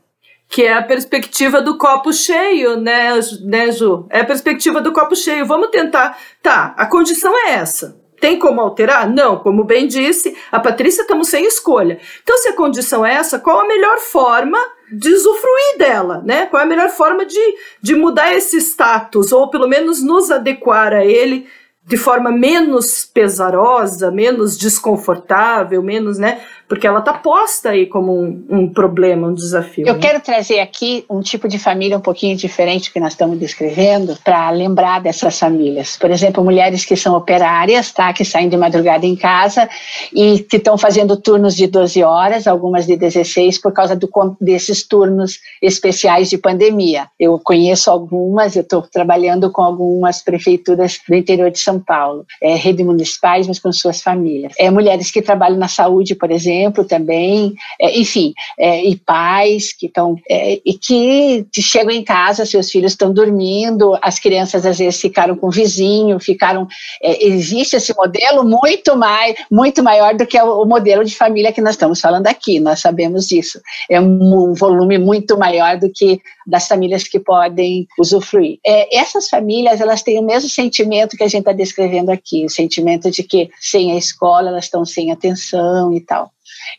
Que 0.49 0.65
é 0.65 0.73
a 0.73 0.83
perspectiva 0.83 1.61
do 1.61 1.77
copo 1.77 2.11
cheio, 2.13 2.81
né, 2.81 3.13
né, 3.45 3.71
Ju? 3.71 4.07
É 4.09 4.21
a 4.21 4.25
perspectiva 4.25 4.81
do 4.81 4.93
copo 4.93 5.15
cheio. 5.15 5.45
Vamos 5.45 5.69
tentar. 5.69 6.17
Tá, 6.43 6.75
a 6.77 6.87
condição 6.87 7.35
é 7.47 7.55
essa. 7.55 8.01
Tem 8.21 8.39
como 8.39 8.61
alterar? 8.61 9.09
Não, 9.09 9.39
como 9.39 9.63
bem 9.63 9.87
disse, 9.87 10.37
a 10.51 10.59
Patrícia 10.59 11.03
estamos 11.03 11.29
sem 11.29 11.45
escolha. 11.45 12.01
Então, 12.23 12.37
se 12.39 12.49
a 12.49 12.53
condição 12.53 13.05
é 13.05 13.15
essa, 13.15 13.39
qual 13.39 13.61
a 13.61 13.67
melhor 13.67 13.99
forma 13.99 14.59
usufruir 14.93 15.79
dela, 15.79 16.23
né? 16.25 16.47
Qual 16.47 16.61
é 16.61 16.65
a 16.65 16.69
melhor 16.69 16.89
forma 16.89 17.25
de, 17.25 17.55
de 17.83 17.95
mudar 17.95 18.33
esse 18.35 18.59
status, 18.59 19.33
ou 19.33 19.51
pelo 19.51 19.69
menos 19.69 20.03
nos 20.03 20.31
adequar 20.31 20.93
a 20.93 21.05
ele 21.05 21.47
de 21.85 21.97
forma 21.97 22.31
menos 22.31 23.07
pesarosa, 23.07 24.11
menos 24.11 24.59
desconfortável, 24.59 25.83
menos, 25.83 26.19
né? 26.19 26.43
Porque 26.69 26.87
ela 26.87 26.99
está 26.99 27.15
posta 27.15 27.71
aí 27.71 27.87
como 27.87 28.13
um, 28.13 28.45
um, 28.51 28.69
problema, 28.69 29.29
um 29.29 29.35
desafio. 29.35 29.87
Eu 29.87 29.95
né? 29.95 30.01
quero 30.01 30.21
trazer 30.21 30.61
aqui 30.61 31.05
um 31.09 31.21
tipo 31.21 31.49
de 31.49 31.59
família 31.59 31.97
um 31.97 32.01
pouquinho 32.01 32.37
diferente 32.37 32.93
que 32.93 33.01
nós 33.01 33.13
estamos 33.13 33.39
descrevendo 33.39 34.17
para 34.23 34.51
lembrar 34.51 35.01
dessas 35.01 35.39
famílias. 35.39 35.97
Por 35.97 36.11
exemplo, 36.11 36.45
mulheres 36.45 36.85
que 36.85 36.95
são 36.95 37.17
operárias, 37.17 37.91
tá, 37.91 38.13
que 38.13 38.25
saem 38.25 38.51
de 38.51 38.57
madrugada 38.57 39.07
em 39.07 39.17
casa 39.17 39.69
e 40.13 40.41
que 40.41 40.57
estão 40.57 40.77
fazendo 40.77 41.17
turnos 41.17 41.57
de 41.57 41.67
12 41.67 42.03
horas, 42.03 42.47
algumas 42.47 42.87
de 42.87 42.97
16 42.97 43.59
por 43.59 43.73
causa 43.73 43.97
do, 43.97 44.09
desses 44.39 44.87
turnos 44.87 45.39
especiais 45.63 46.29
de 46.29 46.37
pandemia. 46.37 47.07
Eu 47.19 47.39
conheço 47.39 47.91
algumas, 47.91 48.57
eu 48.57 48.63
estou 48.63 48.83
trabalhando 48.83 49.51
com 49.51 49.63
algumas 49.63 50.23
prefeituras 50.23 51.01
do 51.09 51.15
interior 51.15 51.51
de 51.51 51.59
São 51.59 51.81
Paulo, 51.81 52.27
é, 52.43 52.55
rede 52.55 52.85
municipais, 52.85 53.47
mas 53.49 53.59
com 53.59 53.73
suas 53.73 54.03
famílias. 54.03 54.53
É, 54.59 54.71
mulheres 54.71 55.11
que 55.11 55.23
trabalham 55.23 55.57
na 55.57 55.69
saúde, 55.69 56.15
por 56.15 56.31
exemplo, 56.31 56.58
exemplo 56.59 56.85
também, 56.85 57.55
é, 57.81 57.99
enfim, 57.99 58.35
é, 58.59 58.85
e 58.85 58.97
pais 58.97 59.73
que 59.73 59.87
estão 59.87 60.17
é, 60.29 60.61
e 60.65 60.75
que 60.75 61.47
chegam 61.61 61.93
em 61.93 62.03
casa, 62.03 62.45
seus 62.45 62.71
filhos 62.71 62.93
estão 62.93 63.13
dormindo, 63.13 63.97
as 64.03 64.19
crianças 64.19 64.67
às 64.67 64.79
vezes 64.79 65.01
ficaram 65.01 65.37
com 65.37 65.49
o 65.49 65.51
vizinho, 65.51 66.19
ficaram, 66.19 66.67
é, 67.03 67.25
existe 67.27 67.77
esse 67.77 67.95
modelo 67.95 68.45
muito 68.45 68.97
mais, 68.97 69.35
muito 69.51 69.83
maior 69.83 70.15
do 70.15 70.27
que 70.27 70.41
o, 70.41 70.65
modelo 70.65 71.05
de 71.05 71.15
família 71.15 71.53
que 71.53 71.61
nós 71.61 71.75
estamos 71.75 72.01
falando 72.01 72.27
aqui, 72.27 72.61
nós 72.61 72.81
sabemos 72.81 73.27
disso, 73.27 73.61
é 73.89 74.01
um, 74.01 74.51
um 74.51 74.55
volume 74.55 74.99
muito 74.99 75.39
maior 75.39 75.79
do 75.79 75.91
que 75.91 76.21
das 76.47 76.67
famílias 76.67 77.05
que 77.05 77.21
podem 77.21 77.87
usufruir. 77.99 78.59
É, 78.67 78.99
essas 78.99 79.29
famílias, 79.29 79.81
elas 79.81 80.03
têm 80.03 80.19
o 80.19 80.25
mesmo 80.25 80.49
sentimento 80.49 81.17
que 81.17 81.23
a 81.23 81.29
gente 81.29 81.41
está 81.41 81.53
descrevendo 81.53 82.11
aqui, 82.11 82.45
o 82.45 82.51
sentimento 82.51 83.11
de 83.11 83.23
que 83.23 83.51
sem 83.61 83.93
a 83.93 83.97
escola 83.97 84.49
elas 84.49 84.65
estão 84.65 84.85
sem 84.85 85.13
atenção 85.13 85.93
e 85.93 86.01
tal. 86.01 86.31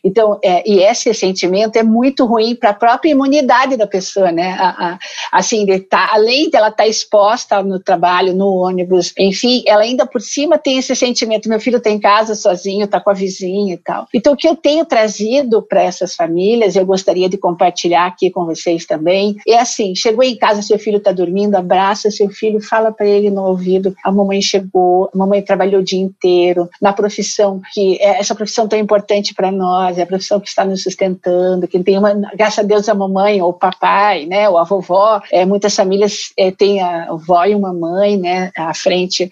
Então, 0.04 0.38
é, 0.42 0.68
e 0.68 0.80
esse 0.82 1.12
sentimento 1.14 1.76
é 1.76 1.82
muito 1.82 2.24
ruim 2.24 2.54
para 2.54 2.70
a 2.70 2.74
própria 2.74 3.10
imunidade 3.10 3.76
da 3.76 3.86
pessoa, 3.86 4.32
né? 4.32 4.56
A, 4.58 4.68
a, 4.68 4.98
assim, 5.32 5.64
de 5.64 5.80
tá, 5.80 6.10
além 6.12 6.50
dela 6.50 6.68
estar 6.68 6.84
tá 6.84 6.88
exposta 6.88 7.62
no 7.62 7.78
trabalho, 7.80 8.34
no 8.34 8.46
ônibus, 8.46 9.12
enfim, 9.18 9.62
ela 9.66 9.82
ainda 9.82 10.06
por 10.06 10.20
cima 10.20 10.58
tem 10.58 10.78
esse 10.78 10.94
sentimento: 10.94 11.48
meu 11.48 11.60
filho 11.60 11.78
está 11.78 11.90
em 11.90 11.98
casa 11.98 12.34
sozinho, 12.34 12.84
está 12.84 13.00
com 13.00 13.10
a 13.10 13.14
vizinha 13.14 13.74
e 13.74 13.78
tal. 13.78 14.06
Então, 14.14 14.32
o 14.32 14.36
que 14.36 14.48
eu 14.48 14.56
tenho 14.56 14.84
trazido 14.84 15.62
para 15.62 15.82
essas 15.82 16.14
famílias, 16.14 16.76
eu 16.76 16.86
gostaria 16.86 17.28
de 17.28 17.36
compartilhar 17.36 18.06
aqui 18.06 18.30
com 18.30 18.44
vocês 18.44 18.86
também, 18.86 19.36
é 19.46 19.58
assim: 19.58 19.94
chegou 19.94 20.24
em 20.24 20.36
casa, 20.36 20.62
seu 20.62 20.78
filho 20.78 20.98
está 20.98 21.12
dormindo, 21.12 21.54
abraça 21.54 22.10
seu 22.10 22.28
filho, 22.28 22.60
fala 22.60 22.92
para 22.92 23.06
ele 23.06 23.30
no 23.30 23.42
ouvido: 23.44 23.94
a 24.04 24.12
mamãe 24.12 24.40
chegou, 24.40 25.10
a 25.12 25.18
mamãe 25.18 25.42
trabalhou 25.42 25.80
o 25.80 25.84
dia 25.84 26.00
inteiro, 26.00 26.68
na 26.80 26.92
profissão 26.92 27.60
que 27.72 27.96
é 28.00 28.20
essa 28.20 28.34
profissão 28.34 28.68
tão 28.68 28.78
importante 28.78 29.34
para 29.34 29.50
nós 29.50 29.79
nós, 29.80 29.98
é 29.98 30.02
a 30.02 30.06
profissão 30.06 30.38
que 30.38 30.48
está 30.48 30.64
nos 30.64 30.82
sustentando, 30.82 31.66
que 31.66 31.82
tem 31.82 31.96
uma, 31.96 32.12
graças 32.34 32.58
a 32.58 32.62
Deus 32.62 32.88
a 32.88 32.94
mamãe 32.94 33.40
ou 33.40 33.50
o 33.50 33.54
papai, 33.54 34.26
né, 34.26 34.48
ou 34.48 34.58
a 34.58 34.64
vovó, 34.64 35.22
é, 35.30 35.46
muitas 35.46 35.74
famílias 35.74 36.32
é, 36.36 36.50
têm 36.50 36.80
a 36.82 37.10
avó 37.10 37.44
e 37.44 37.54
uma 37.54 37.72
mãe, 37.72 38.16
né, 38.16 38.50
à 38.56 38.74
frente 38.74 39.30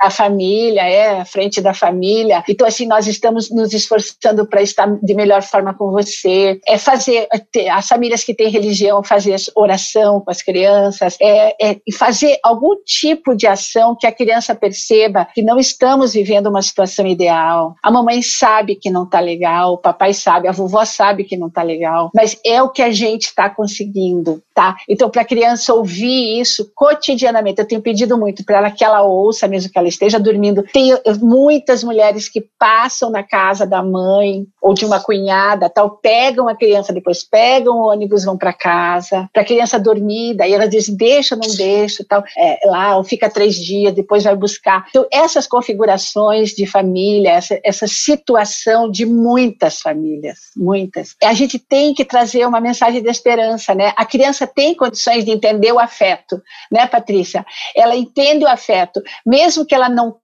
a 0.00 0.10
família, 0.10 0.82
é, 0.82 1.24
frente 1.24 1.60
da 1.60 1.74
família. 1.74 2.44
Então, 2.48 2.66
assim, 2.66 2.86
nós 2.86 3.06
estamos 3.06 3.50
nos 3.50 3.72
esforçando 3.72 4.46
para 4.46 4.62
estar 4.62 4.86
de 5.02 5.14
melhor 5.14 5.42
forma 5.42 5.74
com 5.74 5.90
você. 5.90 6.60
É 6.66 6.78
fazer, 6.78 7.28
as 7.72 7.86
famílias 7.86 8.24
que 8.24 8.34
têm 8.34 8.50
religião, 8.50 9.02
fazer 9.02 9.36
oração 9.54 10.20
com 10.20 10.30
as 10.30 10.42
crianças, 10.42 11.16
é, 11.20 11.54
é 11.60 11.76
fazer 11.96 12.38
algum 12.42 12.76
tipo 12.84 13.34
de 13.34 13.46
ação 13.46 13.96
que 13.98 14.06
a 14.06 14.12
criança 14.12 14.54
perceba 14.54 15.26
que 15.34 15.42
não 15.42 15.58
estamos 15.58 16.12
vivendo 16.12 16.48
uma 16.48 16.62
situação 16.62 17.06
ideal. 17.06 17.74
A 17.82 17.90
mamãe 17.90 18.22
sabe 18.22 18.76
que 18.76 18.90
não 18.90 19.04
está 19.04 19.20
legal, 19.20 19.74
o 19.74 19.78
papai 19.78 20.12
sabe, 20.12 20.48
a 20.48 20.52
vovó 20.52 20.84
sabe 20.84 21.24
que 21.24 21.36
não 21.36 21.48
está 21.48 21.62
legal, 21.62 22.10
mas 22.14 22.38
é 22.44 22.62
o 22.62 22.68
que 22.68 22.82
a 22.82 22.90
gente 22.90 23.24
está 23.24 23.50
conseguindo, 23.50 24.42
tá? 24.54 24.76
Então, 24.88 25.10
para 25.10 25.22
a 25.22 25.24
criança 25.24 25.74
ouvir 25.74 26.40
isso 26.40 26.70
cotidianamente, 26.74 27.60
eu 27.60 27.66
tenho 27.66 27.82
pedido 27.82 28.16
muito 28.16 28.44
para 28.44 28.58
ela 28.58 28.70
que 28.70 28.84
ela 28.84 29.02
ouça, 29.02 29.48
mesmo 29.48 29.70
que 29.70 29.78
ela 29.78 29.87
ela 29.88 29.92
esteja 29.92 30.20
dormindo. 30.20 30.62
Tem 30.62 30.96
muitas 31.20 31.82
mulheres 31.82 32.28
que 32.28 32.46
passam 32.58 33.10
na 33.10 33.22
casa 33.22 33.66
da 33.66 33.82
mãe 33.82 34.46
ou 34.60 34.74
de 34.74 34.84
uma 34.84 35.00
cunhada, 35.00 35.70
tal, 35.70 35.90
pegam 35.90 36.48
a 36.48 36.54
criança, 36.54 36.92
depois 36.92 37.24
pegam 37.24 37.76
o 37.76 37.88
ônibus, 37.88 38.24
vão 38.24 38.36
para 38.36 38.52
casa, 38.52 39.28
para 39.32 39.42
a 39.42 39.44
criança 39.44 39.78
dormir, 39.78 40.34
daí 40.34 40.52
elas 40.52 40.68
dizem, 40.68 40.96
deixa, 40.96 41.34
não 41.34 41.48
deixa, 41.56 42.04
tal, 42.06 42.22
é, 42.36 42.58
lá, 42.66 42.96
ou 42.96 43.04
fica 43.04 43.30
três 43.30 43.54
dias, 43.54 43.94
depois 43.94 44.24
vai 44.24 44.36
buscar. 44.36 44.86
Então, 44.90 45.06
essas 45.10 45.46
configurações 45.46 46.50
de 46.50 46.66
família, 46.66 47.30
essa, 47.30 47.58
essa 47.64 47.86
situação 47.86 48.90
de 48.90 49.06
muitas 49.06 49.80
famílias, 49.80 50.38
muitas, 50.56 51.16
a 51.22 51.32
gente 51.32 51.58
tem 51.58 51.94
que 51.94 52.04
trazer 52.04 52.46
uma 52.46 52.60
mensagem 52.60 53.02
de 53.02 53.08
esperança, 53.08 53.74
né? 53.74 53.92
A 53.96 54.04
criança 54.04 54.46
tem 54.46 54.74
condições 54.74 55.24
de 55.24 55.30
entender 55.30 55.72
o 55.72 55.78
afeto, 55.78 56.42
né, 56.70 56.86
Patrícia? 56.86 57.44
Ela 57.74 57.96
entende 57.96 58.44
o 58.44 58.48
afeto, 58.48 59.00
mesmo 59.24 59.64
que 59.64 59.77
ela 59.78 59.88
não 59.88 60.20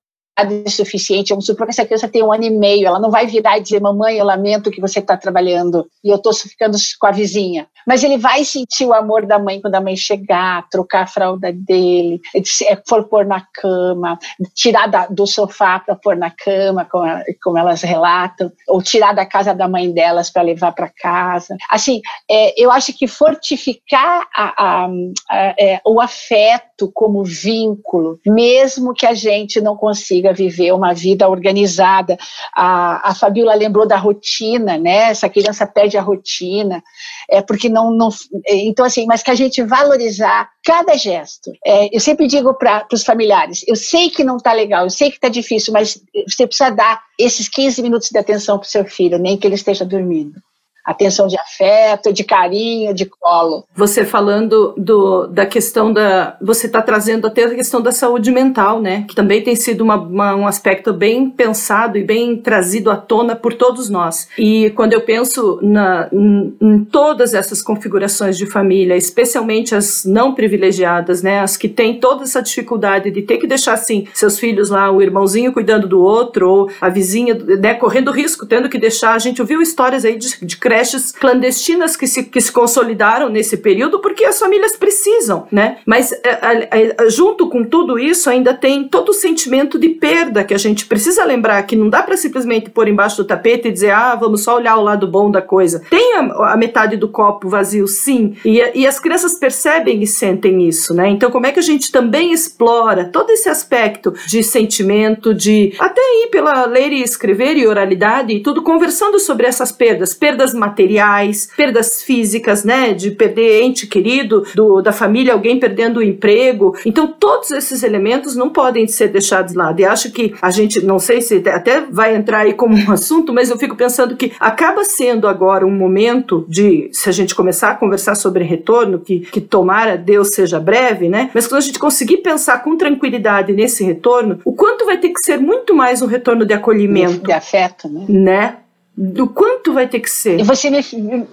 suficiente. 0.69 1.31
Vamos 1.31 1.47
supor 1.47 1.67
que 1.67 1.73
essa 1.73 1.85
criança 1.85 2.09
tem 2.09 2.23
um 2.23 2.33
ano 2.33 2.45
e 2.45 2.51
meio, 2.51 2.87
ela 2.87 2.99
não 2.99 3.11
vai 3.11 3.27
virar 3.27 3.59
e 3.59 3.63
dizer, 3.63 3.81
mamãe, 3.81 4.17
eu 4.17 4.25
lamento 4.25 4.71
que 4.71 4.81
você 4.81 4.99
está 4.99 5.17
trabalhando 5.17 5.87
e 6.03 6.11
eu 6.11 6.17
estou 6.17 6.33
ficando 6.33 6.77
com 6.99 7.07
a 7.07 7.13
vizinha. 7.13 7.67
Mas 7.87 8.03
ele 8.03 8.17
vai 8.17 8.45
sentir 8.45 8.87
o 8.87 8.95
amor 8.95 9.27
da 9.27 9.39
mãe 9.39 9.61
quando 9.61 9.75
a 9.75 9.81
mãe 9.81 9.97
chegar, 9.97 10.67
trocar 10.71 11.03
a 11.03 11.07
fralda 11.07 11.53
dele, 11.53 12.21
é, 12.67 12.77
for 12.89 13.05
pôr 13.05 13.27
na 13.27 13.43
cama, 13.53 14.19
tirar 14.55 14.87
da, 14.87 15.07
do 15.07 15.27
sofá 15.27 15.79
para 15.79 15.95
pôr 15.95 16.17
na 16.17 16.31
cama, 16.31 16.87
como, 16.91 17.05
como, 17.43 17.59
elas 17.59 17.83
relatam, 17.83 18.51
ou 18.69 18.83
tirar 18.83 19.15
da 19.15 19.27
casa 19.27 19.55
da 19.55 19.69
mãe 19.69 19.93
delas 19.93 20.31
para 20.31 20.43
levar 20.43 20.73
para 20.73 20.89
casa. 20.89 21.57
Assim, 21.71 22.01
é, 22.31 22.61
eu 22.61 22.71
acho 22.71 22.97
que 22.97 23.07
fortificar 23.07 24.27
a, 24.35 24.65
a, 24.65 24.89
a, 25.31 25.55
é, 25.59 25.81
o 25.87 26.01
afeto 26.01 26.91
como 26.93 27.23
vínculo, 27.23 28.19
mesmo 28.27 28.95
que 28.95 29.07
a 29.07 29.15
gente 29.15 29.61
não 29.61 29.77
consiga 29.77 30.24
consiga 30.25 30.33
viver 30.33 30.73
uma 30.73 30.95
vida 30.95 31.29
organizada. 31.29 32.17
A, 32.55 33.11
a 33.11 33.15
Fabiola 33.15 33.55
lembrou 33.55 33.87
da 33.87 33.97
rotina, 33.97 34.79
né? 34.79 35.11
Essa 35.11 35.29
criança 35.29 35.67
perde 35.67 35.99
a 35.99 36.03
rotina, 36.03 36.83
é 37.29 37.43
porque 37.43 37.69
não, 37.69 37.91
não 37.91 38.09
então 38.49 38.87
assim, 38.87 39.07
mas 39.07 39.23
que 39.23 39.31
a 39.31 39.35
gente 39.35 39.63
valorizar 39.63 40.49
cada 40.65 40.97
gesto. 40.97 41.53
É, 41.65 41.95
eu 41.95 42.01
sempre 42.01 42.27
digo 42.27 42.55
para 42.55 42.87
os 42.93 43.05
familiares, 43.05 43.65
eu 43.67 43.77
sei 43.77 44.09
que 44.09 44.25
não 44.25 44.37
está 44.37 44.53
legal, 44.53 44.85
eu 44.85 44.91
sei 44.91 45.11
que 45.11 45.17
está 45.17 45.29
difícil, 45.29 45.73
mas 45.73 46.01
você 46.27 46.47
precisa 46.47 46.71
dar 46.71 47.03
esses 47.19 47.49
15 47.49 47.83
minutos 47.83 48.09
de 48.11 48.19
atenção 48.19 48.59
para 48.59 48.67
o 48.67 48.71
seu 48.71 48.85
filho, 48.85 49.19
nem 49.19 49.37
que 49.37 49.47
ele 49.47 49.57
esteja 49.57 49.85
dormindo 49.85 50.41
atenção 50.85 51.27
de 51.27 51.37
afeto, 51.39 52.13
de 52.13 52.23
carinho, 52.25 52.95
de 52.95 53.07
colo. 53.07 53.65
Você 53.75 54.05
falando 54.05 54.75
do, 54.77 55.27
da 55.27 55.47
questão 55.47 55.93
da. 55.93 56.37
Você 56.43 56.67
está 56.67 56.83
trazendo 56.83 57.27
até 57.27 57.45
a 57.45 57.55
questão 57.55 57.81
da 57.81 57.93
saúde 57.93 58.31
mental, 58.31 58.81
né? 58.81 59.05
Que 59.09 59.15
também 59.15 59.43
tem 59.43 59.57
sido 59.57 59.83
uma, 59.83 59.97
uma, 59.97 60.35
um 60.35 60.47
aspecto 60.47 60.93
bem 60.93 61.31
pensado 61.31 61.97
e 61.97 62.05
bem 62.05 62.37
trazido 62.37 62.91
à 62.91 62.97
tona 62.97 63.35
por 63.35 63.55
todos 63.55 63.89
nós. 63.89 64.29
E 64.39 64.71
quando 64.71 64.93
eu 64.93 65.01
penso 65.01 65.59
na, 65.63 66.09
em, 66.13 66.55
em 66.61 66.85
todas 66.85 67.35
essas 67.35 67.63
configurações 67.63 68.37
de 68.37 68.47
família, 68.47 68.97
especialmente 68.97 69.75
as 69.75 70.05
não 70.05 70.35
privilegiadas, 70.35 71.23
né? 71.23 71.41
As 71.41 71.57
que 71.57 71.69
têm 71.69 71.99
toda 71.99 72.25
essa 72.25 72.43
dificuldade 72.43 73.11
de 73.11 73.23
ter 73.23 73.39
que 73.39 73.47
deixar 73.47 73.73
assim 73.73 74.07
seus 74.13 74.39
filhos 74.39 74.71
lá, 74.71 74.91
o 74.91 75.01
irmãozinho 75.01 75.53
cuidando 75.53 75.89
do 75.89 76.01
outro, 76.01 76.49
ou 76.49 76.71
a 76.81 76.89
vizinha, 76.89 77.35
né, 77.35 77.75
correndo 77.75 78.11
risco, 78.11 78.47
tendo 78.47 78.69
que 78.69 78.79
deixar. 78.79 79.15
A 79.15 79.19
gente 79.19 79.41
ouviu 79.41 79.63
histórias 79.63 80.05
aí 80.05 80.17
de, 80.17 80.45
de 80.45 80.57
creches 80.75 81.13
clandestinas 81.13 81.97
que 81.97 82.05
se, 82.05 82.25
que 82.25 82.41
se 82.41 82.51
consolidaram 82.51 83.29
nesse 83.29 83.57
período 83.57 84.01
porque 84.01 84.25
as 84.25 84.41
famílias 84.41 84.75
precisam, 84.75 85.47
né? 85.53 85.79
Mas 85.87 86.11
é, 86.13 87.09
junto 87.09 87.49
com 87.49 87.63
tudo 87.63 87.97
isso 87.97 88.29
ainda 88.29 88.53
tem 88.53 88.89
todo 88.89 89.11
o 89.11 89.13
sentimento 89.13 89.79
de 89.79 89.91
perda 89.91 90.43
que 90.43 90.53
a 90.53 90.59
gente 90.59 90.87
precisa 90.87 91.25
lembrar 91.25 91.63
que 91.63 91.77
não 91.77 91.89
dá 91.89 92.03
para 92.03 92.17
simplesmente 92.17 92.71
pôr 92.71 92.89
embaixo 92.89 93.19
do 93.19 93.25
tapete 93.25 93.69
e 93.69 93.71
dizer 93.71 93.93
ah 93.93 94.17
vamos 94.17 94.43
só 94.43 94.57
olhar 94.57 94.77
o 94.77 94.83
lado 94.83 95.07
bom 95.07 95.31
da 95.31 95.41
coisa. 95.41 95.81
Tem 95.89 96.17
a, 96.17 96.55
a 96.55 96.57
metade 96.57 96.97
do 96.97 97.09
copo 97.09 97.49
vazio, 97.49 97.87
sim, 97.87 98.35
e, 98.45 98.61
e 98.75 98.85
as 98.85 98.99
crianças 98.99 99.35
percebem 99.35 100.03
e 100.03 100.09
sentem 100.09 100.67
isso, 100.67 100.93
né? 100.93 101.09
Então 101.09 101.31
como 101.31 101.47
é 101.47 101.53
que 101.53 101.61
a 101.61 101.63
gente 101.63 101.93
também 101.93 102.33
explora 102.33 103.05
todo 103.05 103.31
esse 103.31 103.49
aspecto 103.49 104.13
de 104.27 104.43
sentimento, 104.43 105.33
de 105.33 105.73
até 105.79 106.01
ir 106.25 106.31
pela 106.33 106.67
ler 106.67 106.93
e 106.93 107.01
escrever 107.01 107.57
e 107.57 107.65
oralidade 107.65 108.33
e 108.33 108.43
tudo 108.43 108.61
conversando 108.61 109.21
sobre 109.21 109.47
essas 109.47 109.71
perdas, 109.71 110.15
perdas 110.15 110.53
materiais, 110.65 111.49
perdas 111.57 112.03
físicas, 112.03 112.65
né, 112.65 112.93
de 112.93 113.11
perder 113.11 113.63
ente 113.63 113.87
querido, 113.87 114.45
do, 114.55 114.81
da 114.81 114.93
família, 114.93 115.33
alguém 115.33 115.59
perdendo 115.59 115.99
o 115.99 116.03
emprego. 116.03 116.75
Então, 116.85 117.07
todos 117.07 117.51
esses 117.51 117.83
elementos 117.83 118.35
não 118.35 118.51
podem 118.51 118.87
ser 118.87 119.09
deixados 119.09 119.53
de 119.53 119.59
lado. 119.59 119.81
E 119.81 119.85
acho 119.85 120.11
que 120.11 120.35
a 120.41 120.51
gente, 120.51 120.85
não 120.85 120.99
sei 120.99 121.21
se 121.21 121.43
até 121.49 121.83
vai 121.91 122.15
entrar 122.15 122.41
aí 122.41 122.55
como 122.55 122.77
um 122.77 122.93
assunto, 122.93 123.33
mas 123.33 123.51
eu 123.51 123.59
fico 123.59 123.77
pensando 123.77 124.17
que 124.17 124.33
acaba 124.41 124.85
sendo 124.85 125.29
agora 125.29 125.67
um 125.67 125.71
momento 125.71 126.45
de, 126.49 126.89
se 126.93 127.09
a 127.09 127.13
gente 127.13 127.35
começar 127.35 127.71
a 127.71 127.75
conversar 127.75 128.15
sobre 128.15 128.45
retorno, 128.45 128.99
que, 128.99 129.21
que 129.21 129.41
tomara 129.41 129.97
Deus 129.97 130.29
seja 130.29 130.59
breve, 130.59 131.09
né, 131.09 131.31
mas 131.35 131.47
quando 131.47 131.59
a 131.59 131.65
gente 131.65 131.79
conseguir 131.79 132.19
pensar 132.19 132.63
com 132.63 132.77
tranquilidade 132.77 133.53
nesse 133.53 133.85
retorno, 133.85 134.41
o 134.45 134.53
quanto 134.53 134.85
vai 134.85 134.99
ter 134.99 135.11
que 135.11 135.21
ser 135.21 135.39
muito 135.39 135.75
mais 135.75 136.01
um 136.03 136.07
retorno 136.07 136.47
de 136.47 136.55
acolhimento. 136.55 137.27
De, 137.27 137.33
afeto, 137.33 137.89
né? 137.89 138.05
Né? 138.09 138.57
Do 138.97 139.29
quanto 139.29 139.73
vai 139.73 139.89
ter 139.89 139.99
que 139.99 140.11
ser. 140.11 140.39
E 140.39 140.43
você 140.45 140.71
me, 140.71 140.79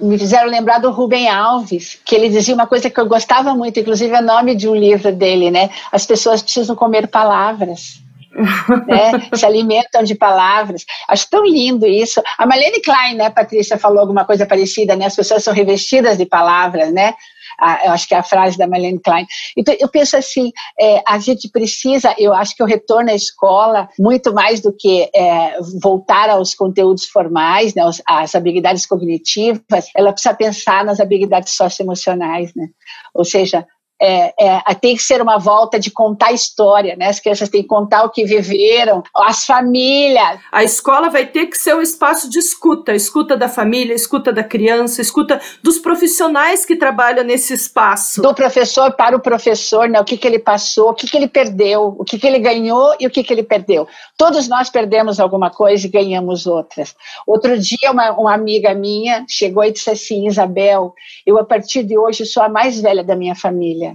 me 0.01 0.17
fizeram 0.17 0.49
lembrar 0.49 0.79
do 0.79 0.89
Rubem 0.89 1.29
Alves, 1.29 1.99
que 2.03 2.15
ele 2.15 2.29
dizia 2.29 2.55
uma 2.55 2.65
coisa 2.65 2.89
que 2.89 2.99
eu 2.99 3.05
gostava 3.05 3.53
muito, 3.53 3.79
inclusive 3.79 4.13
é 4.13 4.21
nome 4.21 4.55
de 4.55 4.67
um 4.67 4.75
livro 4.75 5.11
dele, 5.11 5.51
né? 5.51 5.69
As 5.91 6.05
pessoas 6.05 6.41
precisam 6.41 6.75
comer 6.75 7.07
palavras. 7.07 8.01
né? 8.87 9.11
se 9.33 9.45
alimentam 9.45 10.03
de 10.03 10.15
palavras. 10.15 10.85
Acho 11.07 11.29
tão 11.29 11.45
lindo 11.45 11.85
isso. 11.85 12.21
A 12.37 12.45
Marlene 12.45 12.81
Klein, 12.81 13.15
né, 13.15 13.29
Patrícia, 13.29 13.77
falou 13.77 13.99
alguma 13.99 14.23
coisa 14.23 14.45
parecida, 14.45 14.95
né? 14.95 15.05
As 15.05 15.15
pessoas 15.15 15.43
são 15.43 15.53
revestidas 15.53 16.17
de 16.17 16.25
palavras, 16.25 16.93
né? 16.93 17.13
A, 17.61 17.85
eu 17.85 17.91
acho 17.91 18.07
que 18.07 18.15
é 18.15 18.17
a 18.17 18.23
frase 18.23 18.57
da 18.57 18.67
Marlene 18.67 18.99
Klein. 18.99 19.25
Então, 19.55 19.75
eu 19.79 19.87
penso 19.87 20.17
assim, 20.17 20.51
é, 20.79 21.01
a 21.07 21.19
gente 21.19 21.49
precisa, 21.49 22.13
eu 22.17 22.33
acho 22.33 22.55
que 22.55 22.63
o 22.63 22.65
retorno 22.65 23.11
à 23.11 23.15
escola, 23.15 23.87
muito 23.99 24.33
mais 24.33 24.59
do 24.59 24.73
que 24.73 25.09
é, 25.13 25.57
voltar 25.81 26.29
aos 26.29 26.55
conteúdos 26.55 27.05
formais, 27.05 27.75
né, 27.75 27.83
as 28.07 28.35
habilidades 28.35 28.85
cognitivas, 28.85 29.85
ela 29.95 30.11
precisa 30.11 30.33
pensar 30.33 30.83
nas 30.83 30.99
habilidades 30.99 31.53
socioemocionais, 31.53 32.51
né? 32.55 32.67
Ou 33.13 33.23
seja, 33.23 33.65
é, 34.01 34.33
é, 34.39 34.73
tem 34.73 34.95
que 34.95 35.03
ser 35.03 35.21
uma 35.21 35.37
volta 35.37 35.79
de 35.79 35.91
contar 35.91 36.31
história, 36.31 36.95
né? 36.95 37.07
As 37.07 37.19
crianças 37.19 37.49
têm 37.49 37.61
que 37.61 37.67
contar 37.67 38.03
o 38.03 38.09
que 38.09 38.25
viveram, 38.25 39.03
as 39.15 39.45
famílias. 39.45 40.39
A 40.51 40.63
escola 40.63 41.07
vai 41.07 41.27
ter 41.27 41.45
que 41.45 41.57
ser 41.57 41.75
um 41.75 41.81
espaço 41.81 42.27
de 42.27 42.39
escuta, 42.39 42.95
escuta 42.95 43.37
da 43.37 43.47
família, 43.47 43.93
escuta 43.93 44.33
da 44.33 44.43
criança, 44.43 45.03
escuta 45.03 45.39
dos 45.61 45.77
profissionais 45.77 46.65
que 46.65 46.75
trabalham 46.75 47.23
nesse 47.23 47.53
espaço. 47.53 48.23
Do 48.23 48.33
professor 48.33 48.91
para 48.93 49.15
o 49.15 49.19
professor, 49.19 49.87
né? 49.87 50.01
O 50.01 50.03
que, 50.03 50.17
que 50.17 50.27
ele 50.27 50.39
passou, 50.39 50.89
o 50.89 50.93
que, 50.95 51.07
que 51.07 51.15
ele 51.15 51.27
perdeu, 51.27 51.95
o 51.99 52.03
que, 52.03 52.17
que 52.17 52.25
ele 52.25 52.39
ganhou 52.39 52.95
e 52.99 53.05
o 53.05 53.09
que, 53.11 53.23
que 53.23 53.31
ele 53.31 53.43
perdeu. 53.43 53.87
Todos 54.17 54.47
nós 54.47 54.71
perdemos 54.71 55.19
alguma 55.19 55.51
coisa 55.51 55.85
e 55.85 55.89
ganhamos 55.89 56.47
outras. 56.47 56.95
Outro 57.27 57.55
dia, 57.59 57.91
uma, 57.91 58.11
uma 58.13 58.33
amiga 58.33 58.73
minha 58.73 59.23
chegou 59.29 59.63
e 59.63 59.71
disse 59.71 59.91
assim: 59.91 60.25
Isabel, 60.25 60.95
eu 61.23 61.37
a 61.37 61.45
partir 61.45 61.83
de 61.83 61.95
hoje 61.95 62.25
sou 62.25 62.41
a 62.41 62.49
mais 62.49 62.81
velha 62.81 63.03
da 63.03 63.15
minha 63.15 63.35
família 63.35 63.90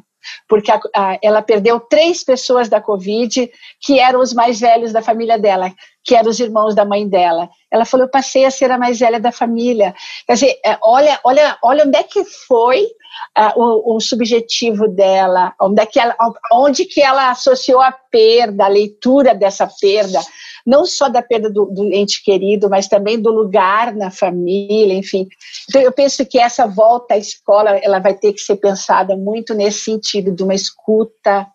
porque 0.49 0.71
a, 0.71 0.81
a, 0.95 1.19
ela 1.23 1.43
perdeu 1.43 1.81
três 1.81 2.25
pessoas 2.25 2.69
da 2.69 2.81
Covid 2.81 3.51
que 3.81 3.99
eram 3.99 4.21
os 4.21 4.33
mais 4.33 4.61
velhos 4.61 4.93
da 4.93 5.03
família 5.03 5.39
dela, 5.39 5.73
que 6.05 6.15
eram 6.15 6.31
os 6.31 6.39
irmãos 6.41 6.75
da 6.75 6.85
mãe 6.85 7.09
dela. 7.09 7.49
Ela 7.71 7.85
falou: 7.85 8.07
eu 8.07 8.11
passei 8.11 8.45
a 8.45 8.51
ser 8.51 8.71
a 8.71 8.79
mais 8.79 8.99
velha 8.99 9.21
da 9.21 9.33
família. 9.33 9.95
Quer 10.27 10.35
dizer, 10.35 10.61
é, 10.65 10.79
olha, 10.83 11.19
olha, 11.25 11.59
olha 11.63 11.85
onde 11.85 11.99
é 11.99 12.03
que 12.03 12.25
foi 12.25 12.87
o, 13.57 13.97
o, 13.97 14.01
subjetivo 14.01 14.89
dela, 14.89 15.55
onde, 15.61 15.83
é 15.83 15.87
que 15.87 15.99
ela, 15.99 16.17
onde 16.53 16.85
que 16.85 17.01
ela 17.01 17.31
associou 17.31 17.81
a 17.81 17.93
perda, 17.93 18.65
a 18.65 18.69
leitura 18.69 19.35
dessa 19.35 19.69
perda 19.81 20.21
não 20.67 20.85
só 20.85 21.09
da 21.09 21.23
perda 21.23 21.49
do, 21.49 21.67
do, 21.67 21.85
ente 21.95 22.23
querido, 22.23 22.69
mas 22.69 22.89
também 22.89 23.21
do 23.21 23.31
lugar 23.31 23.95
na 23.95 24.11
família, 24.11 24.95
enfim. 24.95 25.29
Então, 25.69 25.81
eu 25.81 25.93
penso 25.93 26.27
que 26.27 26.39
essa 26.39 26.67
volta 26.67 27.15
à 27.15 27.19
escola, 27.19 27.71
ela 27.79 28.01
vai 28.01 28.15
ter 28.15 28.33
que 28.33 28.41
ser 28.41 28.57
pensada 28.57 29.17
muito 29.17 29.55
nesse 29.55 29.81
sentido 29.81 30.33
de 30.33 30.43
uma 30.43 30.55
escuta, 30.55 31.47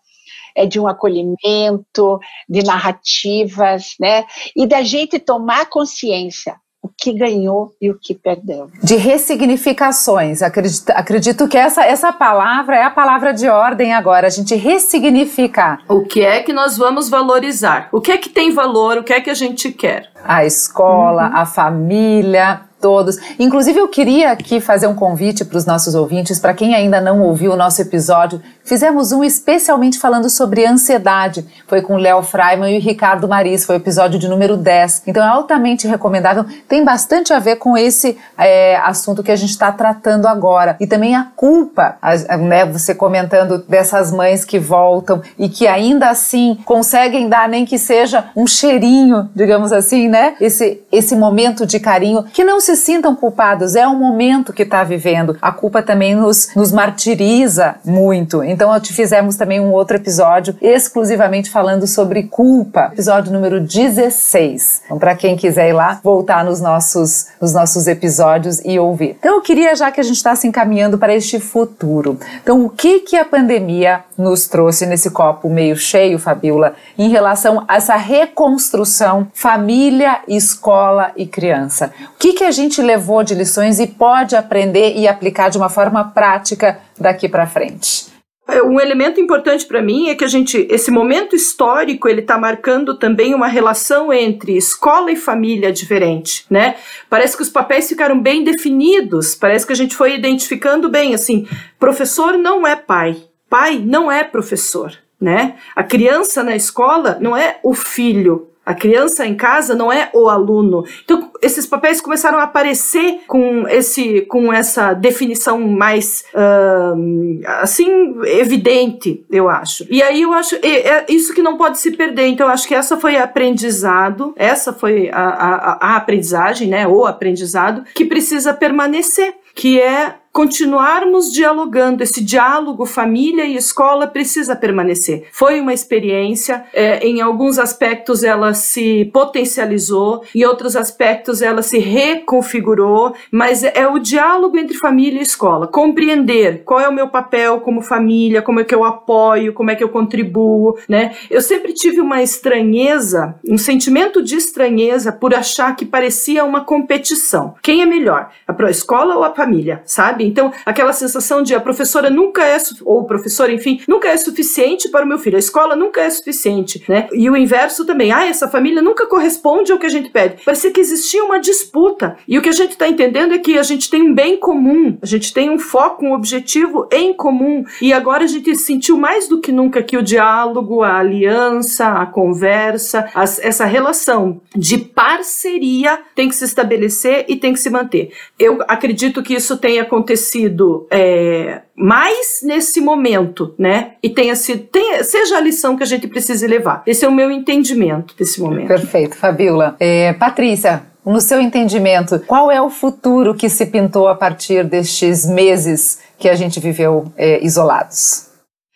é 0.56 0.66
de 0.66 0.80
um 0.80 0.88
acolhimento, 0.88 2.20
de 2.48 2.64
narrativas, 2.64 3.96
né? 4.00 4.26
E 4.56 4.66
da 4.66 4.82
gente 4.82 5.20
tomar 5.20 5.70
consciência 5.70 6.56
o 6.82 6.90
que 6.90 7.14
ganhou 7.14 7.74
e 7.80 7.92
o 7.92 7.98
que 7.98 8.16
perdeu. 8.16 8.70
De 8.82 8.96
ressignificações. 8.96 10.42
Acredito, 10.42 10.90
acredito 10.90 11.48
que 11.48 11.58
essa, 11.58 11.86
essa 11.86 12.12
palavra 12.12 12.76
é 12.76 12.84
a 12.84 12.90
palavra 12.90 13.34
de 13.34 13.48
ordem 13.48 13.94
agora, 13.94 14.28
a 14.28 14.30
gente 14.32 14.56
ressignificar. 14.56 15.84
O 15.88 16.04
que 16.04 16.22
é 16.22 16.42
que 16.42 16.52
nós 16.52 16.78
vamos 16.78 17.08
valorizar? 17.08 17.90
O 17.92 18.02
que 18.02 18.12
é 18.12 18.18
que 18.18 18.30
tem 18.30 18.52
valor? 18.52 18.98
O 18.98 19.04
que 19.04 19.14
é 19.14 19.22
que 19.22 19.30
a 19.30 19.36
gente 19.36 19.72
quer? 19.72 20.10
A 20.24 20.44
escola, 20.44 21.30
uhum. 21.30 21.38
a 21.38 21.46
família, 21.46 22.62
Todos. 22.82 23.18
Inclusive, 23.38 23.80
eu 23.80 23.88
queria 23.88 24.32
aqui 24.32 24.60
fazer 24.60 24.88
um 24.88 24.96
convite 24.96 25.46
para 25.46 25.58
os 25.58 25.66
nossos 25.66 25.94
ouvintes, 25.94 26.40
para 26.40 26.54
quem 26.54 26.74
ainda 26.74 27.00
não 27.00 27.22
ouviu 27.22 27.52
o 27.52 27.56
nosso 27.56 27.82
episódio, 27.82 28.42
fizemos 28.64 29.12
um 29.12 29.24
especialmente 29.24 30.00
falando 30.00 30.30
sobre 30.30 30.66
ansiedade. 30.66 31.46
Foi 31.68 31.82
com 31.82 31.96
Léo 31.96 32.24
Freiman 32.24 32.72
e 32.72 32.80
Ricardo 32.80 33.28
Maris, 33.28 33.66
foi 33.66 33.76
o 33.76 33.78
episódio 33.78 34.20
de 34.20 34.28
número 34.28 34.58
10. 34.58 35.04
Então 35.08 35.24
é 35.24 35.28
altamente 35.28 35.88
recomendável, 35.88 36.46
tem 36.68 36.84
bastante 36.84 37.34
a 37.34 37.40
ver 37.40 37.58
com 37.58 37.78
esse 37.78 38.18
é, 38.38 38.78
assunto 38.78 39.22
que 39.22 39.32
a 39.32 39.36
gente 39.36 39.52
está 39.52 39.72
tratando 39.72 40.28
agora. 40.28 40.76
E 40.80 40.88
também 40.88 41.16
a 41.16 41.28
culpa, 41.36 41.98
né, 42.40 42.66
você 42.66 42.96
comentando 42.96 43.60
dessas 43.60 44.12
mães 44.12 44.44
que 44.44 44.58
voltam 44.58 45.22
e 45.38 45.48
que 45.48 45.68
ainda 45.68 46.10
assim 46.10 46.58
conseguem 46.66 47.30
dar 47.30 47.48
nem 47.48 47.66
que 47.66 47.78
seja 47.78 48.26
um 48.36 48.48
cheirinho, 48.48 49.30
digamos 49.36 49.72
assim, 49.72 50.08
né? 50.08 50.36
Esse, 50.42 50.82
esse 50.92 51.16
momento 51.16 51.66
de 51.66 51.80
carinho, 51.80 52.24
que 52.24 52.44
não 52.44 52.60
se 52.60 52.71
se 52.76 52.86
sintam 52.86 53.16
culpados, 53.16 53.76
é 53.76 53.86
o 53.88 53.96
momento 53.96 54.54
que 54.54 54.64
está 54.64 54.84
vivendo. 54.84 55.38
A 55.42 55.52
culpa 55.52 55.82
também 55.82 56.16
nos, 56.16 56.54
nos 56.56 56.72
martiriza 56.72 57.76
muito. 57.84 58.44
Então, 58.44 58.78
te 58.80 58.94
fizemos 58.94 59.36
também 59.36 59.60
um 59.60 59.72
outro 59.72 59.98
episódio 59.98 60.56
exclusivamente 60.62 61.50
falando 61.50 61.86
sobre 61.86 62.24
culpa, 62.24 62.90
episódio 62.94 63.34
número 63.34 63.60
16. 63.60 64.84
Então, 64.86 64.98
para 64.98 65.16
quem 65.16 65.36
quiser 65.36 65.70
ir 65.70 65.74
lá, 65.74 66.00
voltar 66.04 66.46
nos 66.46 66.62
nossos, 66.62 67.28
nos 67.42 67.54
nossos 67.54 67.88
episódios 67.88 68.62
e 68.64 68.80
ouvir. 68.80 69.18
Então, 69.20 69.36
eu 69.36 69.42
queria, 69.42 69.76
já 69.76 69.92
que 69.92 70.00
a 70.00 70.04
gente 70.04 70.18
está 70.18 70.36
se 70.36 70.48
encaminhando 70.48 70.98
para 70.98 71.14
este 71.14 71.40
futuro, 71.40 72.18
então, 72.42 72.66
o 72.66 72.70
que, 72.70 73.02
que 73.02 73.18
a 73.18 73.26
pandemia 73.26 74.02
nos 74.18 74.48
trouxe 74.48 74.86
nesse 74.86 75.10
copo 75.12 75.50
meio 75.50 75.76
cheio, 75.76 76.18
Fabiola, 76.18 76.76
em 76.98 77.10
relação 77.10 77.66
a 77.68 77.76
essa 77.76 77.96
reconstrução 77.96 79.28
família, 79.34 80.20
escola 80.28 81.12
e 81.16 81.26
criança? 81.26 81.92
O 82.16 82.20
que, 82.20 82.34
que 82.34 82.44
a 82.44 82.52
gente 82.52 82.61
gente 82.62 82.82
levou 82.82 83.24
de 83.24 83.34
lições 83.34 83.80
e 83.80 83.88
pode 83.88 84.36
aprender 84.36 84.96
e 84.96 85.08
aplicar 85.08 85.50
de 85.50 85.58
uma 85.58 85.70
forma 85.70 86.04
prática 86.04 86.80
daqui 87.00 87.28
para 87.28 87.48
frente? 87.48 88.12
É, 88.48 88.62
um 88.62 88.80
elemento 88.80 89.22
importante 89.22 89.66
para 89.66 89.82
mim 89.82 90.10
é 90.10 90.16
que 90.16 90.26
a 90.26 90.28
gente, 90.28 90.68
esse 90.70 90.92
momento 90.92 91.36
histórico, 91.36 92.10
ele 92.10 92.20
está 92.22 92.38
marcando 92.38 92.98
também 92.98 93.34
uma 93.34 93.48
relação 93.48 94.12
entre 94.12 94.58
escola 94.58 95.12
e 95.12 95.16
família 95.16 95.72
diferente, 95.72 96.46
né? 96.50 96.76
Parece 97.10 97.38
que 97.38 97.44
os 97.44 97.50
papéis 97.50 97.88
ficaram 97.88 98.20
bem 98.20 98.44
definidos, 98.44 99.36
parece 99.36 99.66
que 99.66 99.72
a 99.72 99.76
gente 99.76 99.96
foi 99.96 100.16
identificando 100.16 100.90
bem, 100.90 101.14
assim, 101.14 101.48
professor 101.80 102.38
não 102.38 102.68
é 102.68 102.76
pai, 102.76 103.16
pai 103.50 103.82
não 103.84 104.12
é 104.12 104.24
professor, 104.24 104.92
né? 105.20 105.56
A 105.74 105.84
criança 105.84 106.44
na 106.44 106.56
escola 106.56 107.18
não 107.22 107.38
é 107.38 107.58
o 107.64 107.74
filho, 107.74 108.51
a 108.66 108.76
criança 108.76 109.26
em 109.26 109.36
casa 109.36 109.74
não 109.74 109.92
é 109.92 110.10
o 110.14 110.30
aluno. 110.30 110.84
Então, 111.04 111.32
esses 111.42 111.66
papéis 111.66 112.00
começaram 112.00 112.38
a 112.38 112.44
aparecer 112.44 113.22
com, 113.28 113.68
esse, 113.68 114.22
com 114.22 114.54
essa 114.54 114.94
definição 114.94 115.60
mais, 115.60 116.24
uh, 116.34 117.42
assim, 117.62 118.16
evidente, 118.26 119.26
eu 119.32 119.50
acho. 119.50 119.86
E 119.90 120.04
aí 120.04 120.22
eu 120.22 120.32
acho, 120.32 120.56
é, 120.62 120.88
é 120.88 121.06
isso 121.10 121.34
que 121.34 121.42
não 121.42 121.58
pode 121.58 121.80
se 121.80 121.92
perder. 121.92 122.28
Então, 122.28 122.48
eu 122.48 122.54
acho 122.54 122.68
que 122.68 122.76
essa 122.76 122.98
foi 122.98 123.18
aprendizado, 123.18 124.34
essa 124.36 124.72
foi 124.72 125.10
a, 125.10 125.24
a, 125.24 125.78
a 125.82 125.96
aprendizagem, 125.96 126.68
né, 126.68 126.88
ou 126.88 127.08
aprendizado, 127.08 127.84
que 127.96 128.06
precisa 128.06 128.54
permanecer, 128.54 129.34
que 129.56 129.82
é 129.82 130.16
continuarmos 130.32 131.32
dialogando. 131.32 132.04
Esse 132.04 132.24
diálogo 132.24 132.86
família 132.86 133.46
e 133.46 133.56
escola 133.56 134.08
precisa 134.08 134.56
permanecer. 134.56 135.28
Foi 135.32 135.60
uma 135.60 135.74
experiência, 135.74 136.66
é, 136.74 137.06
em 137.06 137.22
alguns 137.22 137.60
aspectos 137.60 138.24
ela 138.24 138.54
se 138.54 139.06
potencializou, 139.14 140.24
em 140.34 140.46
outros 140.46 140.76
aspectos 140.76 141.42
ela 141.42 141.62
se 141.62 141.78
reconfigurou, 141.80 143.14
mas 143.32 143.64
é, 143.64 143.88
o 143.88 144.00
diálogo 144.00 144.58
entre 144.58 144.78
família 144.78 145.20
e 145.20 145.24
escola. 145.24 145.68
Compreender 145.68 146.64
qual 146.64 146.80
é 146.80 146.88
o 146.88 146.94
meu 146.94 147.10
papel 147.10 147.60
como 147.60 147.82
família, 147.82 148.42
como 148.42 148.60
é 148.60 148.64
que 148.64 148.74
eu 148.74 148.84
apoio, 148.84 149.54
como 149.54 149.72
é 149.72 149.76
que 149.76 149.84
eu 149.84 149.90
contribuo, 149.90 150.78
né? 150.88 151.16
Eu 151.30 151.42
sempre 151.42 151.74
tive 151.74 152.00
uma 152.00 152.22
estranheza, 152.22 153.36
um 153.48 153.58
sentimento 153.58 154.24
de 154.24 154.36
estranheza 154.36 155.12
por 155.12 155.34
achar 155.34 155.76
que 155.76 155.86
parecia 155.86 156.44
uma 156.44 156.64
competição. 156.64 157.56
Quem 157.62 157.82
é 157.82 157.86
melhor, 157.86 158.30
a 158.48 158.70
escola 158.70 159.16
ou 159.16 159.24
a 159.24 159.34
família, 159.34 159.82
sabe? 159.86 160.21
Sabe? 160.22 160.26
Então, 160.26 160.52
aquela 160.66 160.94
sensação 160.94 161.42
de 161.42 161.56
a 161.56 161.60
professora 161.60 162.10
nunca 162.10 162.46
é, 162.46 162.58
ou 162.84 163.02
o 163.02 163.06
professor, 163.06 163.50
enfim, 163.50 163.82
nunca 163.88 164.10
é 164.10 164.18
suficiente 164.18 164.90
para 164.90 165.06
o 165.06 165.08
meu 165.08 165.18
filho, 165.18 165.36
a 165.36 165.40
escola 165.40 165.76
nunca 165.76 166.02
é 166.02 166.10
suficiente, 166.10 166.84
né? 166.88 167.08
E 167.14 167.30
o 167.30 167.36
inverso 167.36 167.86
também, 167.86 168.12
ah, 168.12 168.26
essa 168.26 168.48
família 168.48 168.82
nunca 168.82 169.06
corresponde 169.08 169.72
ao 169.72 169.80
que 169.80 169.86
a 169.86 169.90
gente 169.90 170.10
pede. 170.10 170.44
Parecia 170.44 170.72
que 170.72 170.80
existia 170.80 171.24
uma 171.24 171.40
disputa. 171.40 172.18
E 172.28 172.38
o 172.38 172.42
que 172.42 172.50
a 172.50 172.54
gente 172.54 172.72
está 172.72 172.88
entendendo 172.88 173.34
é 173.34 173.40
que 173.40 173.58
a 173.58 173.64
gente 173.64 173.90
tem 173.90 174.02
um 174.02 174.14
bem 174.14 174.38
comum, 174.38 174.98
a 175.02 175.06
gente 175.06 175.34
tem 175.34 175.50
um 175.50 175.60
foco, 175.60 176.06
um 176.06 176.14
objetivo 176.14 176.88
em 176.92 177.14
comum. 177.14 177.64
E 177.82 177.94
agora 177.94 178.24
a 178.24 178.28
gente 178.28 178.56
sentiu 178.56 178.98
mais 178.98 179.28
do 179.28 179.40
que 179.40 179.52
nunca 179.52 179.82
que 179.82 179.98
o 179.98 180.04
diálogo, 180.04 180.84
a 180.84 180.98
aliança, 180.98 181.88
a 181.88 182.06
conversa, 182.06 183.10
as, 183.14 183.40
essa 183.40 183.66
relação 183.66 184.42
de 184.56 184.78
parceria 184.78 186.00
tem 186.16 186.28
que 186.28 186.36
se 186.36 186.46
estabelecer 186.46 187.26
e 187.28 187.36
tem 187.36 187.54
que 187.54 187.60
se 187.60 187.70
manter. 187.70 188.12
Eu 188.38 188.60
acredito 188.68 189.24
que 189.24 189.34
isso 189.34 189.58
tenha 189.58 189.82
acontecido 189.84 190.11
acontecido 190.12 190.88
é, 190.92 191.62
mais 191.76 192.40
nesse 192.44 192.82
momento, 192.82 193.54
né? 193.58 193.94
E 194.04 194.10
tenha 194.10 194.36
sido, 194.36 194.64
tenha, 194.64 195.04
seja 195.04 195.38
a 195.38 195.40
lição 195.40 195.76
que 195.78 195.84
a 195.84 195.86
gente 195.86 196.08
precise 196.08 196.46
levar. 196.46 196.84
Esse 196.86 197.06
é 197.06 197.08
o 197.08 197.12
meu 197.12 197.32
entendimento 197.32 198.16
desse 198.18 198.42
momento. 198.42 198.68
Perfeito, 198.68 199.16
Fabiola. 199.16 199.76
É, 199.80 200.14
Patrícia, 200.14 200.84
no 201.06 201.22
seu 201.22 201.40
entendimento, 201.40 202.20
qual 202.28 202.52
é 202.52 202.62
o 202.62 202.70
futuro 202.70 203.34
que 203.34 203.50
se 203.50 203.66
pintou 203.66 204.08
a 204.08 204.16
partir 204.16 204.64
destes 204.66 205.26
meses 205.26 206.00
que 206.18 206.30
a 206.30 206.36
gente 206.36 206.60
viveu 206.60 207.12
é, 207.18 207.44
isolados? 207.44 208.31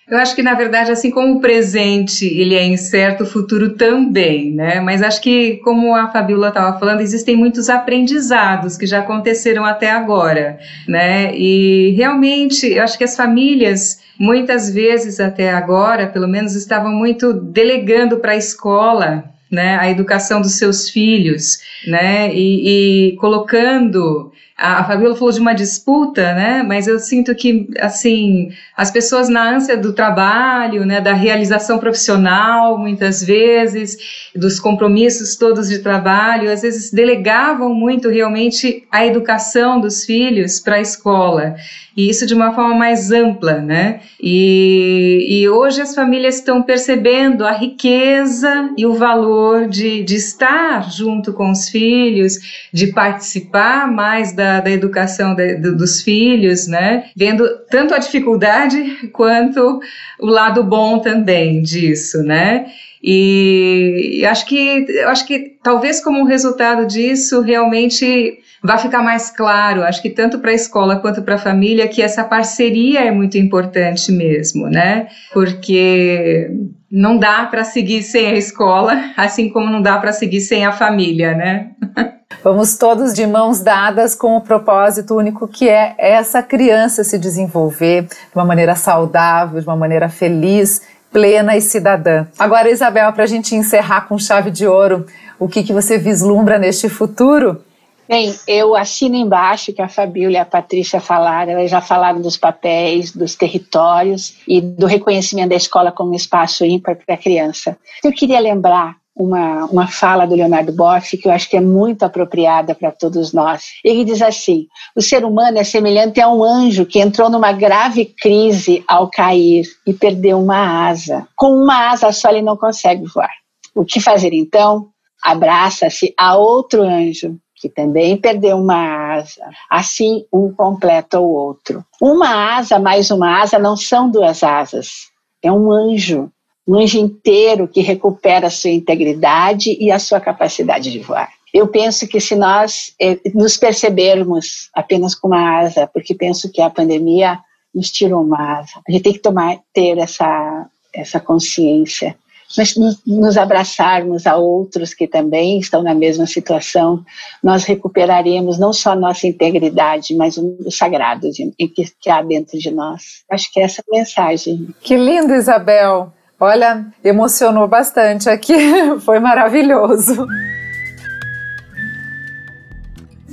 Eu 0.07 0.19
acho 0.19 0.35
que, 0.35 0.43
na 0.43 0.53
verdade, 0.53 0.91
assim 0.91 1.09
como 1.09 1.35
o 1.35 1.41
presente 1.41 2.27
ele 2.27 2.53
é 2.53 2.63
incerto, 2.63 3.23
o 3.23 3.25
futuro 3.25 3.71
também, 3.71 4.51
né? 4.51 4.79
Mas 4.79 5.01
acho 5.01 5.19
que, 5.19 5.57
como 5.63 5.95
a 5.95 6.11
Fabiola 6.11 6.49
estava 6.49 6.77
falando, 6.77 7.01
existem 7.01 7.35
muitos 7.35 7.69
aprendizados 7.69 8.77
que 8.77 8.85
já 8.85 8.99
aconteceram 8.99 9.65
até 9.65 9.89
agora, 9.89 10.59
né? 10.87 11.35
E 11.35 11.95
realmente, 11.97 12.67
eu 12.67 12.83
acho 12.83 12.99
que 12.99 13.03
as 13.03 13.15
famílias, 13.15 13.99
muitas 14.19 14.69
vezes 14.69 15.19
até 15.19 15.51
agora, 15.51 16.05
pelo 16.05 16.27
menos, 16.27 16.53
estavam 16.53 16.91
muito 16.91 17.33
delegando 17.33 18.17
para 18.17 18.33
a 18.33 18.37
escola 18.37 19.31
né, 19.51 19.77
a 19.77 19.89
educação 19.89 20.41
dos 20.41 20.57
seus 20.57 20.89
filhos, 20.89 21.59
né, 21.87 22.33
e, 22.33 23.11
e 23.11 23.15
colocando 23.17 24.31
a, 24.57 24.85
Fabiola 24.85 25.15
falou 25.15 25.33
de 25.33 25.39
uma 25.39 25.53
disputa, 25.53 26.33
né? 26.33 26.63
Mas 26.63 26.87
eu 26.87 26.97
sinto 26.97 27.35
que, 27.35 27.67
assim, 27.79 28.51
as 28.75 28.89
pessoas 28.89 29.27
na 29.27 29.55
ânsia 29.55 29.75
do 29.75 29.91
trabalho, 29.91 30.85
né, 30.85 31.01
da 31.01 31.13
realização 31.13 31.77
profissional, 31.77 32.77
muitas 32.77 33.21
vezes, 33.21 33.97
dos 34.33 34.59
compromissos 34.59 35.35
todos 35.35 35.67
de 35.67 35.79
trabalho, 35.79 36.49
às 36.49 36.61
vezes 36.61 36.89
delegavam 36.89 37.73
muito 37.73 38.09
realmente 38.09 38.87
a 38.89 39.05
educação 39.05 39.79
dos 39.81 40.05
filhos 40.05 40.59
para 40.59 40.77
a 40.77 40.81
escola 40.81 41.55
e 41.95 42.09
isso 42.09 42.25
de 42.25 42.33
uma 42.33 42.53
forma 42.53 42.75
mais 42.75 43.09
ampla, 43.11 43.61
né? 43.61 44.01
E, 44.21 45.25
e 45.29 45.47
hoje 45.47 45.81
as 45.81 45.95
famílias 45.95 46.35
estão 46.35 46.61
percebendo 46.61 47.45
a 47.45 47.53
riqueza 47.53 48.69
e 48.77 48.85
o 48.85 48.95
valor 48.95 49.69
de, 49.69 50.03
de 50.03 50.15
estar 50.15 50.91
junto 50.91 51.31
com 51.31 51.51
os 51.51 51.69
filhos, 51.69 52.67
de 52.73 52.87
participar 52.87 53.89
mais 53.89 54.33
da, 54.33 54.44
da 54.61 54.71
educação 54.71 55.35
de, 55.35 55.55
de, 55.55 55.71
dos 55.71 56.01
filhos, 56.01 56.67
né? 56.67 57.05
Vendo 57.15 57.47
tanto 57.69 57.93
a 57.93 57.97
dificuldade 57.97 59.09
quanto 59.13 59.79
o 60.19 60.27
lado 60.27 60.63
bom 60.63 60.99
também 60.99 61.61
disso, 61.61 62.23
né? 62.23 62.65
E, 63.03 64.19
e 64.19 64.25
acho 64.25 64.45
que 64.45 64.85
acho 65.05 65.27
que 65.27 65.57
talvez 65.61 66.03
como 66.03 66.25
resultado 66.25 66.87
disso 66.87 67.41
realmente 67.41 68.39
vai 68.63 68.79
ficar 68.79 69.03
mais 69.03 69.29
claro, 69.29 69.83
acho 69.83 70.01
que 70.01 70.09
tanto 70.09 70.39
para 70.39 70.49
a 70.49 70.55
escola 70.55 70.95
quanto 70.95 71.21
para 71.21 71.35
a 71.35 71.39
família, 71.39 71.87
que 71.87 72.01
essa 72.01 72.23
parceria 72.23 73.01
é 73.01 73.11
muito 73.11 73.37
importante 73.37 74.11
mesmo, 74.11 74.67
né? 74.67 75.07
Porque 75.31 76.49
não 76.89 77.17
dá 77.17 77.45
para 77.45 77.63
seguir 77.63 78.01
sem 78.01 78.27
a 78.27 78.33
escola, 78.33 79.11
assim 79.15 79.49
como 79.49 79.69
não 79.69 79.81
dá 79.81 79.97
para 79.99 80.11
seguir 80.11 80.41
sem 80.41 80.65
a 80.65 80.71
família, 80.71 81.35
né? 81.35 81.71
Vamos 82.43 82.77
todos 82.77 83.13
de 83.13 83.25
mãos 83.25 83.61
dadas 83.61 84.15
com 84.15 84.35
o 84.35 84.41
propósito 84.41 85.15
único 85.15 85.47
que 85.47 85.69
é 85.69 85.95
essa 85.97 86.41
criança 86.41 87.03
se 87.03 87.17
desenvolver 87.17 88.03
de 88.03 88.35
uma 88.35 88.45
maneira 88.45 88.75
saudável, 88.75 89.59
de 89.59 89.67
uma 89.67 89.75
maneira 89.75 90.09
feliz, 90.09 90.81
plena 91.11 91.55
e 91.55 91.61
cidadã. 91.61 92.27
Agora, 92.37 92.69
Isabel, 92.69 93.11
para 93.13 93.23
a 93.23 93.27
gente 93.27 93.55
encerrar 93.55 94.01
com 94.07 94.17
chave 94.17 94.51
de 94.51 94.67
ouro, 94.67 95.05
o 95.39 95.47
que, 95.47 95.63
que 95.63 95.73
você 95.73 95.97
vislumbra 95.97 96.57
neste 96.57 96.89
futuro? 96.89 97.63
Bem, 98.07 98.35
eu 98.47 98.75
assino 98.75 99.15
embaixo 99.15 99.73
que 99.73 99.81
a 99.81 99.87
Fabíola 99.87 100.33
e 100.33 100.37
a 100.37 100.45
Patrícia 100.45 100.99
falaram, 100.99 101.53
elas 101.53 101.71
já 101.71 101.81
falaram 101.81 102.21
dos 102.21 102.37
papéis, 102.37 103.11
dos 103.11 103.33
territórios 103.33 104.37
e 104.47 104.61
do 104.61 104.85
reconhecimento 104.85 105.49
da 105.49 105.55
escola 105.55 105.91
como 105.91 106.13
espaço 106.13 106.63
ímpar 106.63 106.95
para 106.95 107.15
a 107.15 107.17
criança. 107.17 107.75
Eu 108.03 108.11
queria 108.11 108.39
lembrar 108.39 108.95
uma, 109.15 109.65
uma 109.65 109.87
fala 109.87 110.25
do 110.25 110.35
Leonardo 110.35 110.73
Boff 110.73 111.17
que 111.17 111.27
eu 111.27 111.31
acho 111.31 111.49
que 111.49 111.55
é 111.55 111.61
muito 111.61 112.03
apropriada 112.03 112.75
para 112.75 112.91
todos 112.91 113.31
nós. 113.31 113.73
Ele 113.83 114.03
diz 114.03 114.21
assim: 114.21 114.67
o 114.95 115.01
ser 115.01 115.23
humano 115.23 115.57
é 115.57 115.63
semelhante 115.63 116.19
a 116.19 116.29
um 116.29 116.43
anjo 116.43 116.85
que 116.85 116.99
entrou 116.99 117.29
numa 117.29 117.53
grave 117.53 118.05
crise 118.05 118.83
ao 118.87 119.09
cair 119.09 119.65
e 119.87 119.93
perdeu 119.93 120.39
uma 120.39 120.87
asa. 120.87 121.27
Com 121.35 121.51
uma 121.51 121.91
asa 121.91 122.11
só 122.11 122.29
ele 122.29 122.41
não 122.41 122.57
consegue 122.57 123.05
voar. 123.05 123.31
O 123.73 123.85
que 123.85 124.01
fazer 124.01 124.33
então? 124.33 124.89
Abraça-se 125.23 126.13
a 126.17 126.35
outro 126.35 126.83
anjo 126.83 127.37
que 127.55 127.69
também 127.69 128.17
perdeu 128.17 128.57
uma 128.57 129.15
asa. 129.15 129.49
Assim, 129.69 130.25
um 130.31 130.53
completa 130.53 131.19
o 131.19 131.31
outro. 131.31 131.83
Uma 132.01 132.57
asa 132.57 132.77
mais 132.77 133.09
uma 133.09 133.41
asa 133.41 133.57
não 133.57 133.77
são 133.77 134.11
duas 134.11 134.43
asas. 134.43 135.07
É 135.41 135.51
um 135.51 135.71
anjo 135.71 136.29
um 136.67 136.75
anjo 136.79 136.97
inteiro 136.97 137.67
que 137.67 137.81
recupera 137.81 138.47
a 138.47 138.51
sua 138.51 138.71
integridade 138.71 139.77
e 139.79 139.91
a 139.91 139.99
sua 139.99 140.19
capacidade 140.19 140.91
de 140.91 140.99
voar. 140.99 141.29
Eu 141.53 141.67
penso 141.67 142.07
que 142.07 142.19
se 142.19 142.35
nós 142.35 142.93
eh, 142.99 143.19
nos 143.33 143.55
percebermos 143.55 144.69
apenas 144.73 145.15
com 145.15 145.27
uma 145.27 145.59
asa, 145.59 145.87
porque 145.87 146.13
penso 146.13 146.51
que 146.51 146.61
a 146.61 146.69
pandemia 146.69 147.39
nos 147.73 147.89
tirou 147.91 148.23
uma 148.23 148.59
asa, 148.59 148.81
a 148.87 148.91
gente 148.91 149.03
tem 149.03 149.13
que 149.13 149.19
tomar, 149.19 149.59
ter 149.73 149.97
essa, 149.97 150.67
essa 150.93 151.19
consciência. 151.19 152.15
Mas 152.57 152.75
nos 153.05 153.37
abraçarmos 153.37 154.27
a 154.27 154.35
outros 154.35 154.93
que 154.93 155.07
também 155.07 155.59
estão 155.59 155.81
na 155.81 155.93
mesma 155.93 156.25
situação, 156.25 157.03
nós 157.43 157.63
recuperaremos 157.63 158.59
não 158.59 158.71
só 158.71 158.91
a 158.91 158.95
nossa 158.95 159.25
integridade, 159.27 160.15
mas 160.15 160.37
o 160.37 160.69
sagrado 160.69 161.31
de, 161.31 161.51
que, 161.57 161.85
que 161.99 162.09
há 162.09 162.21
dentro 162.21 162.57
de 162.57 162.71
nós. 162.71 163.23
Acho 163.29 163.51
que 163.51 163.59
essa 163.59 163.81
é 163.81 163.83
a 163.95 163.99
mensagem. 163.99 164.69
Que 164.81 164.95
lindo, 164.95 165.33
Isabel! 165.33 166.14
Olha, 166.39 166.85
emocionou 167.03 167.67
bastante 167.67 168.29
aqui, 168.29 168.55
foi 168.99 169.19
maravilhoso. 169.19 170.27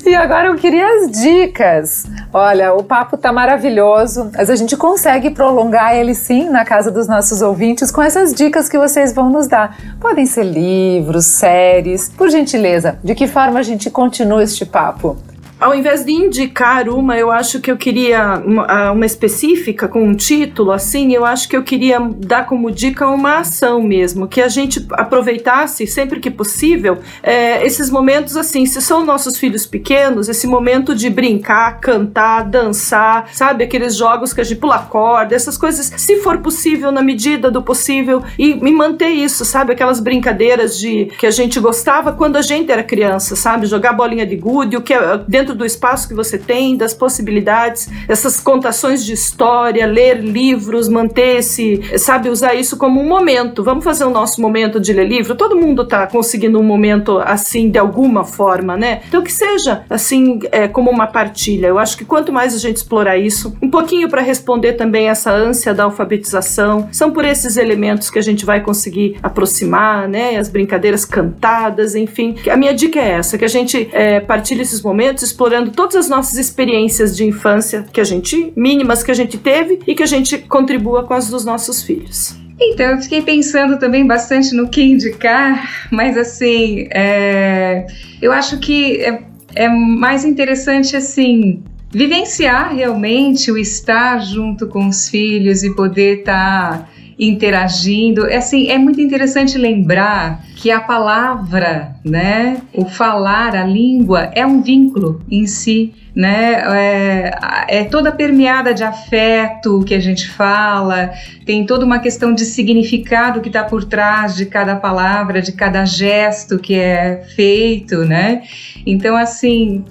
E 0.04 0.14
agora 0.14 0.48
eu 0.48 0.56
queria 0.56 0.86
as 0.86 1.10
dicas. 1.10 2.06
Olha, 2.32 2.74
o 2.74 2.82
papo 2.82 3.16
tá 3.16 3.32
maravilhoso, 3.32 4.30
mas 4.36 4.50
a 4.50 4.56
gente 4.56 4.76
consegue 4.76 5.30
prolongar 5.30 5.94
ele 5.94 6.14
sim 6.14 6.48
na 6.48 6.64
casa 6.64 6.90
dos 6.90 7.06
nossos 7.06 7.40
ouvintes 7.40 7.90
com 7.90 8.02
essas 8.02 8.34
dicas 8.34 8.68
que 8.68 8.76
vocês 8.76 9.12
vão 9.12 9.30
nos 9.30 9.46
dar. 9.46 9.76
Podem 10.00 10.26
ser 10.26 10.44
livros, 10.44 11.26
séries. 11.26 12.08
Por 12.08 12.30
gentileza, 12.30 12.98
de 13.02 13.14
que 13.14 13.28
forma 13.28 13.60
a 13.60 13.62
gente 13.62 13.90
continua 13.90 14.42
este 14.42 14.66
papo? 14.66 15.16
Ao 15.62 15.74
invés 15.74 16.04
de 16.04 16.12
indicar 16.12 16.88
uma, 16.88 17.16
eu 17.16 17.30
acho 17.30 17.60
que 17.60 17.70
eu 17.70 17.76
queria 17.76 18.42
uma, 18.44 18.90
uma, 18.90 19.06
específica 19.06 19.86
com 19.88 20.02
um 20.02 20.14
título 20.14 20.72
assim, 20.72 21.12
eu 21.12 21.24
acho 21.24 21.48
que 21.48 21.56
eu 21.56 21.62
queria 21.62 22.00
dar 22.00 22.46
como 22.46 22.70
dica 22.70 23.08
uma 23.08 23.38
ação 23.38 23.80
mesmo, 23.80 24.26
que 24.26 24.40
a 24.40 24.48
gente 24.48 24.84
aproveitasse 24.92 25.86
sempre 25.86 26.18
que 26.18 26.30
possível 26.30 26.98
é, 27.22 27.64
esses 27.64 27.90
momentos 27.90 28.36
assim, 28.36 28.66
se 28.66 28.82
são 28.82 29.04
nossos 29.04 29.38
filhos 29.38 29.64
pequenos, 29.64 30.28
esse 30.28 30.46
momento 30.46 30.94
de 30.94 31.08
brincar, 31.08 31.78
cantar, 31.80 32.44
dançar, 32.44 33.28
sabe, 33.32 33.64
aqueles 33.64 33.94
jogos 33.94 34.32
que 34.32 34.40
a 34.40 34.44
gente 34.44 34.58
pula 34.58 34.78
corda, 34.78 35.34
essas 35.34 35.56
coisas, 35.56 35.92
se 35.96 36.16
for 36.16 36.38
possível, 36.38 36.90
na 36.90 37.02
medida 37.02 37.50
do 37.50 37.62
possível, 37.62 38.22
e 38.38 38.54
me 38.54 38.72
manter 38.72 39.10
isso, 39.10 39.44
sabe, 39.44 39.72
aquelas 39.72 40.00
brincadeiras 40.00 40.78
de 40.78 41.06
que 41.18 41.26
a 41.26 41.30
gente 41.30 41.60
gostava 41.60 42.12
quando 42.12 42.36
a 42.36 42.42
gente 42.42 42.70
era 42.70 42.82
criança, 42.82 43.36
sabe, 43.36 43.66
jogar 43.66 43.92
bolinha 43.92 44.26
de 44.26 44.36
gude, 44.36 44.76
o 44.76 44.80
que 44.80 44.92
é 44.92 45.20
dentro 45.28 45.51
dentro 45.52 45.54
do 45.56 45.64
espaço 45.64 46.08
que 46.08 46.14
você 46.14 46.38
tem, 46.38 46.76
das 46.76 46.94
possibilidades, 46.94 47.88
essas 48.08 48.40
contações 48.40 49.04
de 49.04 49.12
história, 49.12 49.86
ler 49.86 50.20
livros, 50.20 50.88
manter 50.88 51.38
esse, 51.38 51.80
sabe, 51.98 52.28
usar 52.28 52.54
isso 52.54 52.76
como 52.76 53.00
um 53.00 53.08
momento. 53.08 53.62
Vamos 53.62 53.84
fazer 53.84 54.04
o 54.04 54.10
nosso 54.10 54.40
momento 54.40 54.80
de 54.80 54.92
ler 54.92 55.06
livro? 55.06 55.34
Todo 55.34 55.56
mundo 55.56 55.82
está 55.82 56.06
conseguindo 56.06 56.58
um 56.58 56.62
momento 56.62 57.18
assim, 57.18 57.70
de 57.70 57.78
alguma 57.78 58.24
forma, 58.24 58.76
né? 58.76 59.02
Então 59.08 59.22
que 59.22 59.32
seja 59.32 59.84
assim, 59.88 60.40
é, 60.50 60.66
como 60.66 60.90
uma 60.90 61.06
partilha. 61.06 61.66
Eu 61.66 61.78
acho 61.78 61.96
que 61.96 62.04
quanto 62.04 62.32
mais 62.32 62.54
a 62.54 62.58
gente 62.58 62.76
explorar 62.76 63.18
isso, 63.18 63.56
um 63.62 63.70
pouquinho 63.70 64.08
para 64.08 64.22
responder 64.22 64.74
também 64.74 65.08
essa 65.08 65.30
ânsia 65.30 65.74
da 65.74 65.84
alfabetização, 65.84 66.88
são 66.90 67.10
por 67.10 67.24
esses 67.24 67.56
elementos 67.56 68.10
que 68.10 68.18
a 68.18 68.22
gente 68.22 68.44
vai 68.44 68.60
conseguir 68.60 69.16
aproximar, 69.22 70.08
né? 70.08 70.36
As 70.36 70.48
brincadeiras 70.48 71.04
cantadas, 71.04 71.94
enfim. 71.94 72.36
A 72.50 72.56
minha 72.56 72.72
dica 72.72 72.98
é 72.98 73.12
essa, 73.12 73.36
que 73.36 73.44
a 73.44 73.48
gente 73.48 73.88
é, 73.92 74.20
partilhe 74.20 74.62
esses 74.62 74.82
momentos, 74.82 75.22
explorando 75.42 75.72
todas 75.72 75.96
as 75.96 76.08
nossas 76.08 76.38
experiências 76.38 77.16
de 77.16 77.24
infância 77.24 77.84
que 77.92 78.00
a 78.00 78.04
gente, 78.04 78.52
mínimas 78.54 79.02
que 79.02 79.10
a 79.10 79.14
gente 79.14 79.36
teve 79.36 79.80
e 79.86 79.94
que 79.94 80.02
a 80.02 80.06
gente 80.06 80.38
contribua 80.38 81.04
com 81.04 81.14
as 81.14 81.28
dos 81.28 81.44
nossos 81.44 81.82
filhos. 81.82 82.36
Então, 82.60 82.86
eu 82.86 82.98
fiquei 83.02 83.22
pensando 83.22 83.76
também 83.76 84.06
bastante 84.06 84.54
no 84.54 84.68
que 84.68 84.82
indicar, 84.82 85.88
mas 85.90 86.16
assim, 86.16 86.86
é, 86.92 87.86
eu 88.20 88.30
acho 88.30 88.58
que 88.58 89.00
é, 89.00 89.22
é 89.56 89.68
mais 89.68 90.24
interessante 90.24 90.94
assim 90.94 91.62
vivenciar 91.90 92.74
realmente 92.74 93.50
o 93.50 93.58
estar 93.58 94.18
junto 94.20 94.68
com 94.68 94.88
os 94.88 95.08
filhos 95.08 95.64
e 95.64 95.74
poder 95.74 96.20
estar 96.20 96.78
tá 96.78 96.88
interagindo. 97.18 98.26
É 98.26 98.36
assim, 98.36 98.68
é 98.68 98.78
muito 98.78 99.00
interessante 99.00 99.58
lembrar 99.58 100.44
que 100.62 100.70
a 100.70 100.80
palavra, 100.80 101.96
né, 102.04 102.62
o 102.72 102.84
falar, 102.84 103.56
a 103.56 103.64
língua 103.64 104.30
é 104.32 104.46
um 104.46 104.62
vínculo 104.62 105.20
em 105.28 105.44
si 105.44 105.92
né? 106.14 106.62
É, 106.66 107.30
é, 107.68 107.84
toda 107.84 108.12
permeada 108.12 108.74
de 108.74 108.84
afeto 108.84 109.82
que 109.84 109.94
a 109.94 110.00
gente 110.00 110.28
fala, 110.28 111.10
tem 111.46 111.64
toda 111.64 111.84
uma 111.84 111.98
questão 111.98 112.34
de 112.34 112.44
significado 112.44 113.40
que 113.40 113.48
está 113.48 113.64
por 113.64 113.84
trás 113.84 114.36
de 114.36 114.46
cada 114.46 114.76
palavra, 114.76 115.40
de 115.40 115.52
cada 115.52 115.84
gesto 115.84 116.58
que 116.58 116.74
é 116.74 117.24
feito, 117.34 118.04
né? 118.04 118.42
Então, 118.84 119.16
assim, 119.16 119.84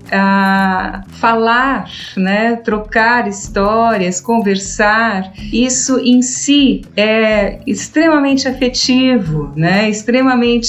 falar, 1.19 1.89
né? 2.15 2.55
Trocar 2.57 3.27
histórias, 3.27 4.21
conversar, 4.21 5.31
isso 5.51 5.99
em 5.99 6.21
si 6.21 6.81
é 6.95 7.59
extremamente 7.65 8.47
afetivo, 8.47 9.51
né? 9.55 9.89
Extremamente 9.89 10.60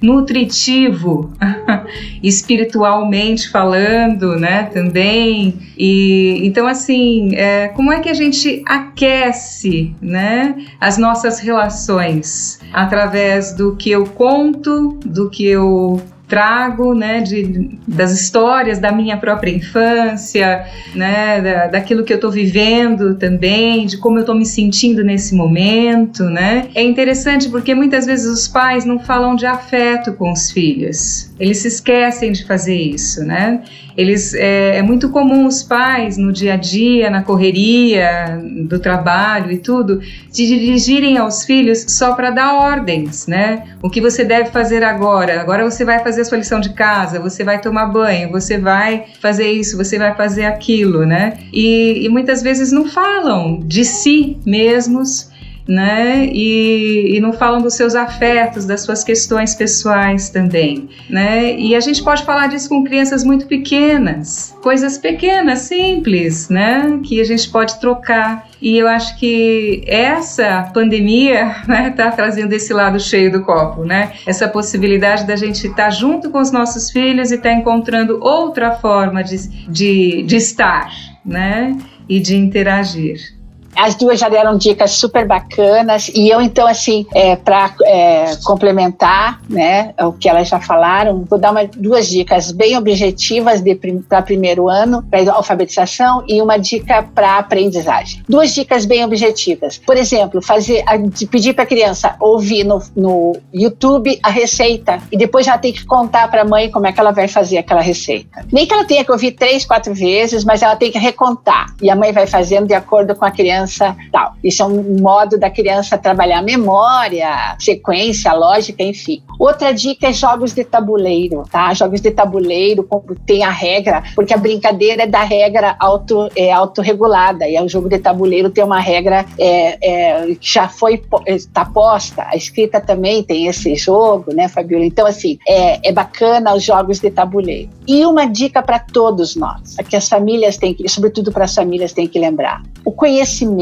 nutritivo, 0.00 1.32
espiritualmente 2.22 3.48
falando, 3.50 4.36
né? 4.38 4.64
Também 4.64 4.94
também. 4.94 5.54
E 5.76 6.40
então 6.44 6.66
assim, 6.66 7.34
é, 7.34 7.68
como 7.68 7.92
é 7.92 8.00
que 8.00 8.08
a 8.08 8.14
gente 8.14 8.62
aquece, 8.66 9.94
né, 10.00 10.54
as 10.80 10.96
nossas 10.96 11.40
relações 11.40 12.60
através 12.72 13.52
do 13.52 13.74
que 13.74 13.90
eu 13.90 14.04
conto, 14.04 14.98
do 15.04 15.28
que 15.28 15.46
eu 15.46 16.00
trago, 16.26 16.94
né, 16.94 17.20
de, 17.20 17.78
das 17.86 18.12
histórias 18.12 18.78
da 18.78 18.90
minha 18.90 19.16
própria 19.16 19.50
infância, 19.50 20.64
né, 20.94 21.40
da, 21.40 21.66
daquilo 21.66 22.04
que 22.04 22.12
eu 22.12 22.16
estou 22.16 22.30
vivendo 22.30 23.14
também, 23.16 23.86
de 23.86 23.98
como 23.98 24.18
eu 24.18 24.20
estou 24.20 24.34
me 24.34 24.46
sentindo 24.46 25.04
nesse 25.04 25.34
momento, 25.34 26.24
né. 26.24 26.68
É 26.74 26.82
interessante 26.82 27.48
porque 27.48 27.74
muitas 27.74 28.06
vezes 28.06 28.26
os 28.26 28.48
pais 28.48 28.84
não 28.84 28.98
falam 28.98 29.36
de 29.36 29.46
afeto 29.46 30.12
com 30.14 30.32
os 30.32 30.50
filhos, 30.50 31.30
eles 31.38 31.58
se 31.58 31.68
esquecem 31.68 32.32
de 32.32 32.46
fazer 32.46 32.76
isso, 32.76 33.24
né. 33.24 33.62
Eles 33.96 34.34
é, 34.34 34.78
é 34.78 34.82
muito 34.82 35.08
comum 35.10 35.46
os 35.46 35.62
pais 35.62 36.16
no 36.16 36.32
dia 36.32 36.54
a 36.54 36.56
dia, 36.56 37.10
na 37.10 37.22
correria 37.22 38.42
do 38.66 38.78
trabalho 38.78 39.52
e 39.52 39.58
tudo, 39.58 40.00
de 40.32 40.46
dirigirem 40.46 41.16
aos 41.16 41.44
filhos 41.44 41.84
só 41.88 42.14
para 42.14 42.30
dar 42.30 42.54
ordens, 42.54 43.26
né? 43.26 43.64
O 43.82 43.88
que 43.88 44.00
você 44.00 44.24
deve 44.24 44.50
fazer 44.50 44.82
agora? 44.82 45.40
Agora 45.40 45.68
você 45.68 45.84
vai 45.84 46.00
fazer 46.00 46.22
a 46.22 46.24
sua 46.24 46.38
lição 46.38 46.60
de 46.60 46.70
casa, 46.70 47.20
você 47.20 47.44
vai 47.44 47.60
tomar 47.60 47.86
banho, 47.86 48.30
você 48.30 48.58
vai 48.58 49.04
fazer 49.20 49.50
isso, 49.50 49.76
você 49.76 49.98
vai 49.98 50.14
fazer 50.14 50.44
aquilo, 50.44 51.06
né? 51.06 51.38
E, 51.52 52.04
e 52.04 52.08
muitas 52.08 52.42
vezes 52.42 52.72
não 52.72 52.86
falam 52.86 53.60
de 53.60 53.84
si 53.84 54.38
mesmos 54.44 55.32
né? 55.66 56.26
E, 56.26 57.16
e, 57.16 57.20
não 57.20 57.32
falam 57.32 57.62
dos 57.62 57.74
seus 57.74 57.94
afetos, 57.94 58.66
das 58.66 58.82
suas 58.82 59.02
questões 59.02 59.54
pessoais 59.54 60.28
também, 60.28 60.88
né? 61.08 61.58
E 61.58 61.74
a 61.74 61.80
gente 61.80 62.02
pode 62.02 62.24
falar 62.24 62.48
disso 62.48 62.68
com 62.68 62.84
crianças 62.84 63.24
muito 63.24 63.46
pequenas, 63.46 64.54
coisas 64.62 64.98
pequenas, 64.98 65.60
simples, 65.60 66.48
né? 66.48 67.00
Que 67.02 67.20
a 67.20 67.24
gente 67.24 67.48
pode 67.50 67.80
trocar. 67.80 68.46
E 68.60 68.78
eu 68.78 68.88
acho 68.88 69.18
que 69.18 69.82
essa 69.86 70.70
pandemia 70.74 71.56
né, 71.66 71.90
tá 71.90 72.10
trazendo 72.10 72.52
esse 72.52 72.72
lado 72.72 73.00
cheio 73.00 73.32
do 73.32 73.42
copo, 73.42 73.84
né? 73.84 74.12
Essa 74.26 74.48
possibilidade 74.48 75.26
da 75.26 75.36
gente 75.36 75.66
estar 75.66 75.84
tá 75.84 75.90
junto 75.90 76.30
com 76.30 76.40
os 76.40 76.52
nossos 76.52 76.90
filhos 76.90 77.30
e 77.30 77.36
estar 77.36 77.50
tá 77.50 77.54
encontrando 77.54 78.18
outra 78.20 78.72
forma 78.72 79.24
de, 79.24 79.48
de, 79.66 80.22
de 80.22 80.36
estar, 80.36 80.90
né? 81.24 81.76
E 82.06 82.20
de 82.20 82.36
interagir. 82.36 83.33
As 83.76 83.94
duas 83.94 84.18
já 84.18 84.28
deram 84.28 84.56
dicas 84.56 84.92
super 84.92 85.26
bacanas 85.26 86.08
e 86.08 86.28
eu 86.28 86.40
então 86.40 86.66
assim, 86.66 87.06
é, 87.14 87.36
para 87.36 87.74
é, 87.84 88.36
complementar, 88.44 89.40
né, 89.48 89.94
o 90.00 90.12
que 90.12 90.28
elas 90.28 90.48
já 90.48 90.60
falaram, 90.60 91.24
vou 91.28 91.38
dar 91.38 91.50
uma, 91.50 91.64
duas 91.64 92.08
dicas 92.08 92.52
bem 92.52 92.76
objetivas 92.76 93.62
para 94.08 94.22
primeiro 94.22 94.68
ano, 94.68 95.02
para 95.02 95.32
alfabetização 95.32 96.24
e 96.28 96.40
uma 96.40 96.56
dica 96.56 97.02
para 97.14 97.38
aprendizagem. 97.38 98.22
Duas 98.28 98.54
dicas 98.54 98.84
bem 98.84 99.04
objetivas. 99.04 99.78
Por 99.78 99.96
exemplo, 99.96 100.40
fazer, 100.42 100.84
pedir 101.30 101.54
para 101.54 101.64
a 101.64 101.66
criança 101.66 102.14
ouvir 102.20 102.64
no, 102.64 102.82
no 102.96 103.36
YouTube 103.52 104.18
a 104.22 104.30
receita 104.30 104.98
e 105.10 105.16
depois 105.16 105.46
já 105.46 105.58
tem 105.58 105.72
que 105.72 105.84
contar 105.84 106.30
para 106.30 106.42
a 106.42 106.44
mãe 106.44 106.70
como 106.70 106.86
é 106.86 106.92
que 106.92 107.00
ela 107.00 107.12
vai 107.12 107.28
fazer 107.28 107.58
aquela 107.58 107.80
receita. 107.80 108.44
Nem 108.52 108.66
que 108.66 108.72
ela 108.72 108.84
tenha 108.84 109.04
que 109.04 109.12
ouvir 109.12 109.32
três, 109.32 109.64
quatro 109.64 109.94
vezes, 109.94 110.44
mas 110.44 110.62
ela 110.62 110.76
tem 110.76 110.90
que 110.90 110.98
recontar 110.98 111.74
e 111.80 111.90
a 111.90 111.96
mãe 111.96 112.12
vai 112.12 112.26
fazendo 112.26 112.66
de 112.66 112.74
acordo 112.74 113.14
com 113.14 113.24
a 113.24 113.30
criança 113.30 113.63
tal. 114.12 114.34
Isso 114.42 114.62
é 114.62 114.66
um 114.66 115.00
modo 115.00 115.38
da 115.38 115.50
criança 115.50 115.98
trabalhar 115.98 116.42
memória, 116.42 117.56
sequência, 117.58 118.32
lógica, 118.32 118.82
enfim. 118.82 119.22
Outra 119.38 119.72
dica 119.72 120.08
é 120.08 120.12
jogos 120.12 120.52
de 120.52 120.64
tabuleiro, 120.64 121.44
tá? 121.50 121.72
Jogos 121.74 122.00
de 122.00 122.10
tabuleiro 122.10 122.86
tem 123.26 123.42
a 123.42 123.50
regra, 123.50 124.02
porque 124.14 124.34
a 124.34 124.36
brincadeira 124.36 125.04
é 125.04 125.06
da 125.06 125.22
regra 125.22 125.76
auto, 125.78 126.28
é, 126.36 126.52
autorregulada 126.52 127.48
e 127.48 127.60
o 127.60 127.68
jogo 127.68 127.88
de 127.88 127.98
tabuleiro 127.98 128.50
tem 128.50 128.62
uma 128.64 128.80
regra 128.80 129.24
é, 129.38 129.78
é, 129.82 130.34
que 130.34 130.52
já 130.52 130.68
foi 130.68 131.02
está 131.26 131.64
posta. 131.64 132.26
A 132.28 132.36
escrita 132.36 132.80
também 132.80 133.22
tem 133.22 133.46
esse 133.46 133.74
jogo, 133.76 134.32
né, 134.34 134.48
Fabiola? 134.48 134.84
Então, 134.84 135.06
assim, 135.06 135.38
é, 135.46 135.88
é 135.88 135.92
bacana 135.92 136.54
os 136.54 136.62
jogos 136.62 137.00
de 137.00 137.10
tabuleiro. 137.10 137.70
E 137.86 138.04
uma 138.06 138.26
dica 138.26 138.62
para 138.62 138.78
todos 138.78 139.36
nós, 139.36 139.76
que 139.88 139.96
as 139.96 140.08
famílias 140.08 140.56
têm 140.56 140.74
que, 140.74 140.88
sobretudo 140.88 141.32
para 141.32 141.44
as 141.44 141.54
famílias, 141.54 141.92
têm 141.92 142.06
que 142.06 142.18
lembrar: 142.18 142.62
o 142.84 142.92
conhecimento 142.92 143.53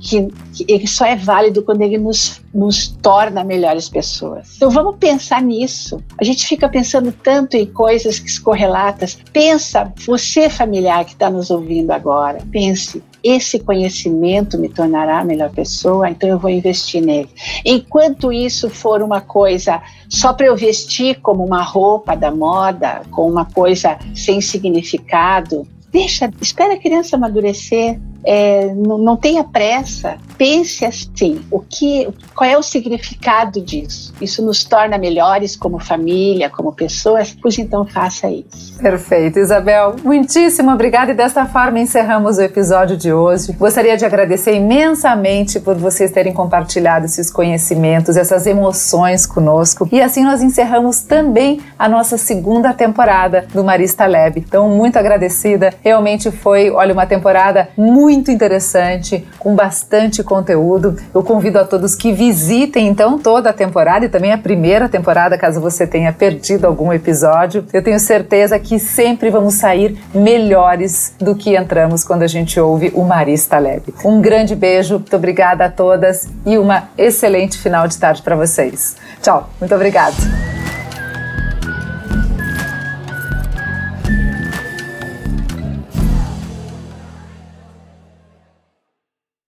que, 0.00 0.28
que 0.52 0.64
ele 0.68 0.86
só 0.86 1.04
é 1.04 1.16
válido 1.16 1.62
quando 1.62 1.82
ele 1.82 1.98
nos, 1.98 2.42
nos 2.52 2.88
torna 2.88 3.42
melhores 3.42 3.88
pessoas. 3.88 4.56
Então 4.56 4.70
vamos 4.70 4.96
pensar 4.96 5.42
nisso. 5.42 6.02
A 6.20 6.24
gente 6.24 6.46
fica 6.46 6.68
pensando 6.68 7.12
tanto 7.12 7.56
em 7.56 7.66
coisas 7.66 8.18
que 8.18 8.28
correlatas. 8.40 9.18
Pensa, 9.32 9.92
você 10.06 10.48
familiar 10.48 11.04
que 11.04 11.12
está 11.12 11.30
nos 11.30 11.50
ouvindo 11.50 11.90
agora, 11.90 12.38
pense 12.52 13.02
esse 13.24 13.58
conhecimento 13.58 14.58
me 14.58 14.68
tornará 14.68 15.20
a 15.20 15.24
melhor 15.24 15.50
pessoa, 15.50 16.10
então 16.10 16.28
eu 16.28 16.38
vou 16.38 16.50
investir 16.50 17.02
nele. 17.02 17.30
Enquanto 17.64 18.30
isso 18.30 18.68
for 18.68 19.00
uma 19.00 19.22
coisa 19.22 19.80
só 20.10 20.34
para 20.34 20.46
eu 20.46 20.54
vestir 20.54 21.20
como 21.22 21.42
uma 21.42 21.62
roupa 21.62 22.14
da 22.14 22.30
moda, 22.30 23.00
com 23.10 23.26
uma 23.26 23.46
coisa 23.46 23.98
sem 24.14 24.42
significado, 24.42 25.66
deixa, 25.90 26.30
espera 26.38 26.74
a 26.74 26.78
criança 26.78 27.16
amadurecer, 27.16 27.98
é, 28.24 28.72
não, 28.74 28.98
não, 28.98 29.16
tenha 29.16 29.44
pressa, 29.44 30.16
pense 30.38 30.84
assim, 30.84 31.40
o 31.50 31.60
que, 31.60 32.08
qual 32.34 32.48
é 32.48 32.56
o 32.56 32.62
significado 32.62 33.60
disso? 33.60 34.14
Isso 34.20 34.44
nos 34.44 34.64
torna 34.64 34.96
melhores 34.96 35.56
como 35.56 35.78
família, 35.78 36.48
como 36.48 36.72
pessoas, 36.72 37.36
pois 37.40 37.58
então 37.58 37.84
faça 37.84 38.28
isso. 38.28 38.78
Perfeito, 38.78 39.38
Isabel, 39.38 39.96
muitíssimo 40.02 40.72
obrigada 40.72 41.12
e 41.12 41.14
desta 41.14 41.44
forma 41.46 41.78
encerramos 41.78 42.38
o 42.38 42.42
episódio 42.42 42.96
de 42.96 43.12
hoje. 43.12 43.52
Gostaria 43.52 43.96
de 43.96 44.04
agradecer 44.04 44.54
imensamente 44.54 45.60
por 45.60 45.76
vocês 45.76 46.10
terem 46.10 46.32
compartilhado 46.32 47.04
esses 47.04 47.30
conhecimentos, 47.30 48.16
essas 48.16 48.46
emoções 48.46 49.26
conosco 49.26 49.88
e 49.92 50.00
assim 50.00 50.24
nós 50.24 50.42
encerramos 50.42 51.00
também 51.00 51.60
a 51.78 51.88
nossa 51.88 52.16
segunda 52.16 52.72
temporada 52.72 53.46
do 53.52 53.62
Marista 53.62 54.06
Lab. 54.06 54.38
Então, 54.38 54.68
muito 54.68 54.96
agradecida, 54.96 55.72
realmente 55.82 56.30
foi, 56.30 56.70
olha, 56.70 56.92
uma 56.92 57.06
temporada 57.06 57.68
muito 57.76 58.13
muito 58.14 58.30
interessante, 58.30 59.26
com 59.38 59.54
bastante 59.54 60.22
conteúdo. 60.22 60.96
Eu 61.14 61.22
convido 61.22 61.58
a 61.58 61.64
todos 61.64 61.94
que 61.94 62.12
visitem 62.12 62.88
então 62.88 63.18
toda 63.18 63.50
a 63.50 63.52
temporada 63.52 64.06
e 64.06 64.08
também 64.08 64.32
a 64.32 64.38
primeira 64.38 64.88
temporada, 64.88 65.36
caso 65.36 65.60
você 65.60 65.86
tenha 65.86 66.12
perdido 66.12 66.66
algum 66.66 66.92
episódio. 66.92 67.64
Eu 67.72 67.82
tenho 67.82 67.98
certeza 68.00 68.58
que 68.58 68.78
sempre 68.78 69.30
vamos 69.30 69.54
sair 69.54 69.98
melhores 70.14 71.14
do 71.18 71.34
que 71.34 71.56
entramos 71.56 72.04
quando 72.04 72.22
a 72.22 72.26
gente 72.26 72.58
ouve 72.58 72.90
o 72.94 73.04
Marista 73.04 73.58
Lab. 73.58 73.82
Um 74.04 74.20
grande 74.20 74.54
beijo, 74.54 74.94
muito 74.94 75.16
obrigada 75.16 75.66
a 75.66 75.70
todas 75.70 76.28
e 76.46 76.56
uma 76.56 76.88
excelente 76.96 77.58
final 77.58 77.86
de 77.86 77.98
tarde 77.98 78.22
para 78.22 78.36
vocês. 78.36 78.96
Tchau, 79.20 79.50
muito 79.60 79.74
obrigada. 79.74 80.16